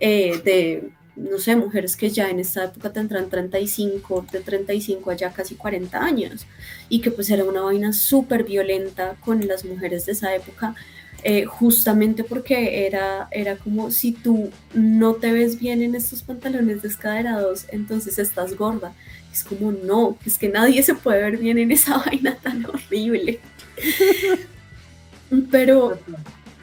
eh, 0.01 0.41
de 0.43 0.91
no 1.17 1.39
sé, 1.39 1.57
mujeres 1.57 1.97
que 1.97 2.11
ya 2.11 2.29
en 2.31 2.39
esta 2.39 2.64
época 2.64 2.93
tendrán 2.93 3.31
35, 3.31 4.27
de 4.31 4.41
35 4.41 5.11
a 5.11 5.14
ya 5.14 5.33
casi 5.33 5.55
40 5.55 5.99
años, 5.99 6.47
y 6.89 7.01
que 7.01 7.11
pues 7.11 7.31
era 7.31 7.45
una 7.45 7.62
vaina 7.62 7.93
súper 7.93 8.45
violenta 8.45 9.17
con 9.21 9.47
las 9.47 9.64
mujeres 9.64 10.07
de 10.07 10.12
esa 10.12 10.35
época, 10.35 10.75
eh, 11.23 11.45
justamente 11.47 12.23
porque 12.23 12.87
era, 12.87 13.29
era 13.31 13.57
como 13.57 13.91
si 13.91 14.12
tú 14.12 14.51
no 14.75 15.14
te 15.14 15.33
ves 15.33 15.59
bien 15.59 15.83
en 15.83 15.95
estos 15.95 16.23
pantalones 16.23 16.83
descaderados, 16.83 17.67
entonces 17.71 18.19
estás 18.19 18.55
gorda. 18.57 18.93
Es 19.33 19.43
como, 19.43 19.73
no, 19.73 20.17
es 20.25 20.39
que 20.39 20.49
nadie 20.49 20.83
se 20.83 20.95
puede 20.95 21.23
ver 21.23 21.39
bien 21.39 21.59
en 21.59 21.73
esa 21.73 21.99
vaina 22.07 22.37
tan 22.37 22.64
horrible. 22.67 23.41
pero, 25.51 25.99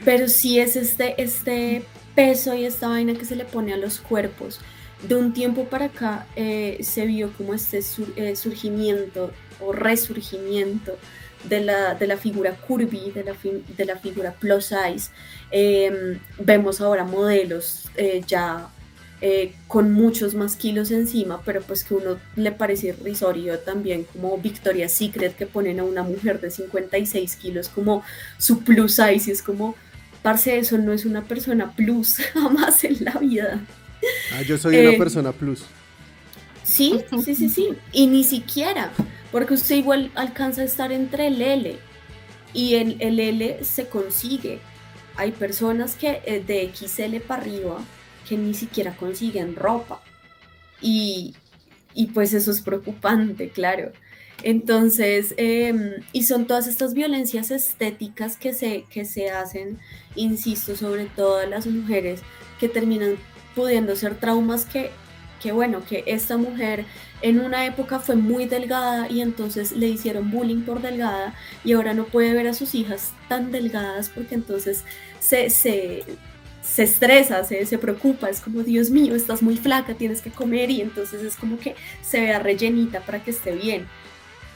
pero 0.06 0.28
sí 0.30 0.60
es 0.60 0.76
este, 0.76 1.22
este 1.22 1.84
peso 2.16 2.54
y 2.54 2.66
esta 2.66 2.88
vaina 2.88 3.14
que 3.14 3.26
se 3.26 3.36
le 3.36 3.46
pone 3.46 3.74
a 3.74 3.78
los 3.78 4.00
cuerpos. 4.00 4.60
De 5.08 5.16
un 5.16 5.34
tiempo 5.34 5.66
para 5.66 5.86
acá 5.86 6.28
eh, 6.36 6.78
se 6.82 7.06
vio 7.06 7.34
como 7.34 7.54
este 7.54 7.82
eh, 8.16 8.36
surgimiento 8.36 9.32
o 9.60 9.74
resurgimiento 9.74 10.98
de 11.44 11.60
la, 11.60 11.96
de 11.96 12.08
la 12.08 12.16
figura 12.16 12.56
curvy, 12.56 13.12
de 13.12 13.26
la, 13.26 13.36
de 13.78 13.86
la 13.86 13.98
figura 13.98 14.34
plus 14.34 14.66
size. 14.66 15.12
Em, 15.52 16.20
vemos 16.40 16.80
ahora 16.80 17.04
modelos 17.04 17.90
eh, 17.96 18.22
ya 18.26 18.70
con 19.70 19.94
muchos 19.94 20.36
más 20.36 20.58
kilos 20.58 20.92
encima, 20.92 21.42
pero 21.46 21.62
pues 21.62 21.86
que 21.86 21.94
uno 21.94 22.18
le 22.36 22.52
parece 22.52 22.88
irrisorio 22.88 23.58
también, 23.58 24.04
como 24.04 24.38
Victoria's 24.38 24.92
Secret, 24.92 25.38
que 25.38 25.46
ponen 25.46 25.80
a 25.80 25.86
una 25.86 26.04
mujer 26.04 26.42
de 26.42 26.52
56 26.52 27.38
kilos 27.38 27.70
como 27.70 28.04
su 28.38 28.66
plus 28.66 28.96
size, 28.96 29.30
y 29.30 29.32
es 29.32 29.42
como, 29.42 29.76
parce, 30.24 30.58
eso 30.58 30.80
no 30.80 30.94
es 30.94 31.06
una 31.06 31.24
persona 31.24 31.76
plus 31.76 32.18
jamás 32.34 32.84
en 32.84 33.04
la 33.04 33.14
vida. 33.20 33.62
Ah, 34.34 34.42
yo 34.42 34.58
soy 34.58 34.78
una 34.78 34.92
eh, 34.92 34.98
persona 34.98 35.32
plus. 35.32 35.64
Sí, 36.64 37.02
sí, 37.24 37.36
sí, 37.36 37.50
sí. 37.50 37.70
Y 37.92 38.08
ni 38.08 38.24
siquiera, 38.24 38.92
porque 39.32 39.54
usted 39.54 39.76
igual 39.76 40.12
alcanza 40.16 40.62
a 40.62 40.66
estar 40.66 40.92
entre 40.92 41.28
el 41.28 41.42
L 41.42 41.78
y 42.54 42.76
el, 42.76 42.98
el 43.00 43.20
L 43.20 43.64
se 43.64 43.88
consigue. 43.88 44.60
Hay 45.16 45.32
personas 45.32 45.96
que 45.96 46.22
eh, 46.26 46.44
de 46.46 46.72
XL 46.74 47.18
para 47.18 47.44
arriba 47.44 47.78
que 48.28 48.38
ni 48.38 48.54
siquiera 48.54 48.96
consiguen 48.96 49.56
ropa. 49.56 50.02
Y, 50.82 51.36
y 51.94 52.08
pues 52.08 52.34
eso 52.34 52.52
es 52.52 52.62
preocupante, 52.62 53.50
claro. 53.50 53.92
Entonces, 54.44 55.34
em, 55.38 55.94
y 56.12 56.24
son 56.24 56.46
todas 56.46 56.68
estas 56.68 56.94
violencias 56.94 57.50
estéticas 57.50 58.36
que 58.36 58.54
se, 58.54 58.84
que 58.90 59.06
se 59.06 59.30
hacen, 59.32 59.80
insisto, 60.16 60.76
sobre 60.76 61.06
todo 61.06 61.46
las 61.48 61.66
mujeres, 61.66 62.22
que 62.60 62.68
terminan 62.68 63.16
pudiendo 63.56 63.96
ser 63.96 64.16
traumas 64.16 64.66
que, 64.66 64.92
que, 65.42 65.54
bueno, 65.54 65.84
que 65.88 66.04
esta 66.08 66.38
mujer 66.38 66.86
en 67.22 67.40
una 67.40 67.66
época 67.66 68.00
fue 68.00 68.18
muy 68.18 68.46
delgada 68.46 69.10
y 69.10 69.22
entonces 69.22 69.72
le 69.72 69.88
hicieron 69.88 70.30
bullying 70.30 70.64
por 70.64 70.82
delgada 70.82 71.34
y 71.64 71.74
ahora 71.74 71.94
no 71.94 72.06
puede 72.06 72.34
ver 72.34 72.48
a 72.48 72.54
sus 72.54 72.76
hijas 72.76 73.14
tan 73.30 73.52
delgadas 73.52 74.10
porque 74.10 74.36
entonces 74.36 74.84
se, 75.22 75.50
se, 75.50 76.04
se 76.62 76.84
estresa, 76.84 77.46
se, 77.46 77.66
se 77.66 77.78
preocupa, 77.78 78.30
es 78.30 78.42
como, 78.42 78.64
Dios 78.64 78.90
mío, 78.90 79.16
estás 79.16 79.42
muy 79.42 79.56
flaca, 79.56 79.94
tienes 79.94 80.22
que 80.22 80.32
comer 80.32 80.70
y 80.70 80.82
entonces 80.82 81.24
es 81.24 81.38
como 81.38 81.58
que 81.60 81.76
se 82.02 82.20
vea 82.20 82.40
rellenita 82.40 83.00
para 83.02 83.24
que 83.24 83.32
esté 83.32 83.54
bien 83.54 83.88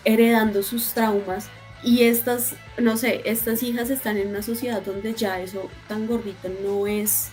heredando 0.07 0.63
sus 0.63 0.93
traumas 0.93 1.49
y 1.83 2.03
estas, 2.03 2.55
no 2.77 2.95
sé, 2.95 3.21
estas 3.25 3.61
hijas 3.61 3.89
están 3.89 4.17
en 4.17 4.29
una 4.29 4.41
sociedad 4.41 4.81
donde 4.81 5.13
ya 5.13 5.41
eso 5.41 5.69
tan 5.89 6.07
gordito 6.07 6.49
no 6.63 6.87
es, 6.87 7.27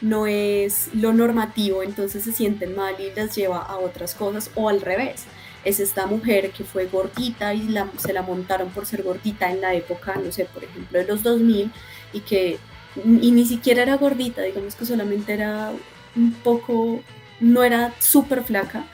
no 0.00 0.28
es 0.28 0.88
lo 0.94 1.12
normativo, 1.12 1.82
entonces 1.82 2.22
se 2.22 2.32
sienten 2.32 2.76
mal 2.76 2.94
y 3.00 3.12
las 3.14 3.34
lleva 3.34 3.58
a 3.58 3.76
otras 3.76 4.14
cosas 4.14 4.50
o 4.54 4.68
al 4.68 4.80
revés. 4.80 5.24
Es 5.64 5.80
esta 5.80 6.06
mujer 6.06 6.52
que 6.52 6.62
fue 6.62 6.86
gordita 6.86 7.54
y 7.54 7.68
se 7.98 8.12
la 8.12 8.22
montaron 8.22 8.70
por 8.70 8.86
ser 8.86 9.02
gordita 9.02 9.50
en 9.50 9.60
la 9.60 9.74
época, 9.74 10.14
no 10.24 10.30
sé, 10.30 10.44
por 10.44 10.62
ejemplo, 10.62 11.00
de 11.00 11.04
los 11.04 11.24
2000 11.24 11.72
y 12.12 12.20
que 12.20 12.58
y 13.04 13.30
ni 13.32 13.46
siquiera 13.46 13.82
era 13.82 13.96
gordita, 13.96 14.42
digamos 14.42 14.76
que 14.76 14.86
solamente 14.86 15.32
era 15.32 15.72
un 16.14 16.32
poco, 16.34 17.00
no 17.40 17.64
era 17.64 17.92
súper 17.98 18.44
flaca, 18.44 18.84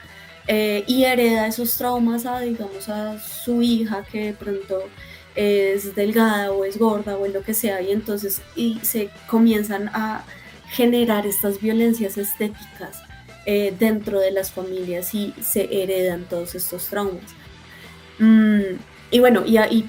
eh, 0.51 0.83
y 0.87 1.03
hereda 1.03 1.45
esos 1.45 1.77
traumas 1.77 2.25
a, 2.25 2.39
digamos, 2.39 2.89
a 2.89 3.19
su 3.19 3.61
hija 3.61 4.03
que 4.11 4.25
de 4.25 4.33
pronto 4.33 4.81
es 5.35 5.93
delgada 5.93 6.51
o 6.51 6.65
es 6.65 6.79
gorda 6.79 7.15
o 7.17 7.27
en 7.27 7.33
lo 7.33 7.43
que 7.43 7.53
sea, 7.53 7.83
y 7.83 7.91
entonces 7.91 8.41
y 8.55 8.79
se 8.81 9.11
comienzan 9.27 9.89
a 9.89 10.25
generar 10.71 11.27
estas 11.27 11.61
violencias 11.61 12.17
estéticas 12.17 13.03
eh, 13.45 13.75
dentro 13.77 14.19
de 14.19 14.31
las 14.31 14.51
familias 14.51 15.13
y 15.13 15.35
se 15.39 15.83
heredan 15.83 16.23
todos 16.23 16.55
estos 16.55 16.87
traumas. 16.87 17.35
Mm, 18.17 18.79
y 19.11 19.19
bueno, 19.19 19.45
y, 19.45 19.57
ahí 19.57 19.87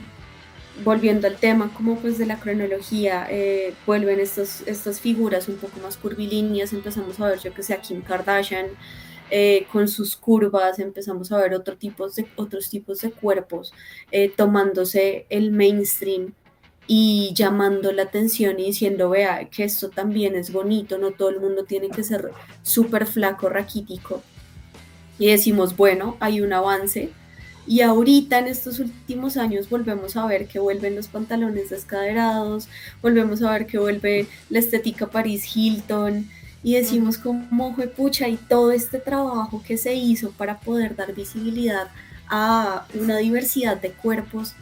volviendo 0.85 1.27
al 1.27 1.37
tema 1.37 1.73
como 1.73 1.97
pues 1.97 2.19
de 2.19 2.27
la 2.27 2.39
cronología, 2.39 3.27
eh, 3.31 3.73
vuelven 3.87 4.21
estos, 4.21 4.61
estas 4.67 5.01
figuras 5.01 5.49
un 5.49 5.57
poco 5.57 5.81
más 5.81 5.97
curvilíneas, 5.97 6.75
empezamos 6.75 7.19
a 7.19 7.29
ver 7.29 7.39
yo 7.41 7.55
que 7.55 7.63
sea 7.63 7.81
Kim 7.81 8.03
Kardashian, 8.03 8.67
eh, 9.31 9.67
con 9.73 9.89
sus 9.89 10.17
curvas, 10.17 10.79
empezamos 10.79 11.31
a 11.33 11.39
ver 11.39 11.55
otro 11.55 11.77
tipos 11.77 12.17
de, 12.17 12.27
otros 12.37 12.69
tipos 12.69 13.01
de 13.01 13.11
cuerpos 13.11 13.73
eh, 14.11 14.33
tomándose 14.35 15.27
el 15.31 15.53
mainstream 15.53 16.35
y 16.87 17.33
llamando 17.35 17.93
la 17.93 18.03
atención 18.03 18.59
y 18.59 18.65
diciendo, 18.65 19.11
vea, 19.11 19.49
que 19.49 19.63
esto 19.63 19.91
también 19.91 20.35
es 20.35 20.53
bonito, 20.53 20.99
no 20.99 21.13
todo 21.13 21.29
el 21.29 21.39
mundo 21.39 21.65
tiene 21.65 21.89
que 21.89 22.03
ser 22.03 22.33
súper 22.63 23.07
flaco, 23.07 23.49
raquítico. 23.49 24.23
Y 25.17 25.27
decimos, 25.27 25.77
bueno, 25.77 26.17
hay 26.19 26.41
un 26.41 26.53
avance. 26.53 27.11
Y 27.67 27.83
ahorita 27.83 28.41
en 28.41 28.49
estos 28.49 28.81
últimos 28.81 29.37
años 29.37 29.71
volvemos 29.71 30.17
a 30.17 30.27
ver 30.27 30.49
que 30.49 30.59
vuelven 30.59 30.97
los 30.97 31.07
pantalones 31.07 31.71
descaderados, 31.71 32.69
volvemos 33.01 33.43
a 33.43 33.53
ver 33.53 33.67
que 33.67 33.79
vuelve 33.79 34.27
la 34.49 34.59
estética 34.59 35.07
Paris 35.07 35.55
Hilton, 35.55 36.29
y 36.63 36.75
decimos 36.75 37.19
como 37.19 37.75
pucha 37.97 38.29
y 38.29 38.37
todo 38.37 38.73
este 38.73 38.99
trabajo 38.99 39.63
que 39.67 39.77
se 39.77 39.95
hizo 39.95 40.31
para 40.33 40.61
poder 40.61 40.95
dar 40.95 41.15
visibilidad 41.15 41.89
a 42.29 42.87
una 42.95 43.17
diversidad 43.19 43.81
de 43.81 43.91
cuerpos, 43.91 44.55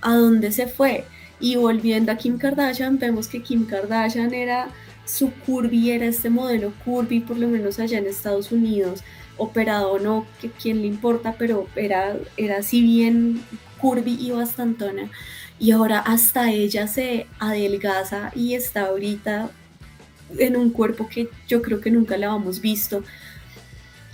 ¿a 0.00 0.14
dónde 0.14 0.50
se 0.50 0.66
fue? 0.66 1.04
Y 1.40 1.56
volviendo 1.56 2.10
a 2.10 2.16
Kim 2.16 2.38
Kardashian, 2.38 2.98
vemos 2.98 3.28
que 3.28 3.42
Kim 3.42 3.66
Kardashian 3.66 4.32
era 4.32 4.68
su 5.04 5.30
curvy, 5.30 5.90
era 5.90 6.06
este 6.06 6.30
modelo 6.30 6.72
curvy, 6.84 7.20
por 7.20 7.36
lo 7.36 7.48
menos 7.48 7.78
allá 7.78 7.98
en 7.98 8.06
Estados 8.06 8.50
Unidos, 8.50 9.02
operado 9.36 9.92
o 9.92 9.98
no, 9.98 10.26
que 10.40 10.50
quién 10.50 10.80
le 10.80 10.86
importa, 10.86 11.34
pero 11.38 11.66
era, 11.76 12.16
era 12.36 12.58
así 12.58 12.80
bien 12.80 13.42
curvy 13.78 14.16
y 14.20 14.30
bastantona. 14.30 15.10
Y 15.58 15.72
ahora 15.72 15.98
hasta 15.98 16.50
ella 16.50 16.86
se 16.88 17.26
adelgaza 17.38 18.32
y 18.34 18.54
está 18.54 18.86
ahorita 18.86 19.50
en 20.38 20.56
un 20.56 20.70
cuerpo 20.70 21.08
que 21.08 21.28
yo 21.48 21.62
creo 21.62 21.80
que 21.80 21.90
nunca 21.90 22.16
la 22.16 22.28
habíamos 22.28 22.60
visto. 22.60 23.02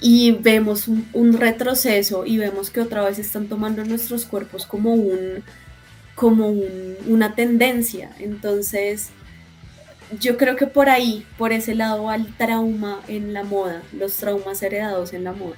Y 0.00 0.32
vemos 0.32 0.86
un, 0.86 1.32
retroceso 1.32 2.24
y 2.24 2.38
vemos 2.38 2.70
que 2.70 2.80
otra 2.80 3.04
vez 3.04 3.18
están 3.18 3.48
tomando 3.48 3.84
nuestros 3.84 4.24
cuerpos 4.24 4.64
como 4.64 4.94
un 4.94 5.42
como 6.14 6.52
una 7.06 7.34
tendencia. 7.34 8.10
Entonces 8.18 9.10
yo 10.20 10.36
creo 10.36 10.56
que 10.56 10.66
por 10.66 10.88
ahí 10.88 11.26
por 11.36 11.52
ese 11.52 11.74
lado 11.74 12.10
al 12.10 12.26
trauma 12.36 13.00
en 13.08 13.32
la 13.32 13.44
moda 13.44 13.82
los 13.92 14.14
traumas 14.14 14.62
heredados 14.62 15.12
en 15.12 15.24
la 15.24 15.32
moda. 15.32 15.56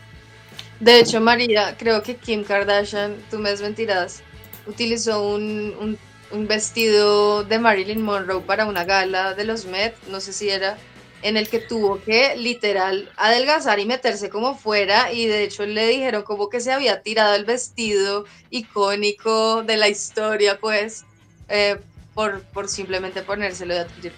De 0.81 1.01
hecho 1.01 1.21
María 1.21 1.77
creo 1.79 2.03
que 2.03 2.17
Kim 2.17 2.43
Kardashian 2.43 3.17
tú 3.31 3.39
me 3.39 3.51
desmentirás 3.51 4.23
utilizó 4.67 5.35
un 5.35 5.75
un 5.79 5.99
vestido 6.33 7.45
de 7.45 7.59
Marilyn 7.59 8.03
Monroe 8.03 8.41
para 8.43 8.67
una 8.67 8.85
gala 8.85 9.35
de 9.35 9.45
los 9.45 9.67
Met, 9.67 9.95
no 10.09 10.21
sé 10.21 10.33
si 10.33 10.49
era, 10.49 10.79
en 11.23 11.37
el 11.37 11.49
que 11.49 11.59
tuvo 11.59 12.01
que 12.03 12.37
literal 12.37 13.11
adelgazar 13.17 13.79
y 13.79 13.87
meterse 13.87 14.31
como 14.31 14.55
fuera 14.55 15.13
y 15.13 15.27
de 15.27 15.45
hecho 15.45 15.67
le 15.67 15.87
dijeron 15.89 16.23
como 16.23 16.49
que 16.49 16.61
se 16.61 16.73
había 16.73 17.03
tirado 17.03 17.35
el 17.35 17.45
vestido 17.45 18.25
icónico 18.51 19.63
de 19.63 19.77
la 19.77 19.89
historia 19.89 20.59
pues 20.59 21.05
eh, 21.49 21.79
por, 22.15 22.43
por 22.43 22.69
simplemente 22.69 23.23
ponérselo 23.23 23.75
de 23.75 23.81
adquirir. 23.81 24.13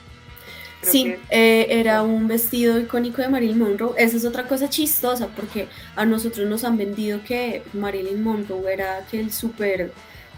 sí, 0.83 1.15
eh, 1.31 1.67
era 1.71 2.03
un 2.03 2.29
vestido 2.29 2.79
icónico 2.79 3.23
de 3.23 3.29
Marilyn 3.29 3.59
Monroe. 3.59 3.95
Esa 3.97 4.17
es 4.17 4.25
otra 4.25 4.47
cosa 4.47 4.69
chistosa 4.69 5.29
porque 5.29 5.69
a 5.97 6.05
nosotros 6.05 6.49
nos 6.49 6.65
han 6.65 6.77
vendido 6.77 7.23
que 7.25 7.63
Marilyn 7.73 8.23
Monroe 8.23 8.73
era 8.73 9.07
que 9.11 9.21
el 9.21 9.33
súper 9.33 9.93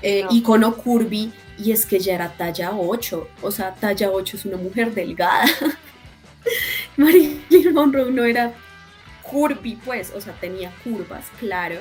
eh, 0.04 0.26
icono 0.30 0.76
curvy 0.76 1.32
y 1.56 1.72
es 1.72 1.86
que 1.86 1.98
ya 1.98 2.14
era 2.14 2.28
talla 2.36 2.72
8, 2.72 3.28
o 3.40 3.50
sea, 3.50 3.74
talla 3.74 4.10
8 4.10 4.36
es 4.36 4.44
una 4.44 4.58
mujer 4.58 4.92
delgada. 4.92 5.46
Marilyn 6.98 7.72
Monroe 7.72 8.10
no 8.10 8.22
era 8.24 8.52
curvy, 9.22 9.76
pues, 9.82 10.12
o 10.14 10.20
sea, 10.20 10.34
tenía 10.34 10.70
curvas, 10.84 11.24
claro, 11.40 11.76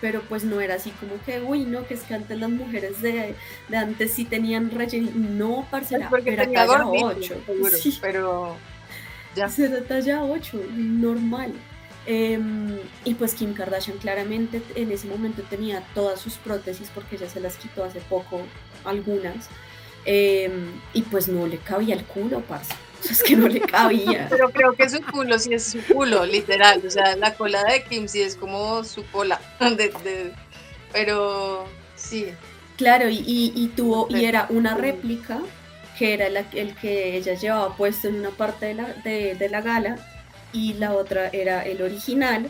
pero 0.00 0.20
pues 0.22 0.42
no 0.42 0.60
era 0.60 0.74
así 0.74 0.90
como 0.90 1.12
que, 1.24 1.40
uy, 1.42 1.60
no, 1.60 1.86
que 1.86 1.94
es 1.94 2.02
que 2.02 2.14
antes 2.14 2.36
las 2.40 2.50
mujeres 2.50 3.00
de, 3.02 3.36
antes 3.72 4.14
sí 4.14 4.24
tenían 4.24 4.72
relleno, 4.72 5.12
no, 5.14 5.66
parcela, 5.70 6.10
porque 6.10 6.32
era 6.32 6.50
talla 6.50 6.86
8. 6.86 7.42
pero... 8.00 8.56
Ya. 9.36 9.48
Será 9.48 9.80
talla 9.82 10.24
8, 10.24 10.60
normal. 10.74 11.52
Em, 12.06 12.78
y 13.04 13.14
pues 13.14 13.34
Kim 13.34 13.52
Kardashian 13.54 13.98
claramente 13.98 14.62
en 14.74 14.90
ese 14.90 15.06
momento 15.06 15.42
tenía 15.48 15.82
todas 15.94 16.18
sus 16.20 16.34
prótesis 16.34 16.90
porque 16.94 17.16
ella 17.16 17.28
se 17.28 17.40
las 17.40 17.56
quitó 17.56 17.84
hace 17.84 18.00
poco, 18.00 18.40
algunas. 18.84 19.48
Em, 20.06 20.70
y 20.94 21.02
pues 21.02 21.28
no 21.28 21.46
le 21.46 21.58
cabía 21.58 21.94
el 21.94 22.04
culo, 22.04 22.40
parce. 22.40 22.72
O 23.00 23.02
sea, 23.02 23.12
es 23.12 23.22
que 23.22 23.34
no 23.34 23.48
le 23.48 23.60
cabía. 23.60 24.26
Pero 24.30 24.50
creo 24.50 24.74
que 24.74 24.86
su 24.90 25.00
culo 25.02 25.38
sí 25.38 25.54
es 25.54 25.64
su 25.64 25.80
culo, 25.94 26.26
literal. 26.26 26.82
O 26.86 26.90
sea, 26.90 27.16
la 27.16 27.32
cola 27.34 27.64
de 27.64 27.82
Kim 27.84 28.06
sí 28.08 28.20
es 28.20 28.36
como 28.36 28.84
su 28.84 29.06
cola. 29.06 29.40
De, 29.60 29.88
de- 30.04 30.32
pero 30.92 31.64
sí. 31.96 32.26
Claro, 32.76 33.08
y, 33.08 33.18
y- 33.26 33.52
y 33.54 33.68
tuvo, 33.68 34.06
y 34.10 34.24
era 34.26 34.46
una 34.50 34.74
réplica 34.74 35.40
que 35.98 36.12
era 36.14 36.28
la- 36.28 36.44
el 36.52 36.74
que 36.74 37.16
ella 37.16 37.34
llevaba 37.34 37.74
puesto 37.76 38.08
en 38.08 38.16
una 38.16 38.30
parte 38.30 38.66
de 38.66 38.74
la, 38.74 38.84
de, 39.04 39.34
de 39.34 39.48
la 39.48 39.60
gala, 39.62 39.96
y 40.52 40.74
la 40.74 40.92
otra 40.92 41.28
era 41.28 41.62
el 41.62 41.82
original, 41.82 42.48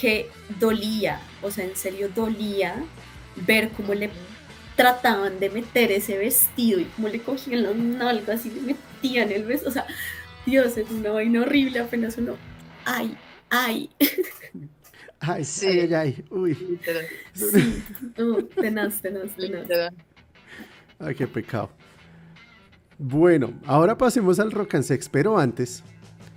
que 0.00 0.28
dolía, 0.60 1.20
o 1.42 1.50
sea, 1.50 1.64
en 1.64 1.74
serio 1.76 2.08
dolía 2.14 2.74
ver 3.46 3.70
cómo 3.70 3.94
le 3.94 4.10
trataban 4.76 5.40
de 5.40 5.48
meter 5.50 5.90
ese 5.90 6.18
vestido 6.18 6.80
y 6.80 6.84
cómo 6.84 7.08
le 7.08 7.20
cogían 7.20 7.62
las 7.62 7.74
nalgas 7.76 8.44
y 8.44 8.50
le 8.50 8.60
metían 8.60 9.32
el 9.32 9.44
vestido. 9.44 9.70
O 9.70 9.72
sea, 9.72 9.86
Dios, 10.44 10.76
es 10.76 10.90
una 10.90 11.10
vaina 11.12 11.40
horrible, 11.42 11.78
apenas 11.80 12.18
uno, 12.18 12.36
ay, 12.84 13.16
ay, 13.50 13.90
Ay, 15.18 15.44
Sí. 15.46 15.66
ay, 15.66 15.80
ay, 15.80 15.94
ay. 15.94 16.24
Uy. 16.30 16.54
Literal, 16.54 17.06
sí, 17.32 17.82
no, 18.18 18.36
tenaz, 18.44 19.00
tenaz, 19.00 19.34
tenaz. 19.34 19.92
Ay, 20.98 21.14
qué 21.14 21.26
pecado. 21.26 21.70
Bueno, 22.98 23.52
ahora 23.66 23.96
pasemos 23.96 24.38
al 24.40 24.52
rock 24.52 24.74
and 24.74 24.84
sex, 24.84 25.08
pero 25.08 25.38
antes, 25.38 25.82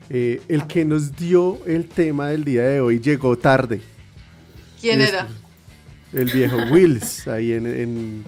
eh, 0.09 0.41
el 0.47 0.65
que 0.67 0.85
nos 0.85 1.15
dio 1.15 1.59
el 1.65 1.87
tema 1.87 2.29
del 2.29 2.43
día 2.43 2.63
de 2.63 2.81
hoy 2.81 2.99
llegó 2.99 3.37
tarde. 3.37 3.81
¿Quién 4.81 5.01
Es- 5.01 5.09
era? 5.09 5.27
El 6.13 6.25
viejo 6.25 6.57
Wills, 6.71 7.27
ahí 7.27 7.53
en, 7.53 7.67
en, 7.67 8.23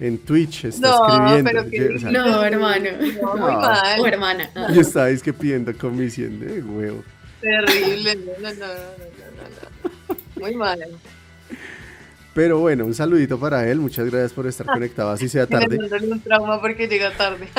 en 0.00 0.18
Twitch 0.18 0.66
está 0.66 0.88
No, 0.88 1.06
escribiendo. 1.08 1.50
pero 1.50 1.70
que- 1.70 1.94
o 1.96 1.98
sea, 1.98 2.10
No, 2.10 2.42
hermano. 2.44 2.90
No, 3.22 3.36
muy 3.36 3.52
No. 3.52 3.60
mal. 3.60 4.00
O 4.00 4.06
hermana. 4.06 4.50
ah. 4.54 4.68
yo 4.74 4.80
estaba 4.82 5.08
es 5.10 5.22
que 5.22 5.32
pidiendo 5.32 5.76
comisión 5.76 6.38
de 6.40 6.62
huevo. 6.62 7.02
Terrible. 7.40 8.14
No, 8.16 8.22
no, 8.22 8.50
no, 8.50 8.50
no, 8.50 8.50
no, 8.50 8.66
no, 8.66 10.14
no. 10.36 10.40
Muy 10.42 10.54
mal. 10.56 10.80
Pero 12.34 12.58
bueno, 12.58 12.84
un 12.84 12.94
saludito 12.94 13.38
para 13.40 13.68
él. 13.68 13.78
Muchas 13.80 14.06
gracias 14.06 14.32
por 14.32 14.46
estar 14.46 14.66
conectado, 14.66 15.10
así 15.10 15.28
sea 15.28 15.46
tarde. 15.46 15.66
Generándole 15.76 16.12
un 16.12 16.20
trauma 16.20 16.60
porque 16.60 16.86
llega 16.86 17.10
tarde. 17.16 17.48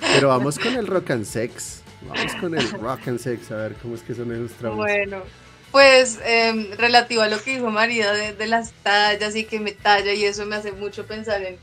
Pero 0.00 0.28
vamos 0.28 0.58
con 0.58 0.74
el 0.74 0.86
rock 0.86 1.10
and 1.10 1.24
sex. 1.24 1.82
Vamos 2.02 2.34
con 2.36 2.56
el 2.56 2.70
rock 2.70 3.08
and 3.08 3.18
sex, 3.18 3.50
a 3.50 3.56
ver 3.56 3.74
cómo 3.82 3.94
es 3.94 4.02
que 4.02 4.14
son 4.14 4.32
esos 4.32 4.52
traumas. 4.56 4.78
Bueno, 4.78 5.22
pues 5.72 6.18
em, 6.24 6.70
relativo 6.76 7.22
a 7.22 7.28
lo 7.28 7.42
que 7.42 7.56
dijo 7.56 7.70
María 7.70 8.12
de, 8.12 8.32
de 8.32 8.46
las 8.46 8.72
tallas 8.82 9.34
y 9.36 9.44
que 9.44 9.60
me 9.60 9.72
talla 9.72 10.12
y 10.12 10.24
eso 10.24 10.46
me 10.46 10.56
hace 10.56 10.72
mucho 10.72 11.06
pensar 11.06 11.42
en 11.42 11.56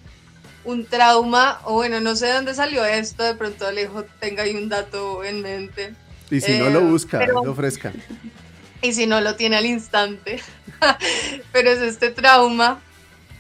un 0.65 0.85
trauma, 0.85 1.59
o 1.63 1.73
bueno, 1.73 1.99
no 2.01 2.15
sé 2.15 2.25
de 2.27 2.33
dónde 2.33 2.53
salió 2.53 2.83
esto, 2.85 3.23
de 3.23 3.35
pronto 3.35 3.67
Alejo 3.67 4.03
tenga 4.19 4.43
ahí 4.43 4.55
un 4.55 4.67
dato 4.67 5.23
en 5.23 5.41
mente. 5.41 5.93
Y 6.31 6.41
si 6.41 6.57
no 6.57 6.67
eh, 6.67 6.71
lo 6.71 6.81
busca, 6.81 7.19
pero- 7.19 7.43
lo 7.45 7.51
ofrezca. 7.51 7.93
y 8.81 8.93
si 8.93 9.05
no 9.05 9.21
lo 9.21 9.35
tiene 9.35 9.57
al 9.57 9.65
instante. 9.65 10.39
Pero 11.51 11.71
es 11.71 11.79
este 11.81 12.09
trauma 12.11 12.81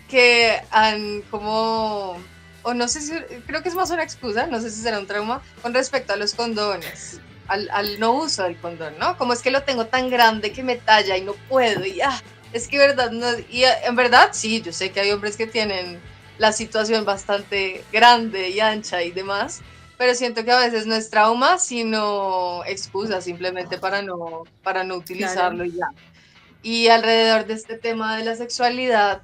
que 0.09 0.55
han 0.71 1.21
como, 1.29 2.17
o 2.65 2.73
no 2.73 2.87
sé 2.87 2.99
si, 2.99 3.13
creo 3.45 3.61
que 3.61 3.69
es 3.69 3.75
más 3.75 3.91
una 3.91 4.03
excusa, 4.03 4.47
no 4.47 4.59
sé 4.59 4.71
si 4.71 4.81
será 4.81 4.97
un 4.97 5.05
trauma, 5.05 5.41
con 5.61 5.73
respecto 5.73 6.13
a 6.13 6.15
los 6.15 6.33
condones, 6.33 7.21
al, 7.47 7.69
al 7.69 7.99
no 7.99 8.13
uso 8.13 8.41
del 8.43 8.57
condón, 8.57 8.97
¿no? 8.99 9.17
Como 9.17 9.33
es 9.33 9.43
que 9.43 9.51
lo 9.51 9.61
tengo 9.61 9.85
tan 9.85 10.09
grande 10.09 10.51
que 10.51 10.63
me 10.63 10.75
talla 10.75 11.15
y 11.15 11.21
no 11.21 11.33
puedo, 11.47 11.85
y 11.85 12.01
ah, 12.01 12.19
es 12.53 12.67
que 12.67 12.79
verdad, 12.79 13.11
no, 13.11 13.27
y 13.51 13.65
eh, 13.65 13.73
en 13.83 13.95
verdad 13.95 14.29
sí, 14.31 14.63
yo 14.63 14.73
sé 14.73 14.91
que 14.91 14.99
hay 14.99 15.11
hombres 15.11 15.37
que 15.37 15.45
tienen 15.45 15.99
la 16.39 16.51
situación 16.51 17.05
bastante 17.05 17.83
grande 17.93 18.49
y 18.49 18.59
ancha 18.59 19.03
y 19.03 19.11
demás, 19.11 19.61
pero 19.99 20.15
siento 20.15 20.43
que 20.43 20.51
a 20.51 20.59
veces 20.59 20.87
no 20.87 20.95
es 20.95 21.11
trauma, 21.11 21.59
sino 21.59 22.65
excusa 22.65 23.21
simplemente 23.21 23.77
para 23.77 24.01
no, 24.01 24.43
para 24.63 24.83
no 24.83 24.95
utilizarlo 24.95 25.65
y 25.65 25.73
ya. 25.73 25.87
Y 26.63 26.87
alrededor 26.87 27.45
de 27.45 27.53
este 27.53 27.77
tema 27.77 28.17
de 28.17 28.25
la 28.25 28.35
sexualidad, 28.35 29.21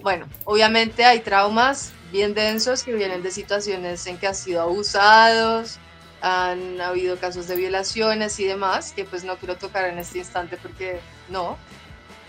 bueno, 0.00 0.26
obviamente 0.46 1.04
hay 1.04 1.20
traumas 1.20 1.92
bien 2.12 2.34
densos 2.34 2.82
que 2.82 2.92
vienen 2.92 3.22
de 3.22 3.30
situaciones 3.30 4.06
en 4.06 4.18
que 4.18 4.26
han 4.26 4.34
sido 4.34 4.62
abusados, 4.62 5.78
han 6.20 6.80
habido 6.80 7.18
casos 7.18 7.46
de 7.48 7.56
violaciones 7.56 8.38
y 8.40 8.44
demás, 8.44 8.92
que 8.92 9.04
pues 9.04 9.24
no 9.24 9.36
quiero 9.36 9.56
tocar 9.56 9.84
en 9.86 9.98
este 9.98 10.18
instante 10.18 10.56
porque 10.56 11.00
no. 11.28 11.56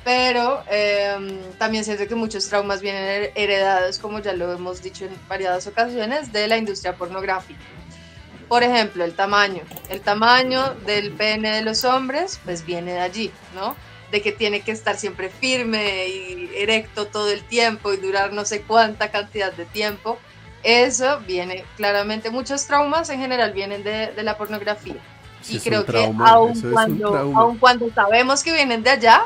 Pero 0.04 0.64
eh, 0.72 1.42
también 1.58 1.84
siento 1.84 2.08
que 2.08 2.16
muchos 2.16 2.48
traumas 2.48 2.82
vienen 2.82 3.04
her- 3.04 3.32
heredados, 3.36 4.00
como 4.00 4.20
ya 4.20 4.34
lo 4.34 4.52
hemos 4.54 4.82
dicho 4.82 5.06
en 5.06 5.12
variadas 5.28 5.68
ocasiones, 5.68 6.32
de 6.32 6.48
la 6.48 6.58
industria 6.58 6.96
pornográfica. 6.96 7.60
Por 8.48 8.64
ejemplo, 8.64 9.04
el 9.04 9.14
tamaño. 9.14 9.62
El 9.90 10.02
tamaño 10.02 10.74
del 10.86 11.12
pene 11.12 11.52
de 11.56 11.62
los 11.62 11.84
hombres, 11.84 12.40
pues 12.46 12.66
viene 12.66 12.94
de 12.94 13.00
allí, 13.00 13.32
¿no? 13.54 13.76
De 14.12 14.22
que 14.22 14.32
tiene 14.32 14.62
que 14.62 14.72
estar 14.72 14.98
siempre 14.98 15.30
firme 15.30 16.08
y 16.08 16.52
erecto 16.56 17.08
todo 17.08 17.30
el 17.32 17.44
tiempo 17.44 17.94
y 17.94 17.98
durar 17.98 18.34
no 18.34 18.46
sé 18.46 18.62
cuánta 18.62 19.12
cantidad 19.12 19.54
de 19.54 19.66
tiempo. 19.66 20.18
Eso 20.64 21.20
viene 21.22 21.64
claramente, 21.78 22.30
muchos 22.30 22.66
traumas 22.66 23.10
en 23.10 23.20
general 23.20 23.54
vienen 23.54 23.84
de, 23.84 24.08
de 24.08 24.24
la 24.24 24.38
pornografía. 24.38 24.96
Sí, 25.42 25.58
y 25.58 25.60
creo 25.60 25.86
trauma, 25.86 26.26
que 26.26 26.32
aun 26.32 26.72
cuando, 26.74 27.16
aun 27.16 27.58
cuando 27.58 27.90
sabemos 27.94 28.44
que 28.44 28.52
vienen 28.52 28.84
de 28.84 28.90
allá, 28.90 29.24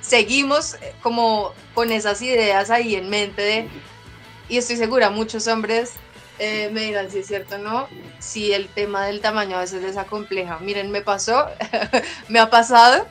seguimos 0.00 0.74
eh, 0.74 0.94
como 1.02 1.52
con 1.74 1.90
esas 1.90 2.22
ideas 2.22 2.70
ahí 2.70 2.94
en 2.94 3.08
mente 3.10 3.42
de, 3.42 3.68
y 4.48 4.58
estoy 4.58 4.76
segura, 4.76 5.10
muchos 5.10 5.48
hombres 5.48 5.94
eh, 6.38 6.70
me 6.72 6.82
dirán 6.82 7.10
si 7.10 7.18
es 7.18 7.26
cierto 7.26 7.56
o 7.56 7.58
no, 7.58 7.88
si 8.18 8.52
el 8.52 8.68
tema 8.68 9.06
del 9.06 9.20
tamaño 9.20 9.56
a 9.56 9.60
veces 9.60 9.82
les 9.82 9.96
acompleja. 9.96 10.58
Miren, 10.58 10.90
me 10.90 11.00
pasó, 11.00 11.46
me 12.28 12.38
ha 12.38 12.50
pasado, 12.50 13.06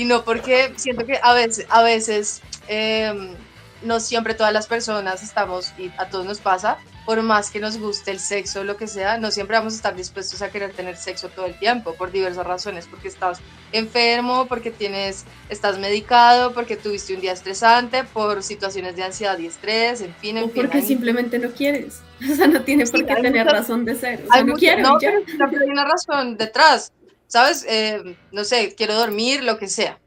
y 0.00 0.04
no 0.04 0.24
porque 0.24 0.72
siento 0.76 1.04
que 1.06 1.18
a 1.22 1.34
veces, 1.34 1.66
a 1.70 1.82
veces 1.82 2.40
eh, 2.68 3.34
no 3.82 4.00
siempre 4.00 4.34
todas 4.34 4.52
las 4.52 4.66
personas 4.66 5.22
estamos, 5.22 5.72
y 5.78 5.90
a 5.98 6.08
todos 6.08 6.24
nos 6.26 6.38
pasa, 6.40 6.78
por 7.06 7.22
más 7.22 7.50
que 7.50 7.58
nos 7.58 7.78
guste 7.78 8.10
el 8.10 8.18
sexo 8.20 8.60
o 8.60 8.64
lo 8.64 8.76
que 8.76 8.86
sea, 8.86 9.16
no 9.16 9.30
siempre 9.30 9.56
vamos 9.56 9.72
a 9.72 9.76
estar 9.76 9.96
dispuestos 9.96 10.42
a 10.42 10.50
querer 10.50 10.72
tener 10.74 10.96
sexo 10.96 11.28
todo 11.30 11.46
el 11.46 11.58
tiempo, 11.58 11.94
por 11.94 12.12
diversas 12.12 12.46
razones, 12.46 12.86
porque 12.86 13.08
estás 13.08 13.38
enfermo, 13.72 14.46
porque 14.46 14.70
tienes, 14.70 15.24
estás 15.48 15.78
medicado, 15.78 16.52
porque 16.52 16.76
tuviste 16.76 17.14
un 17.14 17.20
día 17.22 17.32
estresante, 17.32 18.04
por 18.04 18.42
situaciones 18.42 18.94
de 18.96 19.04
ansiedad 19.04 19.38
y 19.38 19.46
estrés, 19.46 20.00
en 20.02 20.14
fin, 20.16 20.36
en 20.36 20.44
O 20.44 20.48
fin. 20.48 20.62
porque 20.62 20.78
hay- 20.78 20.86
simplemente 20.86 21.38
no 21.38 21.50
quieres. 21.50 22.00
O 22.30 22.34
sea, 22.34 22.46
no 22.48 22.62
tiene 22.62 22.84
por 22.84 22.98
Sí, 23.00 23.06
qué 23.06 23.12
hay 23.12 23.22
tener 23.22 23.44
muchas- 23.46 23.60
razón 23.60 23.84
de 23.84 23.94
ser. 23.94 24.24
O 24.28 24.32
sea, 24.32 24.42
no 24.44 24.54
quiero. 24.56 24.82
no, 24.82 25.00
ya. 25.00 25.12
pero 25.50 25.62
hay 25.62 25.70
una 25.70 25.84
razón 25.84 26.36
detrás, 26.36 26.92
¿sabes? 27.28 27.64
Eh, 27.68 28.16
no 28.32 28.42
sé, 28.44 28.74
quiero 28.74 28.94
dormir, 28.94 29.44
lo 29.44 29.58
que 29.58 29.68
sea. 29.68 29.98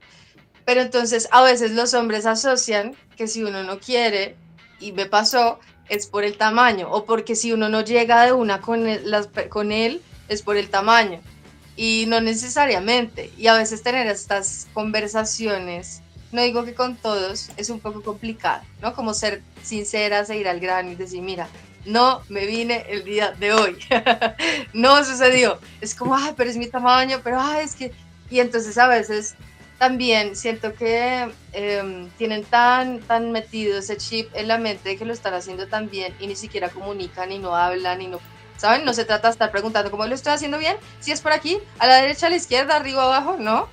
Pero 0.65 0.81
entonces 0.81 1.29
a 1.31 1.41
veces 1.41 1.71
los 1.71 1.93
hombres 1.93 2.25
asocian 2.25 2.95
que 3.15 3.27
si 3.27 3.43
uno 3.43 3.63
no 3.63 3.79
quiere, 3.79 4.35
y 4.79 4.91
me 4.91 5.05
pasó, 5.05 5.59
es 5.87 6.07
por 6.07 6.23
el 6.23 6.37
tamaño, 6.37 6.89
o 6.91 7.05
porque 7.05 7.35
si 7.35 7.53
uno 7.53 7.69
no 7.69 7.81
llega 7.81 8.25
de 8.25 8.33
una 8.33 8.61
con 8.61 8.87
él, 8.87 9.05
con 9.49 9.71
él 9.71 10.01
es 10.27 10.41
por 10.41 10.57
el 10.57 10.69
tamaño. 10.69 11.21
Y 11.75 12.05
no 12.07 12.19
necesariamente. 12.19 13.31
Y 13.37 13.47
a 13.47 13.55
veces 13.55 13.83
tener 13.83 14.07
estas 14.07 14.67
conversaciones, 14.73 16.01
no 16.31 16.41
digo 16.41 16.65
que 16.65 16.73
con 16.73 16.95
todos, 16.95 17.49
es 17.57 17.69
un 17.69 17.79
poco 17.79 18.01
complicado, 18.03 18.63
¿no? 18.81 18.93
Como 18.93 19.13
ser 19.13 19.41
sinceras 19.63 20.29
e 20.29 20.37
ir 20.37 20.47
al 20.47 20.59
grano 20.59 20.91
y 20.91 20.95
decir, 20.95 21.21
mira, 21.21 21.47
no 21.85 22.21
me 22.29 22.45
vine 22.45 22.85
el 22.89 23.03
día 23.03 23.31
de 23.31 23.53
hoy. 23.53 23.77
no 24.73 25.03
sucedió. 25.03 25.59
Es 25.79 25.95
como, 25.95 26.15
ay, 26.15 26.33
pero 26.35 26.49
es 26.49 26.57
mi 26.57 26.67
tamaño, 26.67 27.21
pero 27.23 27.39
ay, 27.39 27.65
es 27.65 27.75
que... 27.75 27.91
Y 28.29 28.39
entonces 28.39 28.77
a 28.77 28.87
veces 28.87 29.35
también 29.77 30.35
siento 30.35 30.73
que 30.73 31.31
em, 31.53 32.09
tienen 32.11 32.43
tan, 32.43 32.99
tan 32.99 33.31
metido 33.31 33.79
ese 33.79 33.97
chip 33.97 34.29
en 34.35 34.47
la 34.47 34.57
mente 34.57 34.89
de 34.89 34.97
que 34.97 35.05
lo 35.05 35.11
están 35.11 35.33
haciendo 35.33 35.67
tan 35.67 35.89
bien 35.89 36.13
y 36.19 36.27
ni 36.27 36.35
siquiera 36.35 36.69
comunican 36.69 37.31
y 37.31 37.39
no 37.39 37.55
hablan 37.55 38.01
y 38.01 38.07
no... 38.07 38.19
¿Saben? 38.57 38.85
No 38.85 38.93
se 38.93 39.05
trata 39.05 39.27
de 39.27 39.31
estar 39.31 39.49
preguntando 39.49 39.89
cómo 39.89 40.05
lo 40.05 40.13
estoy 40.13 40.33
haciendo 40.33 40.59
bien, 40.59 40.77
si 40.99 41.11
es 41.11 41.19
por 41.19 41.31
aquí, 41.31 41.57
a 41.79 41.87
la 41.87 41.95
derecha, 41.95 42.27
a 42.27 42.29
la 42.29 42.35
izquierda, 42.35 42.75
arriba, 42.75 43.03
abajo, 43.03 43.37
no. 43.39 43.67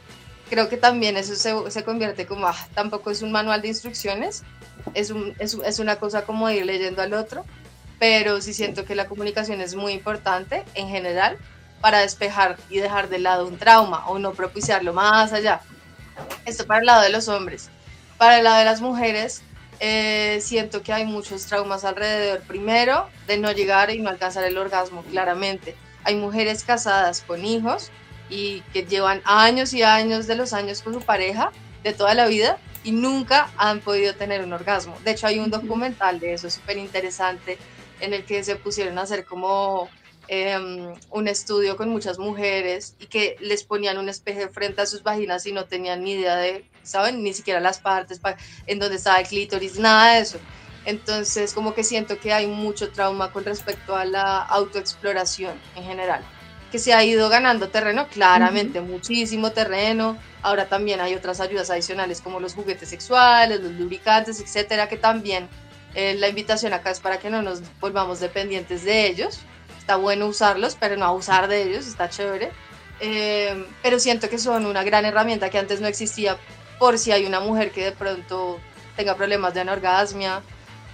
Creo 0.48 0.70
que 0.70 0.78
también 0.78 1.18
eso 1.18 1.34
se, 1.34 1.70
se 1.70 1.84
convierte 1.84 2.24
como, 2.24 2.46
ah, 2.46 2.56
tampoco 2.72 3.10
es 3.10 3.20
un 3.20 3.30
manual 3.30 3.60
de 3.60 3.68
instrucciones, 3.68 4.44
es, 4.94 5.10
un, 5.10 5.34
es, 5.38 5.58
es 5.62 5.78
una 5.78 5.96
cosa 5.96 6.24
como 6.24 6.48
ir 6.48 6.64
leyendo 6.64 7.02
al 7.02 7.12
otro 7.12 7.44
pero 7.98 8.40
sí 8.40 8.54
siento 8.54 8.84
que 8.84 8.94
la 8.94 9.06
comunicación 9.06 9.60
es 9.60 9.74
muy 9.74 9.92
importante 9.92 10.64
en 10.74 10.88
general 10.88 11.38
para 11.80 12.00
despejar 12.00 12.56
y 12.68 12.78
dejar 12.78 13.08
de 13.08 13.18
lado 13.18 13.46
un 13.46 13.58
trauma 13.58 14.08
o 14.08 14.18
no 14.18 14.32
propiciarlo 14.32 14.92
más 14.92 15.32
allá. 15.32 15.60
Esto 16.44 16.66
para 16.66 16.80
el 16.80 16.86
lado 16.86 17.02
de 17.02 17.10
los 17.10 17.28
hombres. 17.28 17.70
Para 18.16 18.38
el 18.38 18.44
lado 18.44 18.58
de 18.58 18.64
las 18.64 18.80
mujeres, 18.80 19.42
eh, 19.80 20.38
siento 20.42 20.82
que 20.82 20.92
hay 20.92 21.04
muchos 21.04 21.46
traumas 21.46 21.84
alrededor. 21.84 22.40
Primero, 22.40 23.08
de 23.26 23.38
no 23.38 23.52
llegar 23.52 23.90
y 23.90 24.00
no 24.00 24.10
alcanzar 24.10 24.44
el 24.44 24.58
orgasmo, 24.58 25.02
claramente. 25.04 25.76
hay 26.04 26.14
mujeres 26.14 26.64
casadas 26.64 27.22
con 27.26 27.44
hijos 27.44 27.90
y 28.30 28.62
que 28.72 28.84
llevan 28.84 29.20
años 29.24 29.74
y 29.74 29.82
años 29.82 30.26
de 30.26 30.36
los 30.36 30.52
años 30.54 30.80
con 30.80 30.94
su 30.94 31.00
pareja 31.00 31.50
de 31.82 31.92
toda 31.92 32.14
la 32.14 32.26
vida 32.26 32.58
y 32.82 32.92
nunca 32.92 33.50
han 33.58 33.80
podido 33.80 34.14
tener 34.14 34.42
un 34.42 34.52
orgasmo. 34.52 34.96
De 35.04 35.10
hecho, 35.10 35.26
hay 35.26 35.38
un 35.38 35.50
documental 35.50 36.18
de 36.18 36.34
eso 36.34 36.48
súper 36.48 36.78
interesante 36.78 37.58
en 38.00 38.14
el 38.14 38.24
que 38.24 38.44
se 38.44 38.56
pusieron 38.56 38.98
a 38.98 39.02
hacer 39.02 39.24
como 39.24 39.88
em, 40.28 40.92
un 41.10 41.28
estudio 41.28 41.76
con 41.76 41.88
muchas 41.88 42.18
mujeres 42.18 42.94
y 42.98 43.06
que 43.06 43.36
les 43.40 43.64
ponían 43.64 43.98
un 43.98 44.08
espejo 44.08 44.50
frente 44.52 44.82
a 44.82 44.86
sus 44.86 45.02
vaginas 45.02 45.46
y 45.46 45.52
no 45.52 45.64
tenían 45.64 46.04
ni 46.04 46.12
idea 46.12 46.36
de, 46.36 46.64
¿saben? 46.82 47.22
Ni 47.22 47.32
siquiera 47.32 47.60
las 47.60 47.78
partes 47.78 48.20
en 48.66 48.78
donde 48.78 48.96
estaba 48.96 49.20
el 49.20 49.26
clítoris, 49.26 49.78
nada 49.78 50.14
de 50.14 50.20
eso. 50.20 50.38
Entonces, 50.88 51.52
como 51.52 51.74
que 51.74 51.84
siento 51.84 52.18
que 52.18 52.32
hay 52.32 52.46
mucho 52.46 52.90
trauma 52.90 53.30
con 53.30 53.44
respecto 53.44 53.94
a 53.94 54.06
la 54.06 54.38
autoexploración 54.38 55.54
en 55.76 55.84
general, 55.84 56.22
que 56.72 56.78
se 56.78 56.94
ha 56.94 57.04
ido 57.04 57.28
ganando 57.28 57.68
terreno, 57.68 58.08
claramente, 58.08 58.80
muchísimo 58.80 59.52
terreno. 59.52 60.16
Ahora 60.40 60.66
también 60.66 61.00
hay 61.00 61.14
otras 61.14 61.40
ayudas 61.40 61.68
adicionales 61.68 62.22
como 62.22 62.40
los 62.40 62.54
juguetes 62.54 62.88
sexuales, 62.88 63.60
los 63.60 63.72
lubricantes, 63.72 64.40
etcétera, 64.40 64.88
que 64.88 64.96
también 64.96 65.48
eh, 65.94 66.14
la 66.14 66.28
invitación 66.28 66.72
acá 66.72 66.90
es 66.90 67.00
para 67.00 67.18
que 67.18 67.30
no 67.30 67.42
nos 67.42 67.62
volvamos 67.80 68.20
dependientes 68.20 68.84
de 68.84 69.06
ellos. 69.06 69.40
Está 69.78 69.96
bueno 69.96 70.26
usarlos, 70.26 70.76
pero 70.78 70.96
no 70.96 71.06
abusar 71.06 71.48
de 71.48 71.62
ellos, 71.62 71.86
está 71.86 72.08
chévere. 72.08 72.50
Eh, 73.00 73.66
pero 73.82 73.98
siento 73.98 74.28
que 74.28 74.38
son 74.38 74.66
una 74.66 74.82
gran 74.82 75.04
herramienta 75.04 75.50
que 75.50 75.58
antes 75.58 75.80
no 75.80 75.86
existía 75.86 76.36
por 76.78 76.98
si 76.98 77.12
hay 77.12 77.26
una 77.26 77.40
mujer 77.40 77.70
que 77.70 77.84
de 77.84 77.92
pronto 77.92 78.58
tenga 78.96 79.14
problemas 79.14 79.54
de 79.54 79.60
anorgasmia 79.60 80.42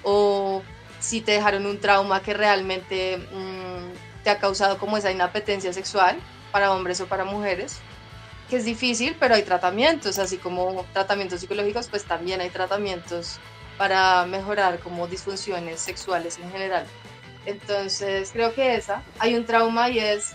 o 0.02 0.62
si 1.00 1.20
te 1.20 1.32
dejaron 1.32 1.66
un 1.66 1.80
trauma 1.80 2.22
que 2.22 2.34
realmente 2.34 3.18
mm, 3.18 4.22
te 4.22 4.30
ha 4.30 4.38
causado 4.38 4.78
como 4.78 4.96
esa 4.96 5.10
inapetencia 5.10 5.72
sexual 5.72 6.16
para 6.52 6.72
hombres 6.72 7.00
o 7.00 7.06
para 7.06 7.24
mujeres, 7.24 7.80
que 8.48 8.56
es 8.56 8.64
difícil, 8.64 9.16
pero 9.18 9.34
hay 9.34 9.42
tratamientos, 9.42 10.18
así 10.18 10.36
como 10.38 10.84
tratamientos 10.92 11.40
psicológicos, 11.40 11.88
pues 11.88 12.04
también 12.04 12.40
hay 12.40 12.50
tratamientos 12.50 13.38
para 13.78 14.24
mejorar 14.26 14.78
como 14.80 15.06
disfunciones 15.06 15.80
sexuales 15.80 16.38
en 16.38 16.50
general. 16.50 16.86
Entonces 17.46 18.30
creo 18.32 18.54
que 18.54 18.76
esa, 18.76 19.02
hay 19.18 19.34
un 19.34 19.44
trauma 19.44 19.90
y 19.90 19.98
es 19.98 20.32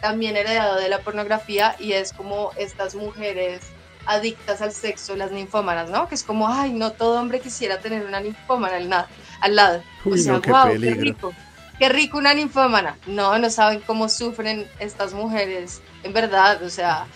también 0.00 0.36
heredado 0.36 0.76
de 0.76 0.88
la 0.88 1.00
pornografía 1.00 1.76
y 1.78 1.92
es 1.92 2.12
como 2.12 2.50
estas 2.56 2.94
mujeres 2.94 3.60
adictas 4.06 4.60
al 4.62 4.72
sexo, 4.72 5.16
las 5.16 5.30
ninfómanas, 5.30 5.90
¿no? 5.90 6.08
Que 6.08 6.14
es 6.14 6.24
como, 6.24 6.48
ay, 6.48 6.72
no 6.72 6.92
todo 6.92 7.20
hombre 7.20 7.40
quisiera 7.40 7.78
tener 7.78 8.04
una 8.04 8.20
ninfómana 8.20 8.76
al, 8.76 9.06
al 9.40 9.56
lado. 9.56 9.82
o 10.04 10.16
sea, 10.16 10.40
qué 10.40 10.50
wow, 10.50 10.68
qué 10.68 10.94
rico. 10.94 11.32
Qué 11.78 11.88
rico 11.88 12.18
una 12.18 12.34
ninfómana. 12.34 12.96
No, 13.06 13.38
no 13.38 13.50
saben 13.50 13.80
cómo 13.80 14.08
sufren 14.08 14.68
estas 14.78 15.14
mujeres, 15.14 15.80
en 16.02 16.12
verdad, 16.12 16.62
o 16.62 16.70
sea, 16.70 17.06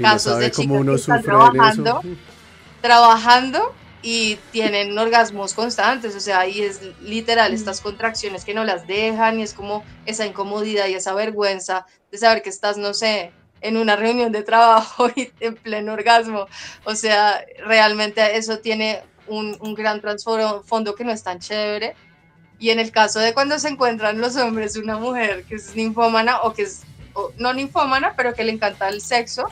casos 0.00 0.38
de 0.38 0.50
chicas 0.50 0.84
que 0.84 0.94
están 0.94 1.22
trabajando, 1.22 2.02
trabajando 2.80 3.74
y 4.02 4.36
tienen 4.50 4.98
orgasmos 4.98 5.54
constantes, 5.54 6.16
o 6.16 6.20
sea, 6.20 6.40
ahí 6.40 6.60
es 6.60 6.80
literal 7.00 7.54
estas 7.54 7.80
contracciones 7.80 8.44
que 8.44 8.52
no 8.52 8.64
las 8.64 8.86
dejan 8.86 9.38
y 9.38 9.44
es 9.44 9.54
como 9.54 9.84
esa 10.06 10.26
incomodidad 10.26 10.88
y 10.88 10.94
esa 10.94 11.14
vergüenza 11.14 11.86
de 12.10 12.18
saber 12.18 12.42
que 12.42 12.50
estás, 12.50 12.76
no 12.76 12.94
sé, 12.94 13.32
en 13.60 13.76
una 13.76 13.94
reunión 13.94 14.32
de 14.32 14.42
trabajo 14.42 15.08
y 15.16 15.30
en 15.40 15.54
pleno 15.54 15.92
orgasmo. 15.92 16.46
O 16.84 16.94
sea, 16.94 17.44
realmente 17.64 18.36
eso 18.36 18.58
tiene 18.58 19.02
un, 19.28 19.56
un 19.60 19.74
gran 19.74 20.00
trasfondo 20.00 20.94
que 20.96 21.04
no 21.04 21.12
es 21.12 21.22
tan 21.22 21.38
chévere. 21.38 21.94
Y 22.58 22.70
en 22.70 22.78
el 22.78 22.90
caso 22.92 23.18
de 23.20 23.34
cuando 23.34 23.58
se 23.58 23.68
encuentran 23.68 24.20
los 24.20 24.36
hombres, 24.36 24.76
una 24.76 24.96
mujer 24.96 25.44
que 25.44 25.56
es 25.56 25.74
ninfómana 25.74 26.42
o 26.42 26.52
que 26.52 26.62
es 26.62 26.82
no 27.36 27.52
ninfómana, 27.52 28.14
pero 28.16 28.34
que 28.34 28.44
le 28.44 28.52
encanta 28.52 28.88
el 28.88 29.00
sexo, 29.00 29.44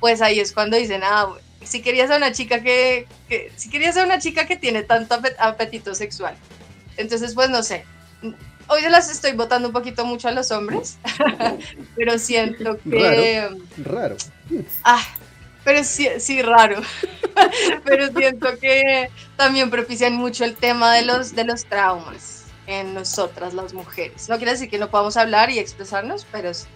pues 0.00 0.20
ahí 0.22 0.40
es 0.40 0.52
cuando 0.52 0.76
dicen, 0.76 1.02
ah, 1.04 1.28
si 1.62 1.82
querías 1.82 2.10
a 2.10 2.16
una 2.16 2.32
chica 2.32 2.62
que, 2.62 3.06
que 3.28 3.52
si 3.56 3.70
querías 3.70 3.96
a 3.96 4.04
una 4.04 4.18
chica 4.18 4.46
que 4.46 4.56
tiene 4.56 4.82
tanto 4.82 5.20
apetito 5.38 5.94
sexual. 5.94 6.34
Entonces, 6.96 7.34
pues 7.34 7.50
no 7.50 7.62
sé, 7.62 7.84
hoy 8.70 8.82
se 8.82 8.90
las 8.90 9.10
estoy 9.10 9.32
votando 9.32 9.68
un 9.68 9.74
poquito 9.74 10.04
mucho 10.04 10.28
a 10.28 10.32
los 10.32 10.50
hombres, 10.50 10.98
pero 11.96 12.18
siento 12.18 12.78
que... 12.78 13.48
Raro. 13.78 14.16
Ah, 14.84 15.04
pero 15.64 15.84
sí, 15.84 16.08
sí, 16.18 16.40
raro. 16.42 16.80
pero 17.84 18.08
siento 18.12 18.58
que 18.58 19.10
también 19.36 19.70
propician 19.70 20.14
mucho 20.14 20.44
el 20.44 20.56
tema 20.56 20.94
de 20.94 21.02
los, 21.02 21.34
de 21.34 21.44
los 21.44 21.64
traumas 21.64 22.44
en 22.66 22.94
nosotras 22.94 23.54
las 23.54 23.74
mujeres. 23.74 24.28
No 24.28 24.36
quiere 24.36 24.52
decir 24.52 24.70
que 24.70 24.78
no 24.78 24.90
podamos 24.90 25.16
hablar 25.16 25.50
y 25.50 25.58
expresarnos, 25.58 26.26
pero 26.30 26.50
es, 26.50 26.68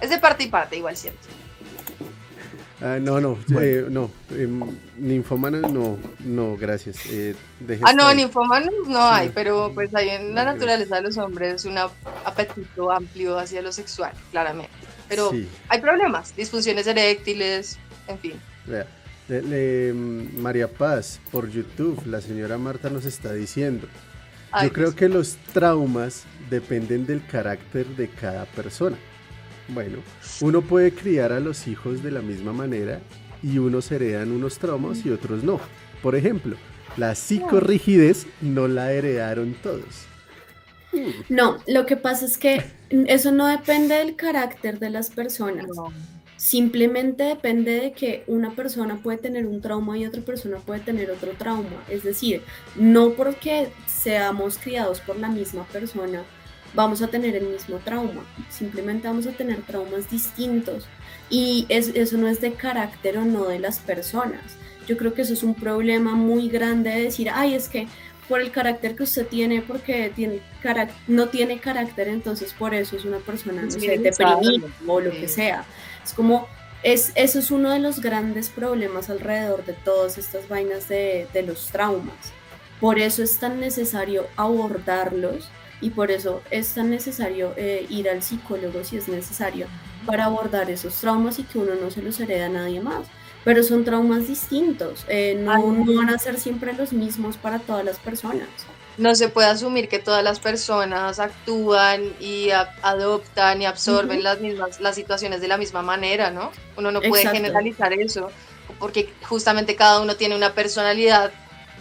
es 0.00 0.10
de 0.10 0.18
parte 0.18 0.44
y 0.44 0.46
parte, 0.48 0.76
igual 0.76 0.96
siento. 0.96 1.26
Ah, 2.82 2.98
no, 2.98 3.20
no, 3.20 3.38
eh, 3.60 3.86
no. 3.90 4.10
Eh, 4.30 4.48
ninfomanas 4.96 5.70
no, 5.70 5.98
no, 6.20 6.56
gracias. 6.56 6.96
Eh, 7.10 7.34
ah, 7.82 7.92
no, 7.92 8.12
ninfomanas 8.14 8.72
no 8.86 9.02
hay, 9.02 9.30
pero 9.34 9.70
pues 9.74 9.94
hay 9.94 10.08
en 10.08 10.34
la 10.34 10.44
naturaleza 10.44 10.96
de 10.96 11.02
los 11.02 11.18
hombres 11.18 11.66
un 11.66 11.76
apetito 11.78 12.90
amplio 12.90 13.38
hacia 13.38 13.60
lo 13.60 13.70
sexual, 13.70 14.12
claramente. 14.30 14.72
Pero 15.08 15.30
hay 15.68 15.80
problemas, 15.80 16.34
disfunciones 16.34 16.86
eréctiles, 16.86 17.78
en 18.08 18.18
fin. 18.18 18.40
Mm, 19.28 20.40
María 20.40 20.68
Paz, 20.68 21.20
por 21.30 21.50
YouTube, 21.50 22.02
la 22.06 22.20
señora 22.20 22.56
Marta 22.56 22.88
nos 22.88 23.04
está 23.04 23.32
diciendo. 23.32 23.88
Yo 24.62 24.72
creo 24.72 24.96
que 24.96 25.08
los 25.08 25.36
traumas 25.52 26.24
dependen 26.48 27.06
del 27.06 27.24
carácter 27.26 27.86
de 27.88 28.08
cada 28.08 28.46
persona. 28.46 28.96
Bueno, 29.72 29.98
uno 30.40 30.62
puede 30.62 30.92
criar 30.92 31.32
a 31.32 31.40
los 31.40 31.66
hijos 31.66 32.02
de 32.02 32.10
la 32.10 32.22
misma 32.22 32.52
manera 32.52 33.00
y 33.42 33.58
unos 33.58 33.90
heredan 33.90 34.32
unos 34.32 34.58
traumas 34.58 35.04
y 35.04 35.10
otros 35.10 35.44
no. 35.44 35.60
Por 36.02 36.16
ejemplo, 36.16 36.56
la 36.96 37.14
psicorrigidez 37.14 38.26
no 38.40 38.68
la 38.68 38.92
heredaron 38.92 39.54
todos. 39.62 40.06
No, 41.28 41.58
lo 41.66 41.86
que 41.86 41.96
pasa 41.96 42.24
es 42.24 42.36
que 42.36 42.64
eso 42.90 43.30
no 43.30 43.46
depende 43.46 43.94
del 43.94 44.16
carácter 44.16 44.78
de 44.78 44.90
las 44.90 45.10
personas. 45.10 45.66
Simplemente 46.36 47.24
depende 47.24 47.72
de 47.72 47.92
que 47.92 48.24
una 48.26 48.50
persona 48.52 49.00
puede 49.02 49.18
tener 49.18 49.46
un 49.46 49.60
trauma 49.60 49.98
y 49.98 50.06
otra 50.06 50.22
persona 50.22 50.56
puede 50.56 50.80
tener 50.80 51.10
otro 51.10 51.32
trauma. 51.32 51.84
Es 51.88 52.02
decir, 52.02 52.42
no 52.76 53.10
porque 53.10 53.68
seamos 53.86 54.58
criados 54.58 55.00
por 55.00 55.16
la 55.16 55.28
misma 55.28 55.64
persona 55.64 56.24
vamos 56.74 57.02
a 57.02 57.08
tener 57.08 57.36
el 57.36 57.46
mismo 57.46 57.78
trauma, 57.78 58.24
simplemente 58.48 59.08
vamos 59.08 59.26
a 59.26 59.32
tener 59.32 59.62
traumas 59.62 60.10
distintos 60.10 60.86
y 61.28 61.66
eso 61.68 62.16
no 62.16 62.28
es 62.28 62.40
de 62.40 62.52
carácter 62.52 63.18
o 63.18 63.24
no 63.24 63.46
de 63.46 63.58
las 63.58 63.78
personas. 63.78 64.56
Yo 64.86 64.96
creo 64.96 65.14
que 65.14 65.22
eso 65.22 65.32
es 65.32 65.42
un 65.42 65.54
problema 65.54 66.14
muy 66.14 66.48
grande 66.48 66.90
de 66.90 67.02
decir, 67.02 67.30
ay, 67.32 67.54
es 67.54 67.68
que 67.68 67.86
por 68.28 68.40
el 68.40 68.50
carácter 68.50 68.94
que 68.94 69.02
usted 69.02 69.26
tiene, 69.26 69.62
porque 69.62 70.12
tiene 70.14 70.40
no 71.08 71.28
tiene 71.28 71.58
carácter, 71.58 72.08
entonces 72.08 72.52
por 72.52 72.74
eso 72.74 72.96
es 72.96 73.04
una 73.04 73.18
persona, 73.18 73.62
no 73.62 73.70
sé, 73.70 73.98
deprimida 73.98 74.68
o 74.86 75.00
lo 75.00 75.10
que 75.10 75.26
sea. 75.26 75.64
Es 76.04 76.12
como, 76.12 76.46
es, 76.82 77.12
eso 77.16 77.40
es 77.40 77.50
uno 77.50 77.70
de 77.70 77.80
los 77.80 78.00
grandes 78.00 78.48
problemas 78.48 79.10
alrededor 79.10 79.64
de 79.64 79.72
todas 79.72 80.16
estas 80.18 80.48
vainas 80.48 80.88
de, 80.88 81.26
de 81.32 81.42
los 81.42 81.66
traumas. 81.68 82.32
Por 82.80 82.98
eso 82.98 83.22
es 83.22 83.38
tan 83.38 83.60
necesario 83.60 84.26
abordarlos 84.36 85.48
y 85.80 85.90
por 85.90 86.10
eso 86.10 86.42
es 86.50 86.74
tan 86.74 86.90
necesario 86.90 87.52
eh, 87.56 87.86
ir 87.88 88.08
al 88.08 88.22
psicólogo 88.22 88.84
si 88.84 88.96
es 88.96 89.08
necesario 89.08 89.66
para 90.06 90.26
abordar 90.26 90.70
esos 90.70 90.94
traumas 90.94 91.38
y 91.38 91.44
que 91.44 91.58
uno 91.58 91.74
no 91.80 91.90
se 91.90 92.02
los 92.02 92.18
hereda 92.20 92.46
a 92.46 92.48
nadie 92.48 92.80
más. 92.80 93.06
Pero 93.44 93.62
son 93.62 93.84
traumas 93.84 94.28
distintos, 94.28 95.06
eh, 95.08 95.34
no, 95.38 95.74
van 95.94 96.10
a 96.10 96.18
ser 96.18 96.38
siempre 96.38 96.74
los 96.74 96.92
mismos 96.92 97.38
para 97.38 97.58
todas 97.58 97.84
las 97.84 97.98
personas. 97.98 98.48
No 98.98 99.14
se 99.14 99.30
puede 99.30 99.48
asumir 99.48 99.88
que 99.88 99.98
todas 99.98 100.22
las 100.22 100.40
personas 100.40 101.18
actúan 101.18 102.12
y 102.20 102.50
adoptan 102.82 103.62
y 103.62 103.64
absorben 103.64 104.22
las 104.22 104.40
mismas 104.40 104.78
las 104.80 104.94
situaciones 104.94 105.40
de 105.40 105.48
la 105.48 105.56
misma 105.56 105.80
manera, 105.80 106.30
¿no? 106.30 106.50
Uno 106.76 106.92
no 106.92 107.00
puede 107.00 107.26
generalizar 107.30 107.94
eso, 107.94 108.30
porque 108.78 109.10
justamente 109.22 109.74
cada 109.74 110.00
uno 110.00 110.16
tiene 110.16 110.36
una 110.36 110.52
personalidad 110.52 111.30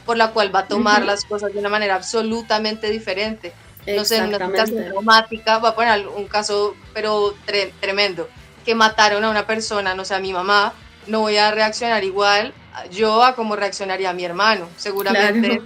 por 0.06 0.16
la 0.16 0.32
cual 0.32 0.56
va 0.56 0.60
a 0.60 0.68
tomar 0.68 1.04
las 1.04 1.26
cosas 1.26 1.52
de 1.52 1.60
una 1.60 1.68
manera 1.68 1.96
absolutamente 1.96 2.90
diferente 2.90 3.52
no 3.96 4.06
sé, 4.06 4.22
una 4.22 4.38
situación 4.38 4.86
traumática, 4.86 5.58
voy 5.58 5.70
a 5.70 5.76
poner 5.76 6.08
un 6.08 6.28
caso, 6.28 6.76
pero 6.94 7.34
tremendo, 7.80 8.30
que 8.66 8.76
mataron 8.76 9.24
a 9.24 9.30
una 9.30 9.46
persona, 9.46 9.96
no 9.96 10.06
sé, 10.06 10.16
a 10.16 10.20
mi 10.20 10.34
mamá, 10.34 10.74
no 11.08 11.22
voy 11.22 11.38
a 11.38 11.52
reaccionar 11.52 12.04
igual 12.04 12.54
yo 12.92 13.24
a 13.24 13.36
como 13.36 13.56
reaccionaría 13.56 14.10
a 14.10 14.14
mi 14.14 14.24
hermano. 14.24 14.68
Seguramente, 14.78 15.62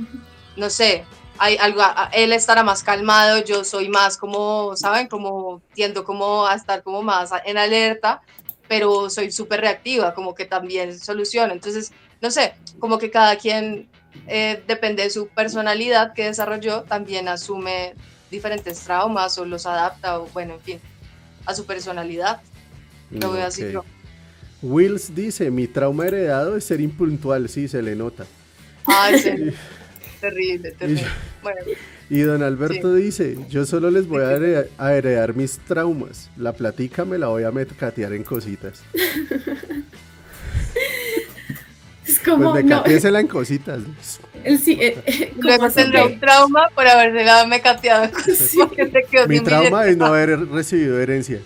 no 0.55 0.69
sé, 0.69 1.05
hay 1.38 1.57
algo, 1.57 1.82
él 2.11 2.34
estará 2.34 2.63
más 2.63 2.84
calmado, 2.84 3.43
yo 3.43 3.63
soy 3.63 3.89
más 3.89 4.17
como, 4.17 4.76
¿saben? 4.76 5.07
Como 5.07 5.61
tiendo 5.74 6.03
como 6.03 6.45
a 6.45 6.55
estar 6.55 6.84
como 6.84 7.01
más 7.01 7.32
en 7.45 7.57
alerta, 7.57 8.21
pero 8.67 9.09
soy 9.09 9.32
súper 9.32 9.61
reactiva, 9.61 10.13
como 10.13 10.34
que 10.34 10.45
también 10.45 10.97
soluciono. 10.97 11.53
Entonces, 11.53 11.91
no 12.21 12.32
sé, 12.32 12.55
como 12.80 12.97
que 12.97 13.11
cada 13.11 13.36
quien, 13.38 13.89
eh, 14.28 14.63
depende 14.67 15.03
de 15.03 15.09
su 15.09 15.28
personalidad 15.28 16.13
que 16.13 16.26
desarrolló, 16.26 16.84
también 16.84 17.28
asume 17.28 17.95
diferentes 18.34 18.79
traumas 18.81 19.38
o 19.38 19.45
los 19.45 19.65
adapta 19.65 20.19
o 20.19 20.27
bueno, 20.34 20.55
en 20.55 20.61
fin. 20.61 20.79
a 21.45 21.53
su 21.55 21.65
personalidad. 21.65 22.41
Lo 23.11 23.31
veo 23.31 23.45
así 23.45 23.63
Ok. 23.63 23.71
yo. 23.71 23.86
Wills 24.61 25.13
dice, 25.13 25.51
mi 25.51 25.67
trauma 25.67 26.07
heredado 26.07 26.55
es 26.57 26.63
ser 26.65 26.79
impuntual, 26.81 27.47
sí, 27.49 27.67
se 27.67 27.81
le 27.81 27.95
nota. 27.95 28.25
Ay, 28.86 29.19
sí. 29.23 29.29
terrible, 30.21 30.71
terrible. 30.71 31.05
Bueno, 31.41 31.59
Y 32.09 32.21
don 32.21 32.41
Alberto 32.43 32.93
dice, 32.93 33.38
yo 33.49 33.65
solo 33.65 33.91
les 33.91 34.07
voy 34.07 34.21
a 34.23 34.31
heredar, 34.31 34.67
a 34.77 34.93
heredar 34.93 35.36
mis 35.36 35.57
traumas. 35.59 36.29
La 36.38 36.53
platica 36.53 37.03
me 37.05 37.17
la 37.17 37.27
voy 37.27 37.43
a 37.43 37.51
metcatear 37.51 38.13
en 38.13 38.23
cositas. 38.23 38.81
Es 42.24 42.30
como, 42.30 42.53
Pues 42.53 42.65
no, 42.65 42.84
en 43.19 43.28
cositas. 43.28 43.82
el, 44.45 44.59
sí, 44.59 44.78
eh, 44.80 44.97
eh, 45.05 45.34
luego 45.39 45.69
tendrá 45.69 46.05
un 46.05 46.19
trauma 46.19 46.69
por 46.74 46.88
haberse 46.88 47.24
se 48.91 49.03
quedó 49.09 49.28
Mi 49.28 49.41
trauma 49.41 49.86
es 49.88 49.97
no 49.97 50.05
haber 50.05 50.47
recibido 50.49 50.99
herencia. 51.01 51.41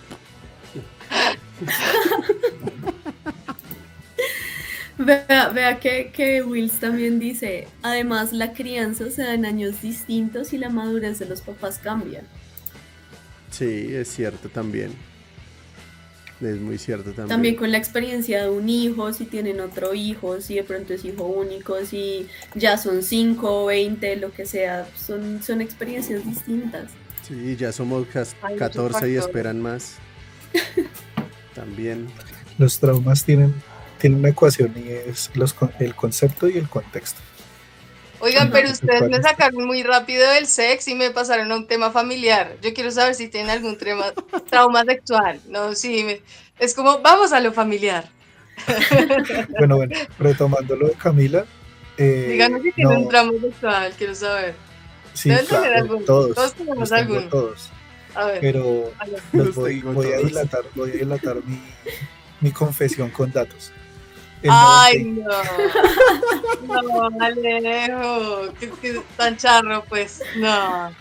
Vea, 4.98 5.48
vea 5.50 5.78
que, 5.80 6.10
que 6.12 6.42
Wills 6.42 6.80
también 6.80 7.18
dice, 7.18 7.68
además 7.82 8.32
la 8.32 8.52
crianza 8.52 9.10
se 9.10 9.22
da 9.22 9.34
en 9.34 9.46
años 9.46 9.80
distintos 9.80 10.52
y 10.52 10.58
la 10.58 10.70
madurez 10.70 11.18
de 11.18 11.26
los 11.26 11.40
papás 11.40 11.78
cambia. 11.78 12.22
Sí, 13.50 13.94
es 13.94 14.08
cierto 14.08 14.48
también. 14.48 14.92
Es 16.40 16.56
muy 16.60 16.78
cierto 16.78 17.10
también. 17.10 17.28
También 17.28 17.56
con 17.56 17.72
la 17.72 17.78
experiencia 17.78 18.44
de 18.44 18.48
un 18.50 18.68
hijo, 18.68 19.12
si 19.12 19.24
tienen 19.24 19.58
otro 19.60 19.92
hijo, 19.94 20.40
si 20.40 20.54
de 20.54 20.62
pronto 20.62 20.94
es 20.94 21.04
hijo 21.04 21.24
único, 21.24 21.84
si 21.84 22.28
ya 22.54 22.78
son 22.78 23.02
5, 23.02 23.66
20, 23.66 24.16
lo 24.16 24.30
que 24.32 24.46
sea, 24.46 24.86
son, 24.96 25.42
son 25.42 25.60
experiencias 25.60 26.24
distintas. 26.24 26.90
Sí, 27.26 27.56
ya 27.56 27.72
somos 27.72 28.06
cas- 28.06 28.36
Hay 28.42 28.54
muchos 28.54 28.68
14 28.68 29.10
y 29.10 29.16
esperan 29.16 29.60
más. 29.60 29.96
También. 31.54 32.06
Los 32.58 32.78
traumas 32.78 33.24
tienen, 33.24 33.54
tienen 34.00 34.20
una 34.20 34.28
ecuación 34.30 34.72
y 34.76 34.88
es 34.90 35.30
los, 35.34 35.52
con- 35.54 35.72
el 35.80 35.94
concepto 35.94 36.48
y 36.48 36.56
el 36.58 36.68
contexto. 36.68 37.20
Oigan, 38.20 38.50
pero 38.50 38.70
ustedes 38.70 38.98
¿Cuál 38.98 39.10
me 39.10 39.22
sacaron 39.22 39.64
muy 39.66 39.82
rápido 39.82 40.28
del 40.32 40.46
sex 40.46 40.88
y 40.88 40.94
me 40.94 41.10
pasaron 41.10 41.50
a 41.52 41.56
un 41.56 41.66
tema 41.68 41.90
familiar. 41.90 42.56
Yo 42.62 42.74
quiero 42.74 42.90
saber 42.90 43.14
si 43.14 43.28
tienen 43.28 43.50
algún 43.50 43.78
trauma, 43.78 44.12
trauma 44.50 44.84
sexual. 44.84 45.40
No, 45.48 45.74
sí, 45.74 46.02
me- 46.04 46.20
es 46.58 46.74
como, 46.74 46.98
vamos 47.00 47.32
a 47.32 47.40
lo 47.40 47.52
familiar. 47.52 48.08
Bueno, 49.58 49.76
bueno, 49.76 49.96
retomando 50.18 50.74
lo 50.76 50.88
de 50.88 50.94
Camila. 50.94 51.44
eh, 51.96 52.26
Díganos 52.32 52.62
si 52.62 52.72
tienen 52.72 52.94
no, 52.94 53.00
un 53.02 53.08
trauma 53.08 53.32
sexual, 53.40 53.92
quiero 53.96 54.14
saber. 54.14 54.54
sí, 55.14 55.28
deben 55.30 55.46
tener 55.46 55.86
todos. 56.04 56.34
Todos 56.34 56.54
tenemos 56.54 56.78
los 56.78 56.88
tengo 56.90 57.14
alguno. 57.14 57.28
todos. 57.30 57.70
A 58.14 58.24
ver, 58.26 58.40
Pero 58.40 58.92
a 58.98 59.04
ver. 59.04 59.20
los 59.32 59.46
Los 59.46 59.54
voy, 59.54 60.12
a 60.12 60.16
dilatar, 60.18 60.62
voy 60.74 60.90
a 60.90 60.94
dilatar 60.94 61.36
mi, 61.44 61.60
mi 62.40 62.50
confesión 62.50 63.10
con 63.10 63.30
datos. 63.30 63.70
Ay, 64.48 65.04
90 65.04 65.42
no. 66.66 66.82
No, 67.08 67.24
Alejo. 67.24 68.52
Que 68.58 69.02
tan 69.16 69.36
charro, 69.36 69.84
pues. 69.88 70.22
No. 70.36 70.48
a 70.86 70.92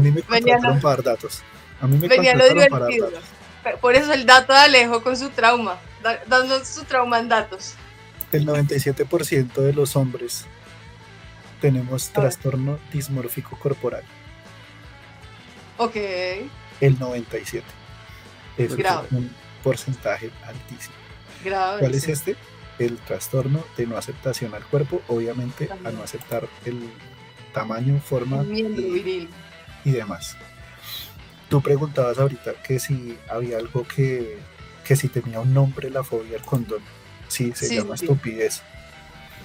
mí 0.00 0.10
me 0.10 0.20
venía 0.22 0.54
contrataron 0.54 0.76
lo- 0.76 0.82
para 0.82 0.96
dar 0.96 1.04
datos. 1.04 1.42
A 1.80 1.86
mí 1.86 1.96
me 1.98 2.08
Venía 2.08 2.34
lo 2.34 2.48
divertido. 2.48 3.10
datos. 3.10 3.80
Por 3.80 3.94
eso 3.94 4.12
el 4.12 4.26
dato 4.26 4.52
de 4.52 4.58
Alejo 4.60 5.02
con 5.02 5.16
su 5.16 5.28
trauma. 5.30 5.76
Da- 6.02 6.20
Dando 6.26 6.64
su 6.64 6.84
trauma 6.84 7.18
en 7.18 7.28
datos. 7.28 7.74
El 8.32 8.44
97% 8.46 9.60
de 9.62 9.72
los 9.72 9.94
hombres 9.96 10.46
tenemos 11.60 12.08
trastorno 12.10 12.78
dismórfico 12.92 13.56
corporal. 13.58 14.02
Ok. 15.78 15.96
El 16.80 16.98
97. 16.98 17.64
Eso 18.56 18.72
es 18.72 18.76
Grave. 18.76 19.08
un 19.10 19.30
porcentaje 19.62 20.30
altísimo. 20.46 20.94
Grave. 21.44 21.80
¿Cuál 21.80 21.94
es 21.94 22.08
este? 22.08 22.36
El 22.78 22.98
trastorno 22.98 23.64
de 23.76 23.86
no 23.86 23.96
aceptación 23.96 24.54
al 24.54 24.64
cuerpo, 24.64 25.00
obviamente 25.08 25.68
a 25.84 25.90
no 25.90 26.02
aceptar 26.02 26.46
el 26.64 26.78
tamaño, 27.52 27.98
forma 28.00 28.42
y, 28.44 29.28
demás. 29.90 30.36
Tú 31.48 31.62
preguntabas 31.62 32.18
ahorita 32.18 32.54
que 32.62 32.78
si 32.78 33.16
había 33.30 33.56
algo 33.58 33.86
que, 33.86 34.36
que 34.84 34.96
si 34.96 35.08
tenía 35.08 35.40
un 35.40 35.54
nombre 35.54 35.88
la 35.90 36.02
fobia 36.04 36.36
al 36.36 36.44
condón. 36.44 36.80
Sí, 37.28 37.52
se 37.54 37.66
Sí, 37.66 37.76
llama 37.76 37.96
sí. 37.96 38.04
estupidez. 38.04 38.62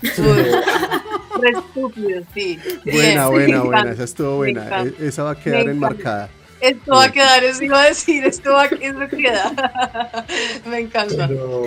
Re 0.02 1.50
estúpido, 1.52 2.22
sí. 2.34 2.60
Buena, 2.86 3.28
buena, 3.28 3.62
buena. 3.62 3.92
Esa 3.92 4.04
estuvo 4.04 4.38
buena. 4.38 4.84
E- 4.84 5.08
Esa 5.08 5.24
va 5.24 5.32
a 5.32 5.36
quedar 5.40 5.70
enmarcada. 5.70 6.30
Esto 6.60 6.92
va 6.94 7.06
a 7.06 7.12
quedar, 7.12 7.44
eso 7.44 7.64
iba 7.64 7.82
a 7.82 7.86
decir, 7.86 8.24
esto 8.26 8.54
va 8.54 8.66
eso 8.66 9.08
queda. 9.10 10.26
Me 10.70 10.80
encanta. 10.80 11.28
pero, 11.28 11.64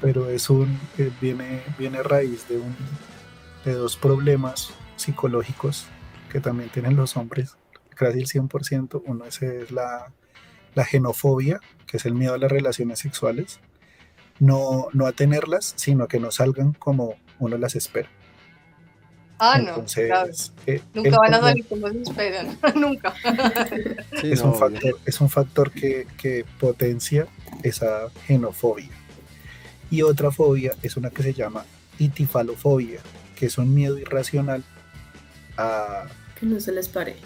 pero 0.00 0.30
es 0.30 0.50
un 0.50 0.78
eh, 0.98 1.10
viene 1.20 1.62
viene 1.78 1.98
a 1.98 2.02
raíz 2.02 2.48
de 2.48 2.58
un 2.58 2.74
de 3.64 3.72
dos 3.72 3.96
problemas 3.96 4.70
psicológicos 4.96 5.86
que 6.30 6.40
también 6.40 6.70
tienen 6.70 6.96
los 6.96 7.16
hombres 7.16 7.56
casi 7.94 8.20
el 8.20 8.26
100% 8.26 9.02
uno 9.06 9.24
ese 9.24 9.62
es 9.62 9.70
la, 9.70 10.12
la 10.74 10.84
genofobia 10.84 11.60
que 11.86 11.98
es 11.98 12.06
el 12.06 12.14
miedo 12.14 12.34
a 12.34 12.38
las 12.38 12.50
relaciones 12.50 12.98
sexuales 13.00 13.60
no 14.38 14.88
no 14.92 15.06
a 15.06 15.12
tenerlas 15.12 15.74
sino 15.76 16.04
a 16.04 16.08
que 16.08 16.20
no 16.20 16.30
salgan 16.30 16.72
como 16.72 17.16
uno 17.38 17.58
las 17.58 17.74
espera 17.74 18.08
Ah, 19.42 19.58
no, 19.58 19.82
claro. 19.86 20.30
eh, 20.66 20.82
Nunca 20.92 21.16
van 21.18 21.32
a 21.32 21.40
salir 21.40 21.66
como 21.66 21.88
se 21.88 22.02
esperan. 22.02 22.58
Nunca. 22.74 23.14
Sí, 24.20 24.32
es 24.32 24.42
no, 24.42 24.50
un 24.50 24.54
factor 24.54 24.98
es 25.06 25.20
un 25.22 25.30
factor 25.30 25.70
que, 25.70 26.06
que 26.18 26.44
potencia 26.58 27.26
esa 27.62 28.10
genofobia 28.26 28.90
y 29.90 30.02
otra 30.02 30.30
fobia 30.30 30.72
es 30.82 30.96
una 30.96 31.10
que 31.10 31.22
se 31.22 31.32
llama 31.34 31.64
itifalofobia 31.98 33.00
que 33.36 33.46
es 33.46 33.58
un 33.58 33.74
miedo 33.74 33.98
irracional 33.98 34.62
a 35.56 36.04
Que 36.38 36.46
no 36.46 36.60
se 36.60 36.72
les 36.72 36.88
pare. 36.88 37.16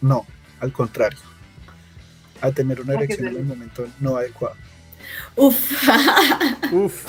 no 0.00 0.26
al 0.60 0.72
contrario 0.72 1.18
a 2.40 2.50
tener 2.52 2.80
una 2.80 2.94
¿A 2.94 2.98
qué 2.98 3.04
erección 3.04 3.28
en 3.28 3.36
el 3.36 3.44
momento 3.44 3.86
no 4.00 4.16
adecuado 4.16 4.54
Uf, 5.36 5.88
Uf, 6.72 7.04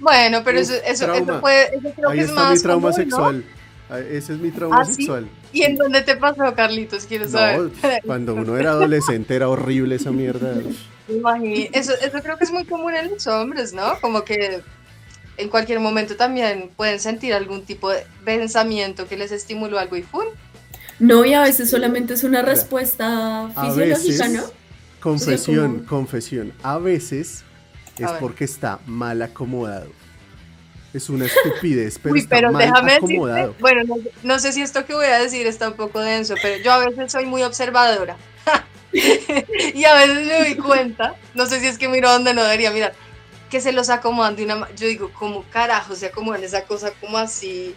Bueno, 0.00 0.42
pero 0.44 0.60
Uf, 0.60 0.70
eso, 0.70 0.74
eso, 0.86 1.12
eso 1.14 1.40
puede, 1.40 1.76
eso 1.76 1.92
creo 1.94 2.08
ahí 2.10 2.18
que 2.18 2.24
es 2.24 2.30
está 2.30 2.50
mi 2.50 2.58
trauma 2.60 2.92
sexual. 2.92 3.44
Ah, 3.88 3.98
Ese 4.00 4.32
es 4.34 4.38
mi 4.40 4.50
trauma 4.50 4.80
¿Ah, 4.80 4.84
sí? 4.86 4.94
sexual. 4.94 5.28
¿Y 5.52 5.62
en 5.62 5.76
dónde 5.76 6.00
te 6.02 6.16
pasó, 6.16 6.54
Carlitos? 6.54 7.04
Quiero 7.04 7.28
saber. 7.28 7.70
Cuando 8.04 8.34
uno 8.34 8.56
era 8.56 8.70
adolescente 8.70 9.36
era 9.36 9.48
horrible 9.48 9.94
esa 9.96 10.10
mierda. 10.10 10.54
Eso, 11.72 11.92
eso 12.00 12.18
creo 12.22 12.38
que 12.38 12.44
es 12.44 12.50
muy 12.50 12.64
común 12.64 12.94
en 12.94 13.10
los 13.10 13.26
hombres, 13.26 13.72
¿no? 13.72 14.00
Como 14.00 14.24
que 14.24 14.62
en 15.36 15.48
cualquier 15.48 15.80
momento 15.80 16.16
también 16.16 16.70
pueden 16.76 16.98
sentir 17.00 17.34
algún 17.34 17.64
tipo 17.64 17.90
de 17.90 18.06
pensamiento 18.24 19.06
que 19.06 19.16
les 19.16 19.32
estimuló 19.32 19.78
algo 19.78 19.96
y 19.96 20.02
¡fum! 20.02 20.24
no, 21.00 21.24
y 21.24 21.34
a 21.34 21.42
veces 21.42 21.68
solamente 21.70 22.14
es 22.14 22.22
una 22.24 22.40
respuesta 22.42 23.46
A 23.46 23.48
fisiológica, 23.48 24.24
veces, 24.28 24.30
¿no? 24.30 24.42
confesión, 25.00 25.74
como- 25.78 25.86
confesión, 25.86 26.52
a 26.62 26.78
veces 26.78 27.42
es 27.98 28.06
A 28.06 28.18
porque 28.18 28.44
está 28.44 28.78
mal 28.86 29.20
acomodado. 29.22 29.88
Es 30.94 31.10
una 31.10 31.26
estupidez, 31.26 31.98
pero 32.00 32.12
Uy, 32.14 32.20
está 32.20 32.36
pero 32.36 32.52
mal 32.52 32.62
déjame 32.62 32.92
decirte, 32.92 33.14
acomodado. 33.14 33.54
bueno, 33.58 33.82
no, 33.84 33.96
no 34.22 34.38
sé 34.38 34.52
si 34.52 34.62
esto 34.62 34.86
que 34.86 34.94
voy 34.94 35.06
a 35.06 35.18
decir 35.18 35.46
está 35.48 35.68
un 35.68 35.74
poco 35.74 36.00
denso, 36.00 36.36
pero 36.40 36.62
yo 36.62 36.70
a 36.72 36.78
veces 36.78 37.10
soy 37.10 37.26
muy 37.26 37.42
observadora. 37.42 38.16
y 39.74 39.84
a 39.84 39.94
veces 39.94 40.26
me 40.26 40.38
doy 40.38 40.54
cuenta, 40.56 41.16
no 41.34 41.46
sé 41.46 41.60
si 41.60 41.66
es 41.66 41.78
que 41.78 41.88
miro 41.88 42.10
donde 42.10 42.32
no 42.34 42.42
debería 42.42 42.70
mirar, 42.70 42.94
que 43.50 43.60
se 43.60 43.72
los 43.72 43.90
acomodan 43.90 44.36
de 44.36 44.44
una 44.44 44.68
Yo 44.76 44.86
digo, 44.86 45.10
¿cómo 45.12 45.44
carajo 45.50 45.94
se 45.94 46.06
acomodan 46.06 46.44
esa 46.44 46.64
cosa 46.64 46.92
como 47.00 47.18
así? 47.18 47.74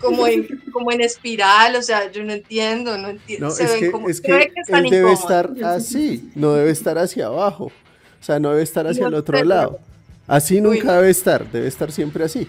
Como 0.00 0.26
en, 0.26 0.46
como 0.72 0.92
en 0.92 1.00
espiral, 1.00 1.74
o 1.76 1.82
sea, 1.82 2.10
yo 2.12 2.22
no 2.22 2.34
entiendo, 2.34 2.98
no 2.98 3.08
entiendo. 3.08 3.46
No, 3.46 3.52
se 3.52 3.64
es 3.64 3.70
ven 3.70 3.80
que, 3.80 3.90
como, 3.90 4.08
es 4.10 4.20
que 4.20 4.50
que 4.54 4.60
están 4.60 4.84
él 4.84 4.90
debe 4.90 5.12
estar 5.12 5.50
así, 5.64 6.30
no 6.34 6.52
debe 6.52 6.70
estar 6.70 6.98
hacia 6.98 7.26
abajo. 7.26 7.72
O 8.20 8.24
sea, 8.24 8.38
no 8.38 8.50
debe 8.50 8.62
estar 8.62 8.86
hacia 8.86 9.02
No 9.02 9.08
el 9.08 9.14
otro 9.14 9.32
pero- 9.38 9.48
lado. 9.48 9.80
Así 10.26 10.60
nunca 10.60 10.96
debe 10.96 11.10
estar, 11.10 11.50
debe 11.50 11.68
estar 11.68 11.90
siempre 11.92 12.24
así, 12.24 12.48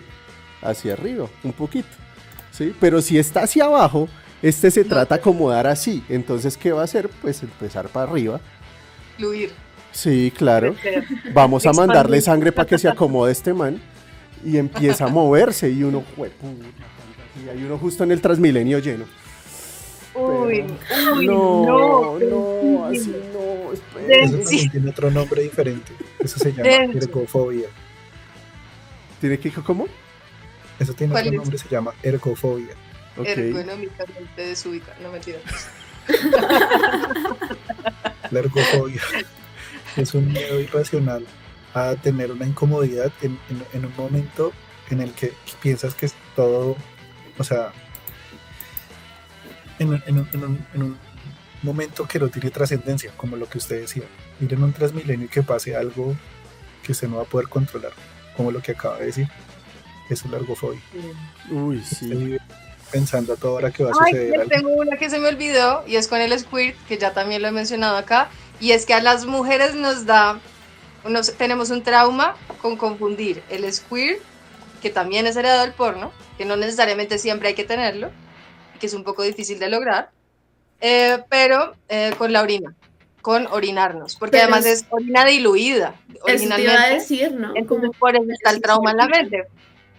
hacia 0.62 0.94
arriba, 0.94 1.30
un 1.44 1.54
poquito. 1.54 1.88
¿sí? 2.52 2.74
Pero 2.80 3.02
si 3.02 3.18
está 3.20 3.44
hacia 3.44 3.66
abajo, 3.66 4.10
este 4.42 4.72
se 4.72 4.84
No 4.84 4.90
trata 4.90 5.16
de 5.16 5.22
acomodar 5.22 5.68
así. 5.68 6.04
Entonces, 6.10 6.58
¿qué 6.58 6.72
va 6.72 6.82
a 6.82 6.86
hacer? 6.86 7.10
Pues 7.22 7.42
empezar 7.44 7.88
para 7.90 8.10
arriba. 8.10 8.40
Fluir, 9.18 9.52
Sí, 9.92 10.32
claro. 10.36 10.76
Vamos 11.34 11.66
a 11.66 11.74
mandarle 11.74 12.22
sangre 12.22 12.52
para 12.52 12.68
que 12.68 12.78
se 12.78 12.88
acomode 12.88 13.32
este 13.32 13.54
man. 13.54 13.82
Y 14.46 14.58
empieza 14.58 15.06
a 15.06 15.08
moverse 15.08 15.70
y 15.72 15.82
uno, 15.82 16.04
"Jueputa, 16.16 16.66
y 17.44 17.50
hay 17.50 17.64
uno 17.64 17.78
justo 17.80 18.04
en 18.04 18.12
el 18.12 18.22
Transmilenio 18.22 18.78
lleno. 18.80 19.06
Uy, 20.14 20.64
uy, 21.16 21.28
no, 21.28 21.66
no, 21.66 22.20
no, 22.20 22.86
así 22.86 23.00
sí. 23.00 23.16
no. 23.34 23.72
eso 24.08 24.38
Sí. 24.38 24.44
también 24.44 24.72
tiene 24.72 24.90
otro 24.90 25.12
nombre 25.12 25.44
diferente 25.44 25.92
eso 26.20 26.40
se 26.40 26.52
llama 26.54 26.70
ergofobia 26.70 27.68
¿Tiene 29.22 29.38
que 29.38 29.52
cómo? 29.52 29.86
eso 30.80 30.94
tiene 30.94 31.12
¿Cuál 31.12 31.24
otro 31.28 31.34
es? 31.34 31.42
nombre 31.42 31.58
se 31.60 31.70
llama 31.70 31.94
ergofobia 32.02 32.74
Ok. 33.18 33.28
ergonómicamente 33.28 34.42
desubicado, 34.48 34.94
no 35.02 35.12
mentira. 35.12 35.40
la 38.32 38.40
ergofobia 38.40 39.02
es 39.96 40.14
un 40.14 40.32
miedo 40.32 40.60
irracional 40.60 41.26
a 41.74 41.96
tener 41.96 42.32
una 42.32 42.46
incomodidad 42.46 43.12
en, 43.22 43.38
en- 43.50 43.66
en 43.74 43.86
un 43.86 43.96
momento 43.96 44.52
en 44.90 45.02
el 45.02 45.12
que 45.12 45.34
piensas 45.62 45.94
que 45.96 46.06
es 46.08 46.14
todo, 46.36 46.76
o 47.38 47.44
sea, 47.44 47.72
en, 49.80 49.90
un- 49.90 50.04
en 50.06 50.20
un- 50.20 50.30
en 50.34 50.44
un- 50.44 50.66
en 50.74 50.82
un 50.84 50.98
momento 51.64 52.08
que 52.08 52.20
no 52.20 52.30
tiene 52.30 52.52
trascendencia, 52.52 53.12
como 53.18 53.36
lo 53.36 53.48
que 53.50 53.58
usted 53.58 53.82
decía. 53.82 54.04
Miren 54.40 54.64
un 54.64 54.74
transmilenio 54.74 55.26
y 55.26 55.30
que 55.30 55.44
pase 55.44 55.76
algo 55.76 56.16
que 56.84 56.92
usted 56.92 57.08
no 57.08 57.18
va 57.18 57.24
a 57.24 57.26
poder 57.26 57.50
controlar, 57.50 57.92
como 58.36 58.52
lo 58.52 58.62
que 58.62 58.72
acaba 58.74 58.98
de 59.00 59.08
decir. 59.08 59.28
Es 60.10 60.24
un 60.24 60.32
largofobia. 60.32 60.80
Uy, 61.50 61.82
sí. 61.84 62.38
Pensando 62.92 63.34
a 63.34 63.36
toda 63.36 63.54
hora 63.54 63.72
que 63.72 63.84
va 63.84 63.92
a 63.92 63.94
Ay, 64.06 64.12
suceder 64.14 64.40
algo. 64.42 64.50
tengo 64.50 64.70
una 64.74 64.98
que 64.98 65.10
se 65.10 65.20
me 65.20 65.28
olvidó 65.28 65.84
y 65.88 65.96
es 65.96 66.08
con 66.08 66.22
el 66.22 66.38
squirt, 66.40 66.76
que 66.88 66.98
ya 66.98 67.14
también 67.14 67.42
lo 67.42 67.48
he 67.48 67.52
mencionado 67.52 67.98
acá, 67.98 68.30
y 68.60 68.72
es 68.72 68.86
que 68.86 68.94
a 68.94 69.02
las 69.02 69.26
mujeres 69.26 69.76
nos 69.76 70.06
da, 70.06 70.40
nos- 71.06 71.34
tenemos 71.34 71.70
un 71.70 71.84
trauma 71.84 72.36
con 72.62 72.78
confundir 72.78 73.44
el 73.50 73.72
squirt, 73.72 74.20
que 74.82 74.90
también 74.90 75.26
es 75.28 75.36
heredado 75.36 75.62
del 75.62 75.74
porno, 75.74 76.12
que 76.38 76.46
no 76.46 76.56
necesariamente 76.56 77.18
siempre 77.18 77.50
hay 77.50 77.54
que 77.56 77.64
tenerlo, 77.64 78.12
que 78.80 78.88
es 78.88 78.94
un 78.94 79.04
poco 79.04 79.24
difícil 79.24 79.60
de 79.60 79.70
lograr, 79.70 80.12
eh, 80.80 81.20
pero 81.30 81.74
eh, 81.90 82.14
con 82.18 82.32
la 82.32 82.42
orina, 82.42 82.74
con 83.22 83.48
orinarnos, 83.48 84.16
porque 84.16 84.34
Pero 84.38 84.44
además 84.44 84.66
es- 84.66 84.82
es 84.82 84.86
orina 84.92 85.26
diluida, 85.26 85.96
Eso 86.28 86.50
te 86.56 86.62
iba 86.62 86.74
a 86.84 86.88
decir, 86.90 87.32
¿no? 87.34 87.52
Entonces, 87.56 87.90
por 88.00 88.16
eso 88.16 88.26
está 88.32 88.52
el 88.52 88.62
trauma 88.62 88.92
en 88.92 88.98
la 88.98 89.08
mente. 89.08 89.44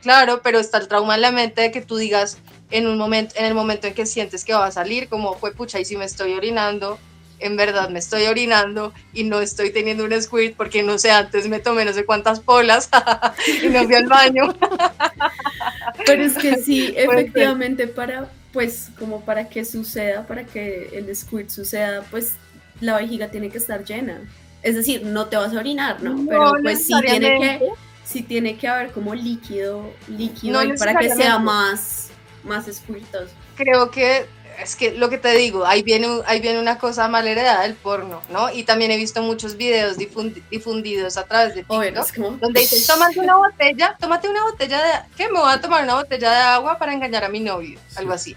Claro, 0.02 0.40
pero 0.44 0.60
está 0.60 0.78
el 0.78 0.86
trauma 0.86 1.16
en 1.16 1.22
la 1.22 1.32
mente 1.32 1.60
de 1.62 1.70
que 1.72 1.80
tú 1.82 1.96
digas 1.96 2.38
en 2.70 2.86
un 2.86 2.98
momento, 2.98 3.34
en 3.38 3.44
el 3.44 3.54
momento 3.54 3.86
en 3.86 3.94
que 3.94 4.06
sientes 4.06 4.44
que 4.44 4.52
va 4.52 4.66
a 4.66 4.70
salir, 4.70 5.08
como 5.08 5.34
fue 5.34 5.52
pucha, 5.52 5.80
y 5.80 5.84
si 5.84 5.96
me 5.96 6.04
estoy 6.04 6.34
orinando, 6.34 6.98
en 7.40 7.56
verdad 7.56 7.88
me 7.88 7.98
estoy 7.98 8.24
orinando 8.24 8.92
y 9.12 9.24
no 9.24 9.40
estoy 9.40 9.70
teniendo 9.70 10.04
un 10.04 10.22
squirt 10.22 10.56
porque 10.56 10.82
no 10.82 10.98
sé, 10.98 11.10
antes 11.10 11.48
me 11.48 11.60
tomé 11.60 11.84
no 11.84 11.92
sé 11.92 12.04
cuántas 12.04 12.40
polas 12.40 12.90
y 13.62 13.68
no 13.68 13.84
fui 13.84 13.94
al 13.94 14.06
baño. 14.06 14.54
Pero 16.06 16.24
es 16.24 16.34
que 16.34 16.56
sí, 16.56 16.92
efectivamente, 16.96 17.86
para, 17.86 18.28
pues, 18.52 18.90
como 18.98 19.20
para 19.24 19.48
que 19.48 19.64
suceda, 19.64 20.26
para 20.26 20.44
que 20.44 20.90
el 20.94 21.14
squirt 21.14 21.50
suceda, 21.50 22.04
pues, 22.10 22.34
la 22.80 22.96
vejiga 22.98 23.28
tiene 23.28 23.50
que 23.50 23.58
estar 23.58 23.84
llena. 23.84 24.20
Es 24.62 24.74
decir, 24.74 25.04
no 25.04 25.26
te 25.26 25.36
vas 25.36 25.54
a 25.54 25.58
orinar, 25.58 26.02
¿no? 26.02 26.14
No 26.14 26.28
Pero 26.28 26.52
pues 26.62 26.84
sí 26.84 26.94
tiene 27.00 27.38
que, 27.38 27.68
sí 28.04 28.22
tiene 28.22 28.56
que 28.56 28.68
haber 28.68 28.90
como 28.90 29.14
líquido, 29.14 29.92
líquido 30.08 30.54
No 30.54 30.58
ahí 30.58 30.76
para 30.76 30.98
que 30.98 31.10
sea 31.10 31.38
más, 31.38 32.07
más 32.44 32.66
squirtoso. 32.66 33.32
Creo 33.56 33.90
que 33.90 34.26
es 34.62 34.74
que 34.74 34.92
lo 34.92 35.08
que 35.08 35.18
te 35.18 35.32
digo, 35.36 35.64
ahí 35.64 35.82
viene, 35.82 36.08
ahí 36.26 36.40
viene 36.40 36.58
una 36.58 36.78
cosa 36.78 37.06
mal 37.06 37.26
heredada 37.28 37.62
del 37.62 37.74
porno, 37.74 38.20
¿no? 38.30 38.52
Y 38.52 38.64
también 38.64 38.90
he 38.90 38.96
visto 38.96 39.22
muchos 39.22 39.56
videos 39.56 39.96
difundi- 39.96 40.42
difundidos 40.50 41.16
a 41.16 41.24
través 41.24 41.54
de 41.54 41.62
TikTok. 41.62 42.14
como, 42.16 42.30
donde 42.38 42.60
dicen, 42.60 42.84
tómate 42.86 43.20
una 43.20 43.36
botella, 43.36 43.96
tómate 44.00 44.28
una 44.28 44.42
botella 44.42 44.78
de, 44.82 44.92
¿qué? 45.16 45.28
Me 45.28 45.38
voy 45.38 45.52
a 45.52 45.60
tomar 45.60 45.84
una 45.84 45.94
botella 45.94 46.30
de 46.32 46.38
agua 46.38 46.76
para 46.78 46.92
engañar 46.92 47.22
a 47.24 47.28
mi 47.28 47.38
novio, 47.40 47.78
algo 47.94 48.12
así. 48.12 48.34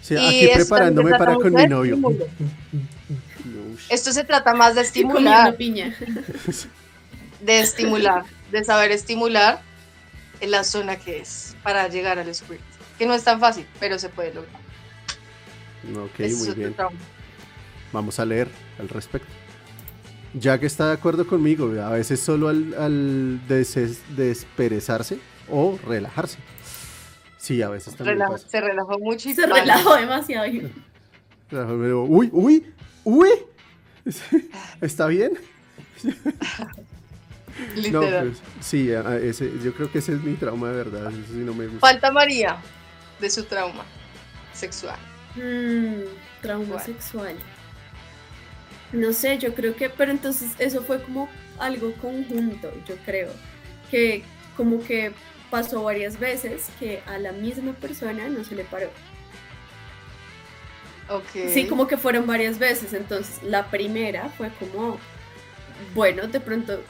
Sí, 0.00 0.14
Y 0.14 0.18
aquí 0.48 0.48
preparándome 0.54 1.16
para 1.16 1.34
con 1.36 1.54
mi 1.54 1.66
novio. 1.68 1.96
Esto 3.88 4.12
se 4.12 4.24
trata 4.24 4.54
más 4.54 4.74
de 4.74 4.80
estimular, 4.88 5.54
piña. 5.56 5.96
de 7.40 7.60
estimular, 7.60 8.24
de 8.50 8.64
saber 8.64 8.90
estimular 8.92 9.60
en 10.40 10.50
la 10.50 10.64
zona 10.64 10.96
que 10.96 11.18
es 11.20 11.54
para 11.62 11.86
llegar 11.88 12.18
al 12.18 12.34
squirt, 12.34 12.60
que 12.98 13.06
no 13.06 13.14
es 13.14 13.24
tan 13.24 13.40
fácil, 13.40 13.66
pero 13.80 13.98
se 13.98 14.08
puede 14.08 14.32
lograr. 14.34 14.60
Ok, 15.96 16.20
Ese 16.20 16.26
es 16.26 16.46
muy 16.46 16.54
bien. 16.54 16.74
trauma. 16.74 16.96
Vamos 17.92 18.18
a 18.20 18.24
leer 18.24 18.48
al 18.78 18.88
respecto. 18.88 19.28
Ya 20.34 20.58
que 20.58 20.66
está 20.66 20.86
de 20.86 20.92
acuerdo 20.94 21.26
conmigo, 21.26 21.66
a 21.82 21.90
veces 21.90 22.20
solo 22.20 22.48
al, 22.48 22.72
al 22.74 23.40
deses- 23.48 24.00
desperezarse 24.16 25.18
o 25.50 25.78
relajarse. 25.86 26.38
Sí, 27.36 27.60
a 27.60 27.68
veces 27.68 27.96
también 27.96 28.18
Relaja- 28.18 28.32
pasa. 28.32 28.48
se 28.48 28.60
relajó 28.60 28.98
mucho 28.98 29.28
y 29.28 29.34
Se 29.34 29.46
relajó 29.46 29.96
demasiado. 29.96 30.46
Uy, 32.08 32.30
uy, 32.32 32.66
uy. 33.04 33.28
¿Está 34.80 35.06
bien? 35.08 35.32
No, 37.76 38.00
literal. 38.00 38.28
pues, 38.28 38.42
sí, 38.66 38.90
ese, 38.90 39.52
yo 39.62 39.74
creo 39.74 39.92
que 39.92 39.98
ese 39.98 40.14
es 40.14 40.22
mi 40.22 40.32
trauma 40.34 40.70
de 40.70 40.76
verdad. 40.76 41.08
Eso 41.12 41.32
sí 41.34 41.40
no 41.44 41.52
me 41.52 41.66
gusta. 41.66 41.80
Falta 41.80 42.10
María 42.10 42.56
de 43.20 43.30
su 43.30 43.44
trauma 43.44 43.84
sexual. 44.52 44.98
Mm, 45.36 46.04
trauma 46.40 46.74
¿Cuál? 46.74 46.84
sexual. 46.84 47.36
No 48.92 49.12
sé, 49.12 49.38
yo 49.38 49.54
creo 49.54 49.74
que, 49.74 49.88
pero 49.88 50.10
entonces 50.10 50.52
eso 50.58 50.82
fue 50.82 51.02
como 51.02 51.28
algo 51.58 51.92
conjunto, 51.94 52.72
yo 52.86 52.96
creo, 53.06 53.30
que 53.90 54.22
como 54.56 54.82
que 54.82 55.12
pasó 55.50 55.82
varias 55.82 56.18
veces 56.18 56.68
que 56.78 57.02
a 57.06 57.18
la 57.18 57.32
misma 57.32 57.72
persona 57.72 58.28
no 58.28 58.44
se 58.44 58.54
le 58.54 58.64
paró. 58.64 58.90
Ok. 61.08 61.50
Sí, 61.52 61.66
como 61.66 61.86
que 61.86 61.96
fueron 61.96 62.26
varias 62.26 62.58
veces, 62.58 62.92
entonces 62.92 63.42
la 63.42 63.70
primera 63.70 64.28
fue 64.30 64.50
como, 64.58 64.98
bueno, 65.94 66.26
de 66.26 66.40
pronto 66.40 66.82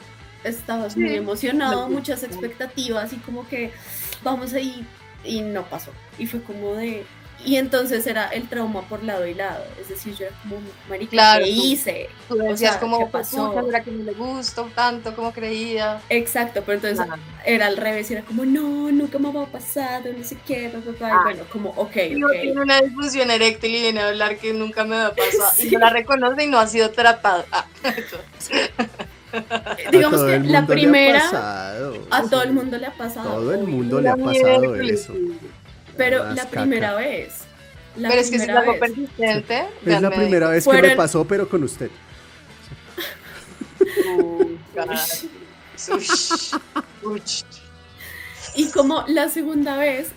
estabas 0.43 0.97
muy 0.97 1.15
emocionado, 1.15 1.89
muchas 1.89 2.23
expectativas 2.23 3.13
y 3.13 3.17
como 3.17 3.47
que 3.47 3.71
vamos 4.23 4.53
ahí 4.53 4.85
y 5.23 5.41
no 5.41 5.63
pasó. 5.63 5.91
Y 6.17 6.27
fue 6.27 6.41
como 6.41 6.75
de... 6.75 7.05
Y 7.45 7.57
entonces 7.57 8.07
era 8.07 8.27
el 8.29 8.47
trauma 8.47 8.83
por 8.83 9.03
lado 9.03 9.27
y 9.27 9.33
lado, 9.33 9.65
es 9.81 9.89
decir, 9.89 10.15
yo 10.15 10.27
era 10.27 10.35
como, 10.43 10.61
marica, 10.87 11.09
Claro, 11.11 11.43
¿qué 11.43 11.51
tú- 11.51 11.61
hice? 11.65 12.09
Tú 12.29 12.35
decías 12.37 12.71
sea, 12.73 12.79
como, 12.79 12.99
¿qué 12.99 13.05
"Pues, 13.11 13.27
pasó? 13.27 13.65
¿será 13.65 13.83
que 13.83 13.91
no 13.91 14.03
le 14.05 14.13
gustó 14.13 14.71
tanto 14.73 15.13
como 15.13 15.33
creía? 15.33 15.99
Exacto, 16.07 16.61
pero 16.65 16.75
entonces 16.77 17.01
Ajá. 17.01 17.17
era 17.45 17.65
al 17.65 17.75
revés, 17.75 18.09
era 18.11 18.21
como, 18.21 18.45
no, 18.45 18.89
nunca 18.93 19.19
me 19.19 19.29
va 19.33 19.43
a 19.43 19.47
pasar, 19.47 20.03
no 20.05 20.23
sé 20.23 20.37
qué, 20.47 20.69
bla, 20.69 20.79
bla", 20.79 20.93
y 21.09 21.11
Ah. 21.11 21.19
bueno, 21.23 21.43
como, 21.51 21.71
ok, 21.71 21.95
Y 22.11 22.15
no 22.15 22.27
ok. 22.27 22.33
tiene 22.43 22.61
una 22.61 22.79
disfunción 22.81 23.29
eréctil 23.29 23.75
y 23.75 23.81
viene 23.81 23.99
a 23.99 24.07
hablar 24.07 24.37
que 24.37 24.53
nunca 24.53 24.85
me 24.85 24.95
va 24.95 25.07
a 25.07 25.13
pasar. 25.15 25.53
Sí. 25.53 25.67
Y 25.67 25.71
no 25.71 25.79
la 25.79 25.89
reconoce 25.89 26.45
y 26.45 26.47
no 26.47 26.59
ha 26.59 26.67
sido 26.67 26.91
tratado. 26.91 27.43
Ah, 27.51 27.65
Digamos 29.91 30.23
que 30.23 30.39
la 30.39 30.65
primera, 30.65 31.19
pasado, 31.19 32.07
a 32.11 32.23
todo 32.23 32.43
el 32.43 32.53
mundo 32.53 32.77
le 32.77 32.87
ha 32.87 32.97
pasado. 32.97 33.29
Todo 33.29 33.53
el 33.53 33.63
mundo 33.63 34.01
le 34.01 34.09
ha 34.09 34.15
pasado 34.15 34.75
eso. 34.75 35.13
Pero 35.97 36.23
la 36.29 36.43
caca. 36.43 36.61
primera 36.61 36.95
vez. 36.95 37.41
La 37.95 38.09
Pero 38.09 38.21
es 38.21 38.31
que 38.31 38.39
si 38.39 38.45
es 38.45 38.49
algo 38.49 38.71
vez. 38.71 38.79
persistente. 38.79 39.65
Es 39.85 40.01
la 40.01 40.09
primera 40.09 40.49
vez 40.49 40.67
que 40.67 40.81
me 40.81 40.95
pasó, 40.95 41.25
pero 41.25 41.47
con 41.47 41.63
usted. 41.63 41.89
Y 48.55 48.69
como 48.69 49.03
la 49.07 49.29
segunda 49.29 49.77
vez, 49.77 50.11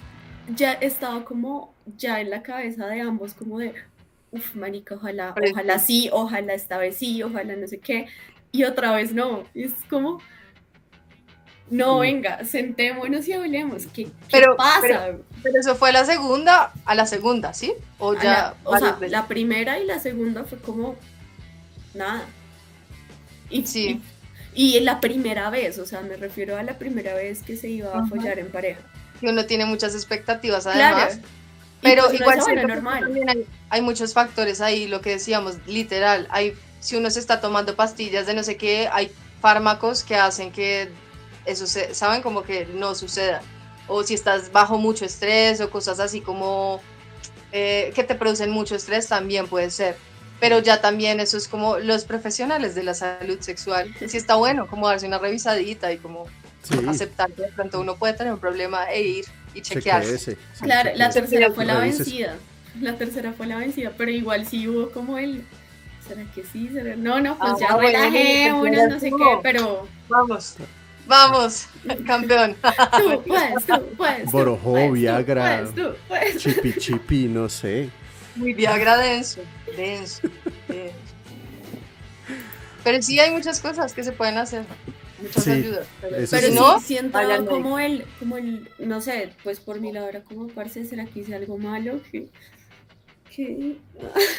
ya 0.55 0.73
estaba 0.73 1.25
como 1.25 1.75
ya 1.97 2.21
en 2.21 2.31
la 2.31 2.43
cabeza 2.43 2.87
de 2.87 3.01
ambos, 3.01 3.35
como 3.35 3.59
de, 3.59 3.75
uff, 4.31 4.55
marica, 4.55 4.97
ojalá, 4.97 5.35
ojalá 5.53 5.79
sí, 5.79 6.11
ojalá 6.12 6.55
esta 6.55 6.77
vez 6.79 6.97
sí, 6.97 7.23
ojalá 7.23 7.57
no 7.57 7.67
sé 7.67 7.79
qué. 7.79 8.07
Y 8.57 8.64
otra 8.64 8.92
vez 8.92 9.12
no. 9.12 9.44
Y 9.54 9.64
es 9.64 9.72
como, 9.90 10.20
no, 11.68 11.98
venga, 11.98 12.44
sentémonos 12.44 13.26
y 13.28 13.32
hablemos. 13.32 13.86
¿Qué, 13.88 14.04
qué 14.04 14.11
Pero- 14.30 14.57
pasa? 14.57 14.80
pero- 14.82 15.24
Pero 15.42 15.61
eso 15.61 15.76
fue 15.76 15.92
la 15.92 16.04
segunda, 16.04 16.72
a 16.84 16.94
la 16.94 17.07
segunda, 17.07 17.52
¿sí? 17.54 17.72
O 17.98 18.14
ya. 18.14 18.22
la- 18.22 18.54
o 18.64 18.78
sea, 18.78 18.92
veces? 18.92 19.11
la 19.11 19.26
primera 19.26 19.78
y 19.78 19.84
la 19.84 19.98
segunda 20.00 20.44
fue 20.44 20.59
como 20.59 20.96
nada. 21.94 22.24
Y, 23.50 23.66
Sí. 23.66 24.00
y, 24.54 24.76
y 24.76 24.80
la 24.80 25.00
primera 25.00 25.50
vez, 25.50 25.78
o 25.78 25.86
sea, 25.86 26.00
me 26.00 26.16
refiero 26.16 26.57
a 26.57 26.62
la 26.62 26.78
primera 26.78 27.14
vez 27.14 27.42
que 27.42 27.57
se 27.57 27.68
iba 27.68 27.92
a 27.92 27.98
Ajá. 27.98 28.07
follar 28.09 28.38
en 28.38 28.48
pareja. 28.50 28.80
que 29.20 29.28
uno 29.28 29.46
tiene 29.46 29.64
muchas 29.64 29.94
expectativas 29.94 30.66
además. 30.66 31.16
Y 31.16 31.20
Pero 31.80 32.04
pues 32.07 32.20
igual 32.20 32.38
normal. 32.66 33.00
también 33.00 33.28
hay, 33.30 33.46
hay 33.70 33.80
muchos 33.82 34.12
factores 34.12 34.61
ahí, 34.61 34.86
lo 34.88 35.00
que 35.00 35.11
decíamos, 35.11 35.57
literal. 35.66 36.26
Hay, 36.30 36.54
si 36.87 36.95
uno 36.95 37.11
se 37.11 37.18
está 37.18 37.41
tomando 37.41 37.74
pastillas 37.74 38.26
de 38.26 38.34
no 38.34 38.45
sé 38.45 38.57
qué, 38.57 38.89
hay 38.93 39.11
fármacos 39.41 40.05
que 40.05 40.14
hacen 40.14 40.53
que 40.53 40.89
eso 41.45 41.66
se, 41.66 41.95
saben 41.95 42.22
como 42.22 42.45
que 42.45 42.66
no 42.66 42.95
suceda. 42.95 43.43
O 43.89 44.05
si 44.05 44.14
estás 44.14 44.53
bajo 44.53 44.78
mucho 44.78 45.05
estrés 45.05 45.61
o 45.61 45.68
cosas 45.68 45.99
así 45.99 46.20
como 46.20 46.80
eh, 47.51 47.93
que 47.95 48.05
te 48.05 48.14
producen 48.14 48.51
mucho 48.51 48.76
estrés, 48.76 49.09
también 49.09 49.49
puede 49.49 49.70
ser. 49.70 49.97
Pero 50.39 50.61
ya 50.61 50.80
también 50.80 51.18
eso 51.18 51.37
es 51.37 51.49
como 51.49 51.78
los 51.78 52.05
profesionales 52.05 52.76
de 52.76 52.84
la 52.84 52.95
salud 52.95 53.41
sexual. 53.41 53.93
Sí 54.07 54.16
está 54.16 54.37
bueno, 54.37 54.68
como 54.68 54.87
darse 54.87 55.09
una 55.09 55.18
revisadita 55.18 55.93
y 55.93 55.99
como 55.99 56.28
Sí, 56.62 56.78
aceptar 56.89 57.30
que 57.32 57.43
de 57.43 57.49
pronto 57.49 57.80
uno 57.80 57.97
puede 57.97 58.14
tener 58.14 58.32
un 58.32 58.41
problema 58.41 58.91
e 58.91 59.03
ir 59.03 59.24
y 59.55 59.61
chequearse. 59.61 60.18
chequeese. 60.18 60.39
sí, 60.53 60.62
Claro, 60.62 60.91
la 60.95 61.11
tercera 61.11 61.51
fue 61.53 61.64
la 61.64 61.78
vencida. 61.78 62.37
La 62.80 62.97
tercera 62.97 63.32
fue 63.32 63.47
la 63.47 63.57
vencida, 63.57 63.93
pero 63.97 64.11
igual 64.11 64.47
sí 64.47 64.68
hubo 64.68 64.91
como 64.91 65.18
el. 65.18 65.45
¿Será 66.09 66.24
que 66.34 66.42
sí? 66.44 66.68
¿Será? 66.72 66.96
No, 66.96 67.20
no, 67.20 67.36
pues 67.38 67.52
Ah, 67.52 67.57
ya 67.61 67.74
bueno, 67.74 67.98
relajémonos, 67.98 68.76
pues, 68.76 68.88
no 68.90 69.00
sé 69.00 69.11
qué, 69.11 69.38
pero 69.42 69.88
Vamos, 70.09 70.57
vamos, 71.07 71.66
campeón. 72.07 72.57
tú 72.98 73.22
puedes, 73.26 73.66
tú 73.66 73.86
puedes. 73.96 74.30
Borojó, 74.30 74.70
puedes, 74.72 74.88
tú 74.88 74.92
Viagra. 74.94 75.59
puedes, 75.70 75.74
tú 75.74 75.96
puedes. 76.09 76.36
Chipi 76.42 76.72
chipi, 76.78 77.24
no 77.28 77.48
sé. 77.48 77.90
Muy 78.36 78.52
Viagra 78.54 78.96
denso, 78.98 79.40
denso, 79.76 80.28
denso. 80.68 80.94
Pero 82.84 83.02
sí 83.02 83.18
hay 83.18 83.30
muchas 83.32 83.61
cosas 83.61 83.92
que 83.92 84.04
se 84.04 84.12
pueden 84.12 84.36
hacer. 84.38 84.62
Muchas 85.20 85.44
Sí, 85.44 85.50
ayudas. 85.50 85.86
Pero, 86.00 86.26
sí. 86.26 86.36
sí, 86.36 86.54
no, 86.54 86.78
siento 86.78 87.18
como 87.48 87.78
el, 87.78 88.04
como 88.18 88.36
el, 88.36 88.68
no 88.78 89.00
sé, 89.00 89.32
pues 89.42 89.59
por 89.61 89.80
mi 89.80 89.90
lado 89.92 90.09
era 90.09 90.20
como, 90.20 90.46
parce, 90.48 90.84
¿será 90.84 91.04
que 91.07 91.20
hice 91.20 91.34
algo 91.34 91.57
malo? 91.59 92.00
¿Que, 92.12 92.26
que 93.37 93.76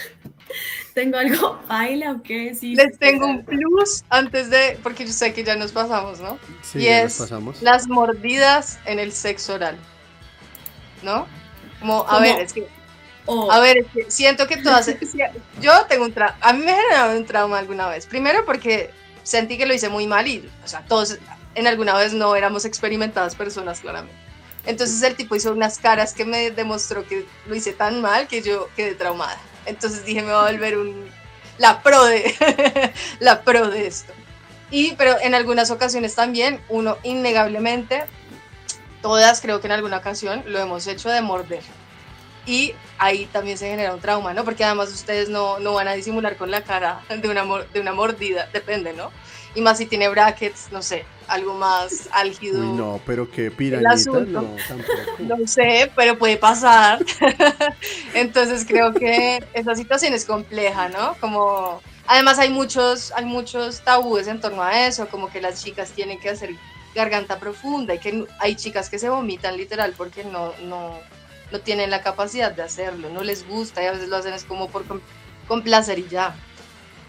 tengo 0.93 1.17
algo 1.17 1.59
baila 1.67 2.13
o 2.13 2.23
qué? 2.23 2.55
Sí, 2.55 2.75
les 2.75 2.97
tengo 2.97 3.27
un 3.27 3.45
plus 3.45 4.03
antes 4.09 4.49
de, 4.49 4.79
porque 4.81 5.05
yo 5.05 5.13
sé 5.13 5.33
que 5.33 5.43
ya 5.43 5.55
nos 5.55 5.71
pasamos, 5.71 6.19
¿no? 6.19 6.39
Sí, 6.63 6.79
Y 6.79 6.83
ya 6.85 7.03
es 7.03 7.19
nos 7.19 7.29
pasamos. 7.29 7.61
Las 7.61 7.87
mordidas 7.87 8.79
en 8.85 8.99
el 8.99 9.11
sexo 9.11 9.53
oral. 9.53 9.77
¿No? 11.03 11.27
Como, 11.79 12.09
a 12.09 12.19
ver, 12.19 12.39
es 12.39 12.53
que 12.53 12.67
A 13.27 13.59
ver, 13.59 13.77
es 13.77 13.85
que 13.93 14.09
siento 14.09 14.47
que 14.47 14.57
todas. 14.57 14.87
Yo 15.61 15.85
tengo 15.87 16.05
un 16.05 16.13
trauma. 16.13 16.35
A 16.41 16.53
mí 16.53 16.65
me 16.65 16.73
generó 16.73 17.15
un 17.15 17.25
trauma 17.25 17.59
alguna 17.59 17.87
vez. 17.87 18.07
Primero 18.07 18.43
porque 18.45 18.89
sentí 19.21 19.59
que 19.59 19.67
lo 19.67 19.75
hice 19.75 19.89
muy 19.89 20.07
mal 20.07 20.27
y, 20.27 20.49
o 20.63 20.67
sea, 20.67 20.83
todos 20.87 21.19
en 21.53 21.67
alguna 21.67 21.93
vez 21.93 22.13
no 22.13 22.35
éramos 22.35 22.65
experimentadas 22.65 23.35
personas, 23.35 23.79
claramente. 23.79 24.26
Entonces 24.67 25.01
el 25.01 25.15
tipo 25.15 25.35
hizo 25.35 25.51
unas 25.51 25.79
caras 25.79 26.13
que 26.13 26.25
me 26.25 26.51
demostró 26.51 27.07
que 27.07 27.25
lo 27.47 27.55
hice 27.55 27.71
tan 27.73 28.01
mal 28.01 28.27
que 28.27 28.41
yo 28.41 28.69
quedé 28.75 28.93
traumada. 28.93 29.39
Entonces 29.65 30.05
dije, 30.05 30.21
me 30.21 30.31
va 30.31 30.47
a 30.47 30.51
volver 30.51 30.77
un. 30.77 31.09
La 31.57 31.81
pro 31.81 32.03
de. 32.05 32.93
la 33.19 33.41
pro 33.41 33.69
de 33.69 33.87
esto. 33.87 34.13
Y, 34.69 34.91
pero 34.95 35.17
en 35.21 35.33
algunas 35.33 35.71
ocasiones 35.71 36.13
también, 36.13 36.61
uno 36.67 36.97
innegablemente, 37.03 38.03
todas 39.01 39.39
creo 39.39 39.61
que 39.61 39.67
en 39.67 39.73
alguna 39.73 39.97
ocasión 39.97 40.43
lo 40.45 40.59
hemos 40.59 40.85
hecho 40.85 41.09
de 41.09 41.21
morder 41.21 41.63
y 42.47 42.73
ahí 42.97 43.25
también 43.27 43.57
se 43.57 43.69
genera 43.69 43.93
un 43.93 43.99
trauma, 43.99 44.33
¿no? 44.33 44.43
Porque 44.43 44.63
además 44.63 44.89
ustedes 44.89 45.29
no, 45.29 45.59
no 45.59 45.73
van 45.73 45.87
a 45.87 45.93
disimular 45.93 46.37
con 46.37 46.49
la 46.49 46.63
cara 46.63 47.01
de 47.09 47.29
una, 47.29 47.43
de 47.73 47.79
una 47.79 47.93
mordida, 47.93 48.49
depende, 48.51 48.93
¿no? 48.93 49.11
Y 49.53 49.61
más 49.61 49.77
si 49.77 49.85
tiene 49.85 50.07
brackets, 50.09 50.71
no 50.71 50.81
sé, 50.81 51.05
algo 51.27 51.53
más 51.55 52.07
álgido. 52.11 52.59
Uy, 52.61 52.67
no, 52.77 53.01
pero 53.05 53.29
qué 53.29 53.51
pirañita, 53.51 53.89
asunto. 53.91 54.41
no, 54.41 54.55
tampoco. 54.67 55.01
No 55.19 55.47
sé, 55.47 55.91
pero 55.95 56.17
puede 56.17 56.37
pasar. 56.37 56.99
Entonces 58.13 58.65
creo 58.67 58.93
que 58.93 59.43
esa 59.53 59.75
situación 59.75 60.13
es 60.13 60.25
compleja, 60.25 60.89
¿no? 60.89 61.15
Como 61.19 61.81
además 62.07 62.39
hay 62.39 62.49
muchos, 62.49 63.11
hay 63.15 63.25
muchos 63.25 63.81
tabúes 63.81 64.27
en 64.27 64.39
torno 64.39 64.63
a 64.63 64.87
eso, 64.87 65.07
como 65.09 65.29
que 65.29 65.41
las 65.41 65.63
chicas 65.63 65.91
tienen 65.91 66.19
que 66.19 66.29
hacer 66.29 66.51
garganta 66.95 67.37
profunda 67.39 67.93
y 67.93 67.99
que 67.99 68.25
hay 68.39 68.55
chicas 68.55 68.89
que 68.89 68.97
se 68.97 69.09
vomitan 69.09 69.55
literal 69.57 69.93
porque 69.95 70.23
no, 70.23 70.53
no, 70.63 70.97
no 71.51 71.59
tienen 71.59 71.91
la 71.91 72.01
capacidad 72.01 72.51
de 72.51 72.63
hacerlo, 72.63 73.09
no 73.09 73.21
les 73.23 73.47
gusta 73.47 73.83
y 73.83 73.85
a 73.85 73.91
veces 73.91 74.07
lo 74.09 74.15
hacen 74.15 74.33
es 74.33 74.43
como 74.45 74.69
por 74.69 74.85
com- 74.85 75.01
complacer 75.47 75.99
y 75.99 76.07
ya. 76.07 76.35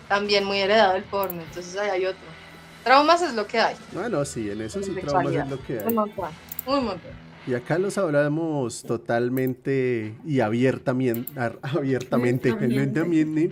También 0.09 0.45
muy 0.45 0.59
heredado 0.59 0.95
el 0.97 1.05
porno, 1.05 1.43
entonces 1.43 1.77
ahí 1.77 1.91
hay 1.91 2.07
otro. 2.07 2.38
Traumas 2.85 3.21
es 3.23 3.35
lo 3.35 3.47
que 3.47 3.59
hay, 3.59 3.75
Ah, 3.97 4.09
no, 4.09 4.25
sí, 4.25 4.51
en 4.51 4.61
eso 4.63 4.83
sí 4.83 4.93
traumas 5.01 5.35
es 5.35 5.49
lo 5.51 5.63
que 5.63 5.79
hay. 5.81 5.87
un 5.87 5.95
montón, 5.95 6.31
un 6.67 6.85
montón. 6.85 7.29
Y 7.47 7.55
acá 7.55 7.79
los 7.79 7.97
hablamos 7.97 8.83
totalmente 8.83 10.15
y 10.27 10.41
abiertamente. 10.41 11.31
abiertamente. 11.63 12.51
Abiertamente. 12.51 13.51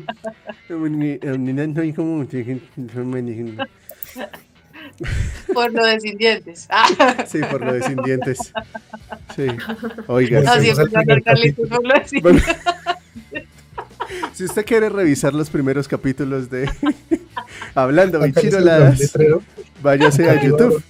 Por 5.53 5.73
lo 5.73 5.85
de 5.85 6.01
sin 6.01 6.17
dientes. 6.19 6.67
Ah. 6.71 7.25
Sí, 7.27 7.41
por 7.51 7.61
lo 7.65 7.73
de 7.73 7.83
sin 7.83 7.97
dientes. 8.03 8.53
Sí. 9.35 9.47
Oiga, 10.07 10.41
No, 10.43 10.55
sí. 10.61 10.73
Carlitos 11.25 11.25
capítulo. 11.25 11.69
por 11.69 11.85
lo 11.87 11.95
de 11.95 12.09
sin 12.09 12.23
Bueno, 12.23 12.41
si 14.35 14.45
usted 14.45 14.65
quiere 14.65 14.89
revisar 14.89 15.35
los 15.35 15.51
primeros 15.51 15.89
capítulos 15.89 16.49
de 16.51 16.71
Hablando 17.77 18.21
Bichiroladas, 18.21 18.99
letrero. 18.99 19.43
váyase 19.83 20.29
a 20.31 20.43
YouTube. 20.43 20.83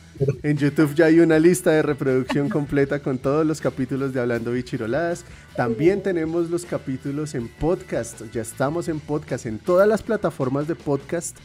En 0.42 0.56
YouTube 0.56 0.94
ya 0.94 1.06
hay 1.06 1.18
una 1.20 1.38
lista 1.38 1.72
de 1.72 1.82
reproducción 1.82 2.48
completa 2.48 3.00
con 3.00 3.18
todos 3.18 3.44
los 3.44 3.60
capítulos 3.60 4.14
de 4.14 4.20
Hablando 4.20 4.52
Bichiroladas. 4.52 5.24
También 5.56 6.02
tenemos 6.02 6.48
los 6.48 6.64
capítulos 6.64 7.34
en 7.34 7.48
podcast. 7.48 8.22
Ya 8.32 8.40
estamos 8.40 8.88
en 8.88 9.00
podcast 9.00 9.46
en 9.46 9.58
todas 9.58 9.86
las 9.86 10.02
plataformas 10.02 10.68
de 10.68 10.76
podcast. 10.76 11.36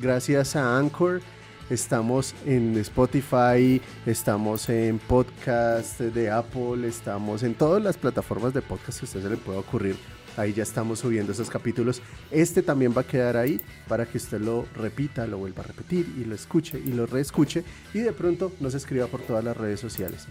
Gracias 0.00 0.56
a 0.56 0.78
Anchor. 0.78 1.20
Estamos 1.68 2.34
en 2.46 2.76
Spotify, 2.78 3.82
estamos 4.06 4.68
en 4.68 4.98
podcast 4.98 6.00
de 6.00 6.30
Apple, 6.30 6.86
estamos 6.86 7.42
en 7.42 7.54
todas 7.54 7.82
las 7.82 7.96
plataformas 7.96 8.54
de 8.54 8.62
podcast 8.62 9.00
que 9.00 9.04
a 9.04 9.08
usted 9.08 9.22
se 9.22 9.30
le 9.30 9.36
pueda 9.36 9.58
ocurrir. 9.58 9.96
Ahí 10.36 10.52
ya 10.52 10.62
estamos 10.62 11.00
subiendo 11.00 11.32
esos 11.32 11.48
capítulos. 11.48 12.02
Este 12.30 12.62
también 12.62 12.92
va 12.96 13.02
a 13.02 13.06
quedar 13.06 13.36
ahí 13.36 13.60
para 13.88 14.06
que 14.06 14.18
usted 14.18 14.40
lo 14.40 14.66
repita, 14.74 15.26
lo 15.26 15.38
vuelva 15.38 15.62
a 15.62 15.66
repetir 15.66 16.06
y 16.18 16.24
lo 16.24 16.34
escuche 16.34 16.78
y 16.78 16.92
lo 16.92 17.06
reescuche 17.06 17.64
y 17.94 18.00
de 18.00 18.12
pronto 18.12 18.52
nos 18.60 18.74
escriba 18.74 19.06
por 19.06 19.22
todas 19.22 19.42
las 19.42 19.56
redes 19.56 19.80
sociales. 19.80 20.26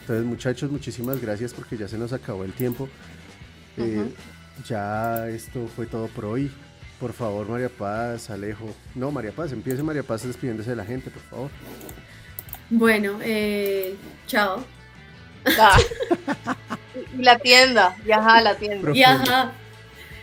Entonces 0.00 0.24
muchachos, 0.24 0.70
muchísimas 0.70 1.20
gracias 1.20 1.52
porque 1.52 1.76
ya 1.76 1.88
se 1.88 1.98
nos 1.98 2.12
acabó 2.12 2.44
el 2.44 2.52
tiempo. 2.52 2.88
Eh, 3.76 4.04
ya 4.68 5.28
esto 5.28 5.68
fue 5.74 5.86
todo 5.86 6.06
por 6.08 6.26
hoy. 6.26 6.50
Por 7.00 7.12
favor, 7.12 7.48
María 7.48 7.70
Paz, 7.70 8.28
Alejo. 8.30 8.74
No, 8.94 9.10
María 9.10 9.32
Paz, 9.32 9.52
empiece 9.52 9.82
María 9.82 10.02
Paz 10.02 10.26
despidiéndose 10.26 10.70
de 10.70 10.76
la 10.76 10.84
gente, 10.84 11.10
por 11.10 11.22
favor. 11.22 11.50
Bueno, 12.68 13.18
eh, 13.22 13.96
chao. 14.26 14.64
Ah. 15.58 15.78
Y 17.18 17.22
la 17.22 17.38
tienda, 17.38 17.96
viaja 18.04 18.36
a 18.36 18.40
la 18.42 18.56
tienda. 18.56 18.82
Profundo. 18.82 18.98
Y 18.98 19.02
ajá. 19.02 19.52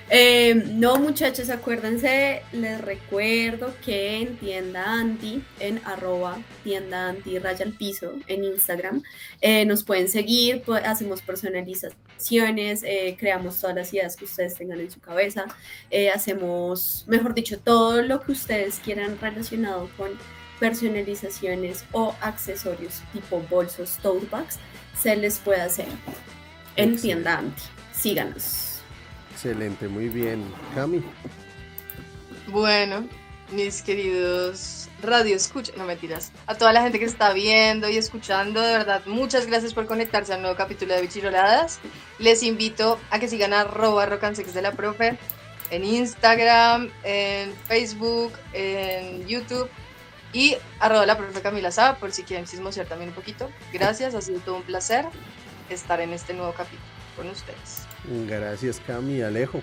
Eh, 0.10 0.56
no, 0.56 0.96
muchachos, 1.00 1.50
acuérdense, 1.50 2.42
les 2.54 2.80
recuerdo 2.80 3.74
que 3.84 4.22
en 4.22 4.38
tienda 4.38 4.94
anti, 4.94 5.44
en 5.60 5.82
arroba 5.84 6.38
tienda 6.64 7.10
anti 7.10 7.38
raya 7.40 7.66
al 7.66 7.74
piso 7.74 8.14
en 8.28 8.46
Instagram, 8.46 9.04
eh, 9.42 9.66
nos 9.66 9.84
pueden 9.84 10.08
seguir, 10.08 10.64
hacemos 10.86 11.22
personalizaciones, 11.22 12.84
eh, 12.84 13.18
creamos 13.20 13.60
todas 13.60 13.76
las 13.76 13.94
ideas 13.94 14.16
que 14.16 14.24
ustedes 14.24 14.56
tengan 14.56 14.80
en 14.80 14.90
su 14.90 15.02
cabeza, 15.02 15.46
eh, 15.90 16.10
hacemos, 16.10 17.04
mejor 17.08 17.34
dicho, 17.34 17.60
todo 17.60 18.02
lo 18.02 18.22
que 18.22 18.32
ustedes 18.32 18.80
quieran 18.80 19.20
relacionado 19.20 19.90
con 19.98 20.12
personalizaciones 20.58 21.84
o 21.92 22.16
accesorios 22.22 23.02
tipo 23.12 23.42
bolsos, 23.50 23.98
tote 24.02 24.26
bags, 24.32 24.58
se 25.02 25.16
les 25.16 25.40
puede 25.40 25.62
hacer 25.62 25.88
en 26.76 26.94
Excelente. 26.94 27.02
tienda 27.02 27.38
anti. 27.38 27.64
Síganos. 27.92 28.82
Excelente, 29.32 29.88
muy 29.88 30.10
bien. 30.10 30.44
Cami. 30.76 31.04
Bueno, 32.48 33.08
mis 33.52 33.82
queridos 33.82 34.88
radio 35.02 35.36
escucha, 35.36 35.72
no 35.78 35.86
mentiras, 35.86 36.32
a 36.48 36.56
toda 36.56 36.74
la 36.74 36.82
gente 36.82 36.98
que 37.00 37.06
está 37.06 37.34
viendo 37.34 37.88
y 37.90 37.98
escuchando, 37.98 38.62
de 38.62 38.78
verdad, 38.78 39.02
muchas 39.06 39.46
gracias 39.46 39.74
por 39.74 39.86
conectarse 39.86 40.34
al 40.34 40.42
nuevo 40.42 40.56
capítulo 40.56 40.96
de 40.96 41.02
Bichiroladas. 41.02 41.80
Les 42.20 42.42
invito 42.44 43.00
a 43.12 43.20
que 43.20 43.28
sigan 43.28 43.54
a 43.54 43.62
arroba 43.62 44.06
rocansex 44.08 44.54
de 44.54 44.62
la 44.62 44.72
profe 44.72 45.18
en 45.70 45.84
Instagram, 45.84 46.90
en 47.04 47.54
Facebook, 47.68 48.34
en 48.54 49.28
YouTube 49.28 49.70
y 50.34 50.58
arroba 50.80 51.06
la 51.06 51.18
profe 51.18 51.42
Camila 51.42 51.72
Saba 51.72 51.98
por 51.98 52.12
si 52.12 52.24
quieren 52.24 52.46
chismosear 52.46 52.88
también 52.88 53.10
un 53.10 53.16
poquito. 53.16 53.50
Gracias, 53.74 54.16
ha 54.16 54.22
sido 54.22 54.40
todo 54.40 54.56
un 54.58 54.64
placer 54.64 55.06
estar 55.70 56.00
en 56.02 56.14
este 56.14 56.34
nuevo 56.34 56.54
capítulo 56.54 56.82
con 57.16 57.30
ustedes. 57.30 57.88
Gracias, 58.28 58.82
Cami. 58.86 59.22
Alejo. 59.22 59.62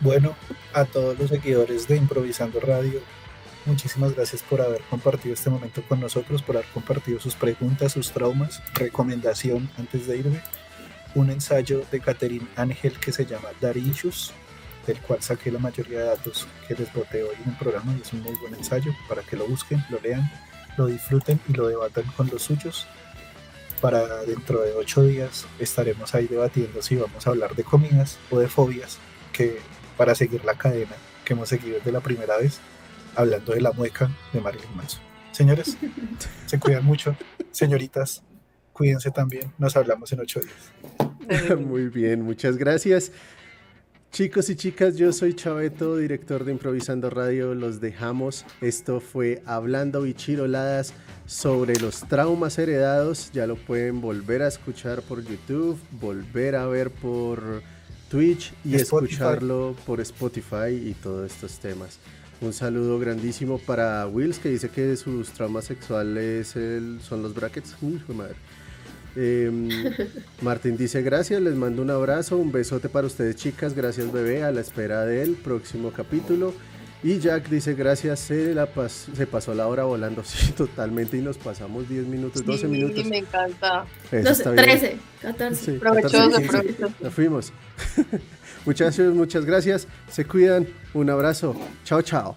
Bueno, 0.00 0.36
a 0.72 0.84
todos 0.84 1.18
los 1.18 1.30
seguidores 1.30 1.88
de 1.88 1.96
Improvisando 1.96 2.60
Radio, 2.60 3.00
muchísimas 3.64 4.14
gracias 4.14 4.42
por 4.42 4.60
haber 4.60 4.82
compartido 4.82 5.32
este 5.34 5.48
momento 5.48 5.82
con 5.88 6.00
nosotros, 6.00 6.42
por 6.42 6.56
haber 6.56 6.68
compartido 6.70 7.18
sus 7.20 7.34
preguntas, 7.34 7.92
sus 7.92 8.12
traumas. 8.12 8.62
Recomendación 8.74 9.70
antes 9.78 10.06
de 10.06 10.18
irme, 10.18 10.42
un 11.14 11.30
ensayo 11.30 11.84
de 11.90 12.00
Catherine 12.00 12.46
Ángel 12.56 12.98
que 13.00 13.12
se 13.12 13.24
llama 13.24 13.48
Daddy 13.60 13.88
Issues, 13.88 14.32
del 14.86 15.00
cual 15.00 15.22
saqué 15.22 15.50
la 15.50 15.58
mayoría 15.58 16.00
de 16.00 16.06
datos 16.06 16.46
que 16.68 16.74
les 16.74 16.92
boté 16.92 17.22
hoy 17.22 17.36
en 17.42 17.50
el 17.50 17.56
programa 17.56 17.94
y 17.96 18.02
es 18.02 18.12
un 18.12 18.22
muy 18.22 18.34
buen 18.36 18.54
ensayo 18.54 18.92
para 19.08 19.22
que 19.22 19.36
lo 19.36 19.46
busquen, 19.46 19.84
lo 19.90 20.00
lean, 20.00 20.30
lo 20.76 20.86
disfruten 20.86 21.40
y 21.48 21.52
lo 21.52 21.68
debatan 21.68 22.04
con 22.16 22.28
los 22.28 22.42
suyos. 22.42 22.86
Para 23.80 24.22
dentro 24.24 24.60
de 24.62 24.72
ocho 24.72 25.02
días 25.02 25.46
estaremos 25.58 26.14
ahí 26.14 26.26
debatiendo 26.26 26.80
si 26.82 26.96
vamos 26.96 27.26
a 27.26 27.30
hablar 27.30 27.54
de 27.54 27.64
comidas 27.64 28.18
o 28.30 28.38
de 28.38 28.48
fobias, 28.48 28.98
que 29.32 29.58
para 29.96 30.14
seguir 30.14 30.44
la 30.44 30.54
cadena 30.54 30.94
que 31.24 31.34
hemos 31.34 31.48
seguido 31.48 31.78
desde 31.78 31.92
la 31.92 32.00
primera 32.00 32.36
vez, 32.36 32.60
hablando 33.16 33.52
de 33.52 33.60
la 33.60 33.72
mueca 33.72 34.10
de 34.32 34.40
Marilyn 34.40 34.76
Manson. 34.76 35.00
Señores, 35.32 35.76
se 36.46 36.58
cuidan 36.58 36.84
mucho. 36.84 37.16
Señoritas, 37.50 38.22
cuídense 38.72 39.10
también. 39.10 39.52
Nos 39.58 39.76
hablamos 39.76 40.12
en 40.12 40.20
ocho 40.20 40.40
días. 40.40 41.58
Muy 41.58 41.88
bien, 41.88 42.22
muchas 42.22 42.56
gracias. 42.56 43.12
Chicos 44.14 44.48
y 44.48 44.54
chicas, 44.54 44.94
yo 44.94 45.12
soy 45.12 45.34
Chaveto, 45.34 45.96
director 45.96 46.44
de 46.44 46.52
Improvisando 46.52 47.10
Radio. 47.10 47.52
Los 47.52 47.80
dejamos. 47.80 48.44
Esto 48.60 49.00
fue 49.00 49.42
Hablando 49.44 50.02
Bichiroladas 50.02 50.94
sobre 51.26 51.80
los 51.80 52.06
traumas 52.06 52.56
heredados. 52.60 53.32
Ya 53.32 53.48
lo 53.48 53.56
pueden 53.56 54.00
volver 54.00 54.42
a 54.42 54.46
escuchar 54.46 55.02
por 55.02 55.24
YouTube, 55.24 55.80
volver 56.00 56.54
a 56.54 56.68
ver 56.68 56.92
por 56.92 57.60
Twitch 58.08 58.52
y 58.64 58.76
Spotify. 58.76 59.14
escucharlo 59.14 59.74
por 59.84 60.00
Spotify 60.00 60.70
y 60.70 60.94
todos 61.02 61.32
estos 61.32 61.58
temas. 61.58 61.98
Un 62.40 62.52
saludo 62.52 63.00
grandísimo 63.00 63.58
para 63.58 64.06
Wills 64.06 64.38
que 64.38 64.50
dice 64.50 64.68
que 64.68 64.96
sus 64.96 65.30
traumas 65.30 65.64
sexuales 65.64 66.54
son 67.00 67.20
los 67.20 67.34
brackets. 67.34 67.74
Uy, 67.82 68.00
madre. 68.14 68.36
Em, 69.16 69.68
Martín 70.40 70.76
dice 70.76 71.02
gracias, 71.02 71.40
les 71.40 71.54
mando 71.54 71.82
un 71.82 71.90
abrazo, 71.90 72.36
un 72.36 72.50
besote 72.50 72.88
para 72.88 73.06
ustedes 73.06 73.36
chicas, 73.36 73.74
gracias 73.74 74.12
bebé, 74.12 74.42
a 74.42 74.50
la 74.50 74.60
espera 74.60 75.04
del 75.04 75.34
próximo 75.34 75.92
capítulo. 75.92 76.52
Y 77.02 77.18
Jack 77.18 77.50
dice 77.50 77.74
gracias, 77.74 78.18
se, 78.18 78.54
la 78.54 78.66
se 78.88 79.26
pasó 79.26 79.54
la 79.54 79.66
hora 79.66 79.84
volando, 79.84 80.24
sí, 80.24 80.52
totalmente, 80.52 81.18
y 81.18 81.20
nos 81.20 81.36
pasamos 81.36 81.88
10 81.88 82.06
minutos, 82.06 82.44
12 82.44 82.66
minutos. 82.66 83.02
Sí, 83.02 83.10
me 83.10 83.18
encanta. 83.18 83.84
13, 84.10 84.98
14. 85.20 85.72
provechoso, 85.74 86.30
provechoso. 86.48 86.94
Ya 87.02 87.10
fuimos. 87.10 87.52
muchas, 88.64 88.98
muchas 88.98 89.44
gracias, 89.44 89.86
se 90.10 90.24
cuidan, 90.24 90.66
un 90.94 91.10
abrazo, 91.10 91.54
chao, 91.84 92.00
chao. 92.00 92.34